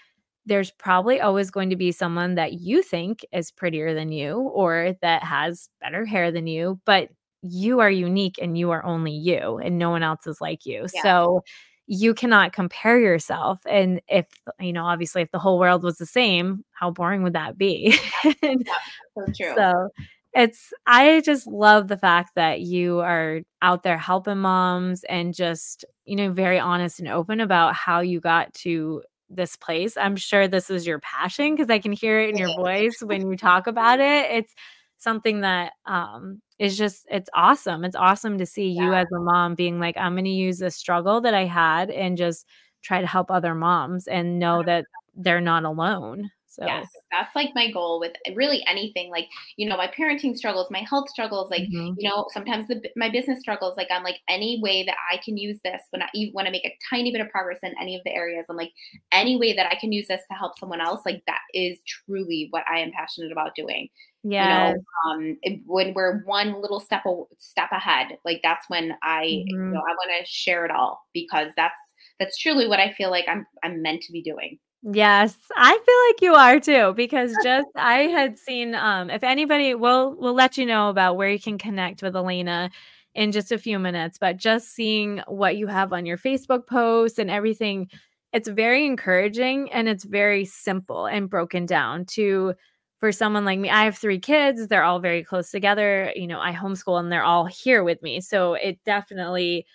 there's 0.46 0.70
probably 0.72 1.20
always 1.20 1.50
going 1.50 1.70
to 1.70 1.76
be 1.76 1.92
someone 1.92 2.34
that 2.34 2.54
you 2.54 2.82
think 2.82 3.24
is 3.32 3.50
prettier 3.50 3.94
than 3.94 4.10
you 4.10 4.38
or 4.38 4.96
that 5.00 5.22
has 5.22 5.68
better 5.80 6.04
hair 6.04 6.32
than 6.32 6.46
you, 6.46 6.80
but 6.84 7.10
you 7.42 7.80
are 7.80 7.90
unique 7.90 8.38
and 8.40 8.56
you 8.56 8.70
are 8.70 8.84
only 8.84 9.12
you 9.12 9.58
and 9.58 9.78
no 9.78 9.90
one 9.90 10.02
else 10.02 10.26
is 10.26 10.40
like 10.40 10.64
you. 10.66 10.86
Yeah. 10.94 11.02
So 11.02 11.44
you 11.86 12.14
cannot 12.14 12.52
compare 12.52 12.98
yourself. 12.98 13.60
And 13.66 14.00
if, 14.08 14.26
you 14.60 14.72
know, 14.72 14.84
obviously, 14.84 15.22
if 15.22 15.30
the 15.30 15.38
whole 15.38 15.58
world 15.58 15.82
was 15.82 15.98
the 15.98 16.06
same, 16.06 16.64
how 16.72 16.90
boring 16.90 17.22
would 17.22 17.34
that 17.34 17.58
be? 17.58 17.96
Yeah, 18.42 18.52
so 19.18 19.26
true. 19.36 19.54
So 19.56 19.88
it's, 20.34 20.72
I 20.86 21.20
just 21.20 21.46
love 21.46 21.88
the 21.88 21.98
fact 21.98 22.32
that 22.36 22.60
you 22.60 23.00
are 23.00 23.40
out 23.60 23.82
there 23.82 23.98
helping 23.98 24.38
moms 24.38 25.04
and 25.04 25.34
just, 25.34 25.84
you 26.04 26.16
know, 26.16 26.30
very 26.32 26.58
honest 26.58 27.00
and 27.00 27.08
open 27.08 27.40
about 27.40 27.74
how 27.74 28.00
you 28.00 28.20
got 28.20 28.54
to 28.54 29.02
this 29.34 29.56
place. 29.56 29.96
I'm 29.96 30.16
sure 30.16 30.48
this 30.48 30.70
is 30.70 30.86
your 30.86 31.00
passion 31.00 31.54
because 31.54 31.70
I 31.70 31.78
can 31.78 31.92
hear 31.92 32.20
it 32.20 32.30
in 32.30 32.38
your 32.38 32.54
voice 32.56 33.02
when 33.02 33.30
you 33.30 33.36
talk 33.38 33.66
about 33.66 34.00
it. 34.00 34.30
It's 34.30 34.54
something 34.98 35.40
that 35.40 35.72
um 35.86 36.40
is 36.58 36.78
just 36.78 37.06
it's 37.10 37.30
awesome. 37.34 37.84
It's 37.84 37.96
awesome 37.96 38.38
to 38.38 38.46
see 38.46 38.68
yeah. 38.68 38.82
you 38.82 38.94
as 38.94 39.06
a 39.14 39.20
mom 39.20 39.54
being 39.54 39.80
like 39.80 39.96
I'm 39.96 40.14
going 40.14 40.24
to 40.24 40.30
use 40.30 40.58
this 40.58 40.76
struggle 40.76 41.20
that 41.22 41.34
I 41.34 41.44
had 41.44 41.90
and 41.90 42.16
just 42.16 42.46
try 42.82 43.00
to 43.00 43.06
help 43.06 43.30
other 43.30 43.54
moms 43.54 44.06
and 44.06 44.38
know 44.38 44.62
that 44.62 44.84
they're 45.14 45.40
not 45.40 45.64
alone. 45.64 46.30
So 46.52 46.66
yes, 46.66 46.86
that's 47.10 47.34
like 47.34 47.48
my 47.54 47.70
goal 47.70 47.98
with 47.98 48.12
really 48.34 48.62
anything. 48.66 49.10
Like, 49.10 49.26
you 49.56 49.66
know, 49.66 49.78
my 49.78 49.86
parenting 49.86 50.36
struggles, 50.36 50.70
my 50.70 50.84
health 50.88 51.08
struggles, 51.08 51.50
like, 51.50 51.62
mm-hmm. 51.62 51.94
you 51.96 52.06
know, 52.06 52.26
sometimes 52.30 52.68
the, 52.68 52.82
my 52.94 53.08
business 53.08 53.40
struggles, 53.40 53.74
like 53.78 53.88
I'm 53.90 54.02
like 54.02 54.18
any 54.28 54.60
way 54.62 54.84
that 54.84 54.96
I 55.10 55.16
can 55.16 55.38
use 55.38 55.58
this 55.64 55.80
when 55.90 56.02
I 56.02 56.08
want 56.34 56.44
to 56.46 56.52
make 56.52 56.66
a 56.66 56.76
tiny 56.90 57.10
bit 57.10 57.22
of 57.22 57.30
progress 57.30 57.60
in 57.62 57.72
any 57.80 57.96
of 57.96 58.02
the 58.04 58.14
areas. 58.14 58.44
I'm 58.50 58.56
like, 58.56 58.72
any 59.12 59.38
way 59.38 59.54
that 59.54 59.66
I 59.66 59.76
can 59.76 59.92
use 59.92 60.08
this 60.08 60.20
to 60.30 60.36
help 60.36 60.58
someone 60.58 60.82
else, 60.82 61.00
like 61.06 61.22
that 61.26 61.40
is 61.54 61.78
truly 61.86 62.48
what 62.50 62.64
I 62.70 62.80
am 62.80 62.92
passionate 62.92 63.32
about 63.32 63.54
doing. 63.54 63.88
Yeah. 64.22 64.68
You 64.68 64.74
know, 64.74 64.82
um, 65.10 65.38
when 65.64 65.94
we're 65.94 66.22
one 66.24 66.60
little 66.60 66.80
step, 66.80 67.06
a, 67.06 67.22
step 67.38 67.70
ahead, 67.72 68.18
like 68.26 68.40
that's 68.42 68.68
when 68.68 68.92
I, 69.02 69.24
mm-hmm. 69.24 69.48
you 69.48 69.58
know, 69.58 69.80
I 69.80 69.92
want 69.92 70.10
to 70.20 70.30
share 70.30 70.66
it 70.66 70.70
all 70.70 71.00
because 71.14 71.48
that's, 71.56 71.78
that's 72.20 72.36
truly 72.36 72.68
what 72.68 72.78
I 72.78 72.92
feel 72.92 73.10
like 73.10 73.24
I'm, 73.26 73.46
I'm 73.64 73.80
meant 73.80 74.02
to 74.02 74.12
be 74.12 74.22
doing. 74.22 74.58
Yes, 74.82 75.36
I 75.56 75.70
feel 75.86 75.94
like 76.08 76.22
you 76.22 76.34
are 76.34 76.58
too 76.58 76.92
because 76.96 77.38
just 77.38 77.68
I 77.76 78.00
had 78.08 78.36
seen 78.36 78.74
um 78.74 79.10
if 79.10 79.22
anybody 79.22 79.74
will 79.76 80.16
we'll 80.18 80.34
let 80.34 80.58
you 80.58 80.66
know 80.66 80.88
about 80.88 81.16
where 81.16 81.28
you 81.30 81.38
can 81.38 81.56
connect 81.56 82.02
with 82.02 82.16
Elena 82.16 82.68
in 83.14 83.30
just 83.30 83.52
a 83.52 83.58
few 83.58 83.78
minutes, 83.78 84.18
but 84.18 84.38
just 84.38 84.70
seeing 84.74 85.22
what 85.28 85.56
you 85.56 85.68
have 85.68 85.92
on 85.92 86.04
your 86.04 86.18
Facebook 86.18 86.66
posts 86.66 87.18
and 87.20 87.30
everything, 87.30 87.88
it's 88.32 88.48
very 88.48 88.84
encouraging 88.84 89.70
and 89.72 89.88
it's 89.88 90.02
very 90.04 90.44
simple 90.44 91.06
and 91.06 91.30
broken 91.30 91.64
down 91.64 92.04
to 92.06 92.54
for 92.98 93.12
someone 93.12 93.44
like 93.44 93.58
me. 93.60 93.70
I 93.70 93.84
have 93.84 93.96
3 93.98 94.18
kids, 94.18 94.66
they're 94.66 94.82
all 94.84 94.98
very 95.00 95.22
close 95.22 95.50
together, 95.50 96.12
you 96.16 96.26
know, 96.26 96.40
I 96.40 96.52
homeschool 96.52 96.98
and 96.98 97.10
they're 97.12 97.22
all 97.24 97.44
here 97.46 97.84
with 97.84 98.02
me. 98.02 98.20
So 98.20 98.54
it 98.54 98.78
definitely 98.84 99.66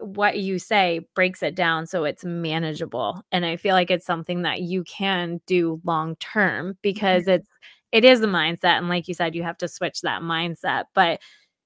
what 0.00 0.38
you 0.38 0.58
say 0.58 1.00
breaks 1.14 1.42
it 1.42 1.54
down 1.54 1.86
so 1.86 2.04
it's 2.04 2.24
manageable 2.24 3.22
and 3.32 3.44
i 3.44 3.56
feel 3.56 3.74
like 3.74 3.90
it's 3.90 4.06
something 4.06 4.42
that 4.42 4.62
you 4.62 4.82
can 4.84 5.40
do 5.46 5.80
long 5.84 6.16
term 6.16 6.76
because 6.82 7.22
mm-hmm. 7.22 7.32
it's 7.32 7.48
it 7.92 8.04
is 8.04 8.20
the 8.20 8.26
mindset 8.26 8.78
and 8.78 8.88
like 8.88 9.08
you 9.08 9.14
said 9.14 9.34
you 9.34 9.42
have 9.42 9.58
to 9.58 9.68
switch 9.68 10.00
that 10.00 10.22
mindset 10.22 10.84
but 10.94 11.20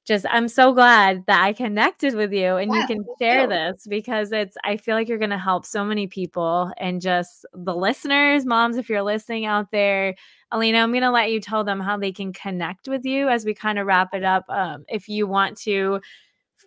just 0.04 0.26
i'm 0.30 0.48
so 0.48 0.72
glad 0.72 1.24
that 1.26 1.42
i 1.42 1.52
connected 1.52 2.14
with 2.14 2.32
you 2.32 2.56
and 2.56 2.72
yeah, 2.72 2.80
you 2.80 2.86
can 2.86 3.04
share 3.20 3.46
this 3.46 3.86
because 3.88 4.32
it's 4.32 4.56
i 4.64 4.76
feel 4.76 4.94
like 4.94 5.08
you're 5.08 5.18
going 5.18 5.30
to 5.30 5.38
help 5.38 5.64
so 5.64 5.84
many 5.84 6.06
people 6.06 6.70
and 6.78 7.00
just 7.00 7.46
the 7.54 7.74
listeners 7.74 8.44
moms 8.44 8.76
if 8.76 8.88
you're 8.88 9.02
listening 9.02 9.46
out 9.46 9.70
there 9.70 10.14
elena 10.52 10.78
i'm 10.78 10.90
going 10.90 11.02
to 11.02 11.10
let 11.10 11.30
you 11.30 11.40
tell 11.40 11.64
them 11.64 11.80
how 11.80 11.96
they 11.96 12.12
can 12.12 12.32
connect 12.32 12.88
with 12.88 13.04
you 13.04 13.28
as 13.28 13.44
we 13.44 13.54
kind 13.54 13.78
of 13.78 13.86
wrap 13.86 14.08
it 14.12 14.24
up 14.24 14.44
um, 14.48 14.84
if 14.88 15.08
you 15.08 15.26
want 15.26 15.56
to 15.56 16.00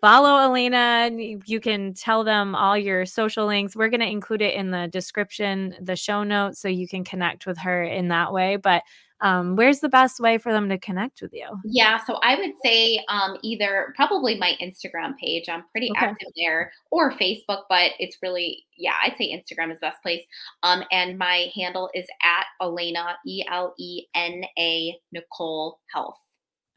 follow 0.02 0.38
Elena. 0.38 1.10
You 1.46 1.60
can 1.60 1.94
tell 1.94 2.24
them 2.24 2.56
all 2.56 2.78
your 2.78 3.06
social 3.06 3.46
links. 3.46 3.76
We're 3.76 3.90
going 3.90 4.02
to 4.02 4.10
include 4.10 4.42
it 4.42 4.56
in 4.56 4.72
the 4.72 4.88
description, 4.88 5.76
the 5.82 5.96
show 5.96 6.24
notes, 6.24 6.60
so 6.60 6.68
you 6.68 6.88
can 6.88 7.04
connect 7.04 7.46
with 7.46 7.58
her 7.60 7.84
in 7.84 8.08
that 8.10 8.34
way. 8.34 8.56
But 8.58 8.84
um, 9.22 9.56
where's 9.56 9.80
the 9.80 9.90
best 9.90 10.20
way 10.20 10.38
for 10.38 10.52
them 10.52 10.70
to 10.70 10.78
connect 10.78 11.22
with 11.22 11.34
you? 11.34 11.48
Yeah, 11.66 12.00
so 12.06 12.20
I 12.22 12.36
would 12.36 12.54
say 12.64 13.04
um, 13.08 13.38
either 13.42 13.94
probably 13.96 14.38
my 14.38 14.56
Instagram 14.62 15.16
page. 15.18 15.50
I'm 15.50 15.64
pretty 15.72 15.90
okay. 15.92 16.06
active 16.06 16.30
there, 16.36 16.72
or 16.92 17.12
Facebook, 17.14 17.64
but 17.70 17.92
it's 18.00 18.18
really 18.22 18.66
yeah, 18.78 18.94
I'd 19.04 19.18
say 19.18 19.34
Instagram 19.34 19.72
is 19.72 19.80
the 19.80 19.88
best 19.88 20.04
place. 20.04 20.22
Um, 20.62 20.84
and 20.92 21.18
my 21.18 21.48
handle 21.56 21.90
is 21.96 22.06
at 22.24 22.46
Elena 22.62 23.18
E 23.26 23.44
L 23.50 23.74
E 23.80 24.06
N 24.14 24.44
A 24.58 24.96
Nicole 25.12 25.80
Health. 25.94 26.18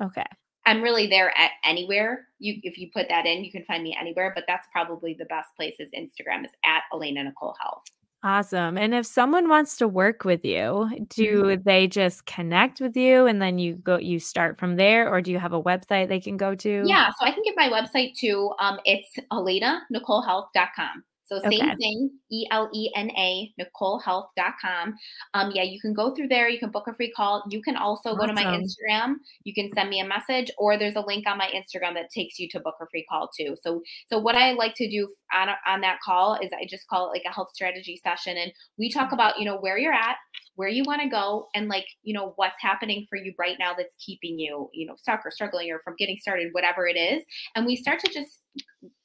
Okay. 0.02 0.24
I'm 0.66 0.82
really 0.82 1.06
there 1.06 1.36
at 1.38 1.52
anywhere. 1.64 2.26
You 2.38 2.60
if 2.62 2.78
you 2.78 2.90
put 2.92 3.08
that 3.08 3.26
in, 3.26 3.44
you 3.44 3.50
can 3.50 3.64
find 3.64 3.82
me 3.82 3.96
anywhere, 3.98 4.32
but 4.34 4.44
that's 4.46 4.66
probably 4.72 5.14
the 5.18 5.24
best 5.26 5.54
place 5.56 5.76
is 5.78 5.88
Instagram 5.90 6.44
is 6.44 6.52
at 6.64 6.82
Elena 6.92 7.24
Nicole 7.24 7.56
Health. 7.60 7.84
Awesome. 8.22 8.76
And 8.76 8.94
if 8.94 9.06
someone 9.06 9.48
wants 9.48 9.78
to 9.78 9.88
work 9.88 10.24
with 10.24 10.44
you, 10.44 10.90
do 11.08 11.42
mm-hmm. 11.42 11.62
they 11.62 11.86
just 11.86 12.26
connect 12.26 12.78
with 12.78 12.94
you 12.94 13.24
and 13.24 13.40
then 13.40 13.58
you 13.58 13.76
go 13.76 13.96
you 13.96 14.18
start 14.18 14.58
from 14.58 14.76
there 14.76 15.10
or 15.10 15.22
do 15.22 15.30
you 15.30 15.38
have 15.38 15.54
a 15.54 15.62
website 15.62 16.08
they 16.08 16.20
can 16.20 16.36
go 16.36 16.54
to? 16.54 16.82
Yeah, 16.84 17.08
so 17.18 17.24
I 17.24 17.30
can 17.30 17.42
give 17.42 17.54
my 17.56 17.70
website 17.70 18.14
too. 18.14 18.52
Um 18.58 18.78
it's 18.84 19.16
ElenaNicoleHealth.com. 19.32 21.04
So 21.30 21.38
same 21.48 21.62
okay. 21.62 21.76
thing, 21.76 22.10
E 22.32 22.46
L 22.50 22.68
E 22.74 22.90
N 22.96 23.08
A, 23.10 23.52
NicoleHealth.com. 23.60 24.94
Um, 25.34 25.52
yeah, 25.54 25.62
you 25.62 25.80
can 25.80 25.94
go 25.94 26.12
through 26.12 26.26
there. 26.26 26.48
You 26.48 26.58
can 26.58 26.72
book 26.72 26.88
a 26.88 26.94
free 26.94 27.12
call. 27.16 27.44
You 27.48 27.62
can 27.62 27.76
also 27.76 28.10
awesome. 28.10 28.18
go 28.18 28.26
to 28.26 28.32
my 28.32 28.44
Instagram. 28.44 29.14
You 29.44 29.54
can 29.54 29.70
send 29.72 29.90
me 29.90 30.00
a 30.00 30.04
message, 30.04 30.50
or 30.58 30.76
there's 30.76 30.96
a 30.96 31.00
link 31.06 31.28
on 31.28 31.38
my 31.38 31.48
Instagram 31.54 31.94
that 31.94 32.10
takes 32.10 32.40
you 32.40 32.48
to 32.48 32.58
book 32.58 32.74
a 32.82 32.86
free 32.90 33.06
call 33.08 33.30
too. 33.38 33.56
So, 33.62 33.80
so 34.10 34.18
what 34.18 34.34
I 34.34 34.52
like 34.52 34.74
to 34.76 34.90
do 34.90 35.08
on 35.32 35.50
on 35.68 35.80
that 35.82 36.00
call 36.04 36.34
is 36.34 36.50
I 36.52 36.66
just 36.68 36.88
call 36.88 37.06
it 37.06 37.16
like 37.16 37.24
a 37.24 37.32
health 37.32 37.50
strategy 37.54 38.00
session, 38.02 38.36
and 38.36 38.52
we 38.76 38.90
talk 38.90 39.12
about 39.12 39.38
you 39.38 39.44
know 39.44 39.58
where 39.58 39.78
you're 39.78 39.92
at, 39.92 40.16
where 40.56 40.68
you 40.68 40.82
want 40.84 41.00
to 41.00 41.08
go, 41.08 41.46
and 41.54 41.68
like 41.68 41.86
you 42.02 42.12
know 42.12 42.32
what's 42.36 42.60
happening 42.60 43.06
for 43.08 43.16
you 43.16 43.32
right 43.38 43.56
now 43.60 43.72
that's 43.72 43.94
keeping 44.04 44.36
you 44.36 44.68
you 44.74 44.84
know 44.84 44.96
stuck 44.96 45.20
or 45.24 45.30
struggling 45.30 45.70
or 45.70 45.78
from 45.84 45.94
getting 45.96 46.18
started, 46.18 46.48
whatever 46.50 46.88
it 46.88 46.96
is, 46.96 47.22
and 47.54 47.66
we 47.66 47.76
start 47.76 48.00
to 48.00 48.12
just 48.12 48.39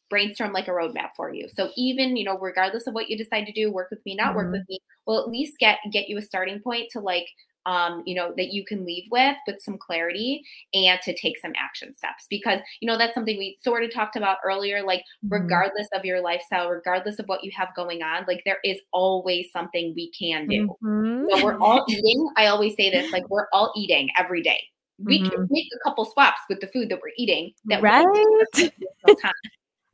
brainstorm 0.09 0.53
like 0.53 0.67
a 0.67 0.71
roadmap 0.71 1.09
for 1.15 1.33
you. 1.33 1.47
So 1.53 1.69
even, 1.75 2.17
you 2.17 2.25
know, 2.25 2.37
regardless 2.37 2.87
of 2.87 2.93
what 2.93 3.09
you 3.09 3.17
decide 3.17 3.45
to 3.45 3.51
do, 3.51 3.71
work 3.71 3.89
with 3.89 4.05
me, 4.05 4.15
not 4.15 4.27
mm-hmm. 4.27 4.37
work 4.37 4.51
with 4.51 4.69
me, 4.69 4.79
we'll 5.05 5.21
at 5.21 5.29
least 5.29 5.57
get 5.59 5.79
get 5.91 6.09
you 6.09 6.17
a 6.17 6.21
starting 6.21 6.59
point 6.59 6.89
to 6.91 6.99
like 6.99 7.27
um, 7.65 8.03
you 8.05 8.15
know, 8.15 8.33
that 8.37 8.53
you 8.53 8.63
can 8.63 8.85
leave 8.85 9.05
with 9.11 9.35
with 9.47 9.61
some 9.61 9.77
clarity 9.77 10.43
and 10.73 10.99
to 11.03 11.15
take 11.15 11.37
some 11.39 11.53
action 11.57 11.95
steps 11.95 12.27
because, 12.29 12.59
you 12.79 12.87
know, 12.87 12.97
that's 12.97 13.13
something 13.13 13.37
we 13.37 13.57
sort 13.63 13.83
of 13.83 13.93
talked 13.93 14.15
about 14.15 14.37
earlier. 14.45 14.83
Like, 14.83 14.99
mm-hmm. 14.99 15.33
regardless 15.33 15.87
of 15.93 16.05
your 16.05 16.21
lifestyle, 16.21 16.69
regardless 16.69 17.19
of 17.19 17.25
what 17.25 17.43
you 17.43 17.51
have 17.55 17.69
going 17.75 18.03
on, 18.03 18.25
like, 18.27 18.43
there 18.45 18.59
is 18.63 18.77
always 18.91 19.51
something 19.51 19.93
we 19.95 20.11
can 20.11 20.47
do. 20.47 20.75
Mm-hmm. 20.83 21.25
So 21.31 21.43
we're 21.43 21.59
all 21.59 21.85
eating. 21.89 22.29
I 22.37 22.47
always 22.47 22.75
say 22.75 22.91
this 22.91 23.11
like, 23.11 23.27
we're 23.29 23.47
all 23.51 23.73
eating 23.75 24.09
every 24.17 24.43
day. 24.43 24.61
We 24.99 25.21
mm-hmm. 25.21 25.29
can 25.29 25.47
make 25.49 25.65
a 25.75 25.89
couple 25.89 26.05
swaps 26.05 26.39
with 26.47 26.61
the 26.61 26.67
food 26.67 26.89
that 26.89 26.99
we're 27.01 27.13
eating. 27.17 27.51
That 27.65 27.81
right. 27.81 28.05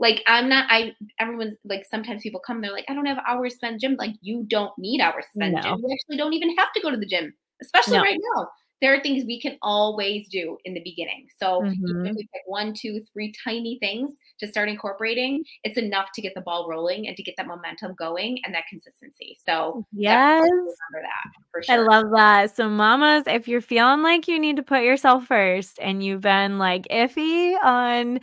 Like 0.02 0.24
I'm 0.28 0.50
not 0.50 0.66
I 0.70 0.94
everyone's 1.20 1.56
like 1.64 1.86
sometimes 1.90 2.24
people 2.24 2.42
come 2.46 2.60
they're 2.60 2.74
like 2.74 2.86
I 2.90 2.96
don't 2.96 3.06
have 3.06 3.20
hours 3.28 3.56
spent 3.56 3.80
gym 3.80 3.96
like 4.00 4.16
you 4.22 4.46
don't 4.50 4.74
need 4.80 5.00
hours 5.00 5.26
spent 5.34 5.54
No. 5.56 5.62
gym. 5.62 5.78
You 5.78 5.90
actually 5.94 6.18
don't 6.18 6.34
even 6.34 6.58
have 6.58 6.74
to 6.74 6.82
go 6.82 6.90
to 6.92 6.98
the 6.98 7.06
gym, 7.06 7.34
especially 7.62 8.00
No. 8.00 8.04
right 8.04 8.20
now. 8.36 8.50
There 8.82 8.96
are 8.96 9.00
things 9.02 9.26
we 9.28 9.40
can 9.40 9.60
always 9.62 10.28
do 10.30 10.58
in 10.66 10.74
the 10.74 10.82
beginning. 10.84 11.28
So 11.40 11.72
even 11.86 12.00
if 12.04 12.16
we 12.18 12.24
mm-hmm. 12.24 12.34
pick 12.34 12.42
one, 12.48 12.74
two, 12.74 13.04
three 13.14 13.32
tiny 13.44 13.78
things 13.80 14.14
to 14.40 14.48
start 14.48 14.70
incorporating, 14.70 15.44
it's 15.64 15.78
enough 15.78 16.08
to 16.16 16.22
get 16.24 16.34
the 16.34 16.42
ball 16.42 16.68
rolling 16.68 17.08
and 17.08 17.16
to 17.16 17.22
get 17.22 17.36
that 17.38 17.46
momentum 17.46 17.94
going 18.00 18.40
and 18.44 18.56
that 18.56 18.64
consistency. 18.68 19.38
So 19.46 19.86
Yes. 19.92 20.42
remember 20.42 21.04
that 21.04 21.32
for 21.52 21.62
I 21.70 21.78
love 21.78 22.06
that. 22.16 22.56
So, 22.56 22.68
mamas, 22.70 23.26
if 23.28 23.48
you're 23.48 23.62
feeling 23.62 24.02
like 24.02 24.28
you 24.28 24.40
need 24.40 24.56
to 24.56 24.64
put 24.64 24.82
yourself 24.84 25.28
first 25.28 25.78
and 25.80 26.04
you've 26.04 26.22
been 26.22 26.58
like 26.58 26.88
iffy 26.90 27.54
on 27.64 28.20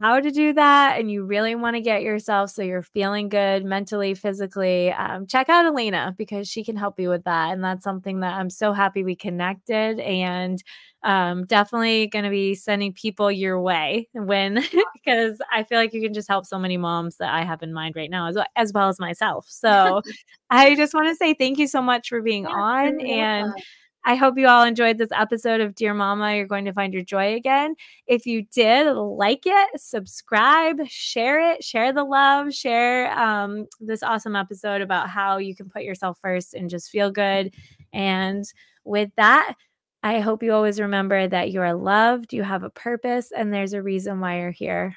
how 0.00 0.20
to 0.20 0.30
do 0.30 0.52
that 0.52 0.98
and 1.00 1.10
you 1.10 1.24
really 1.24 1.54
want 1.54 1.74
to 1.74 1.80
get 1.80 2.02
yourself 2.02 2.50
so 2.50 2.62
you're 2.62 2.82
feeling 2.82 3.28
good 3.30 3.64
mentally, 3.64 4.14
physically, 4.14 4.92
um, 4.92 5.26
check 5.26 5.48
out 5.48 5.64
Elena 5.64 6.14
because 6.18 6.48
she 6.48 6.62
can 6.64 6.76
help 6.76 7.00
you 7.00 7.08
with 7.08 7.24
that. 7.24 7.52
And 7.52 7.64
that's 7.64 7.82
something 7.84 8.20
that 8.20 8.34
I'm 8.34 8.50
so 8.50 8.72
happy 8.72 9.04
we 9.04 9.16
connected 9.16 9.98
and 10.00 10.62
um, 11.02 11.46
definitely 11.46 12.08
going 12.08 12.24
to 12.24 12.30
be 12.30 12.54
sending 12.54 12.92
people 12.92 13.30
your 13.32 13.60
way 13.60 14.08
when 14.12 14.62
because 14.94 15.40
I 15.52 15.62
feel 15.62 15.78
like 15.78 15.94
you 15.94 16.02
can 16.02 16.12
just 16.12 16.28
help 16.28 16.44
so 16.46 16.58
many 16.58 16.76
moms 16.76 17.16
that 17.16 17.32
I 17.32 17.42
have 17.44 17.62
in 17.62 17.72
mind 17.72 17.96
right 17.96 18.10
now 18.10 18.28
as 18.28 18.34
well 18.36 18.46
as, 18.56 18.72
well 18.72 18.88
as 18.88 18.98
myself. 18.98 19.46
So 19.50 20.02
I 20.50 20.74
just 20.74 20.94
want 20.94 21.08
to 21.08 21.14
say 21.16 21.34
thank 21.34 21.58
you 21.58 21.66
so 21.66 21.80
much 21.80 22.08
for 22.08 22.20
being 22.20 22.44
Yeah, 22.44 22.52
on 22.54 23.00
and. 23.00 23.52
I 24.08 24.14
hope 24.14 24.38
you 24.38 24.46
all 24.46 24.62
enjoyed 24.62 24.98
this 24.98 25.10
episode 25.12 25.60
of 25.60 25.74
Dear 25.74 25.92
Mama. 25.92 26.36
You're 26.36 26.46
going 26.46 26.64
to 26.66 26.72
find 26.72 26.94
your 26.94 27.02
joy 27.02 27.34
again. 27.34 27.74
If 28.06 28.24
you 28.24 28.42
did, 28.52 28.92
like 28.92 29.42
it, 29.46 29.80
subscribe, 29.80 30.76
share 30.86 31.52
it, 31.52 31.64
share 31.64 31.92
the 31.92 32.04
love, 32.04 32.54
share 32.54 33.10
um, 33.18 33.66
this 33.80 34.04
awesome 34.04 34.36
episode 34.36 34.80
about 34.80 35.10
how 35.10 35.38
you 35.38 35.56
can 35.56 35.68
put 35.68 35.82
yourself 35.82 36.20
first 36.22 36.54
and 36.54 36.70
just 36.70 36.88
feel 36.88 37.10
good. 37.10 37.52
And 37.92 38.44
with 38.84 39.10
that, 39.16 39.54
I 40.04 40.20
hope 40.20 40.40
you 40.40 40.52
always 40.52 40.78
remember 40.78 41.26
that 41.26 41.50
you 41.50 41.60
are 41.60 41.74
loved, 41.74 42.32
you 42.32 42.44
have 42.44 42.62
a 42.62 42.70
purpose, 42.70 43.32
and 43.36 43.52
there's 43.52 43.72
a 43.72 43.82
reason 43.82 44.20
why 44.20 44.38
you're 44.38 44.52
here. 44.52 44.94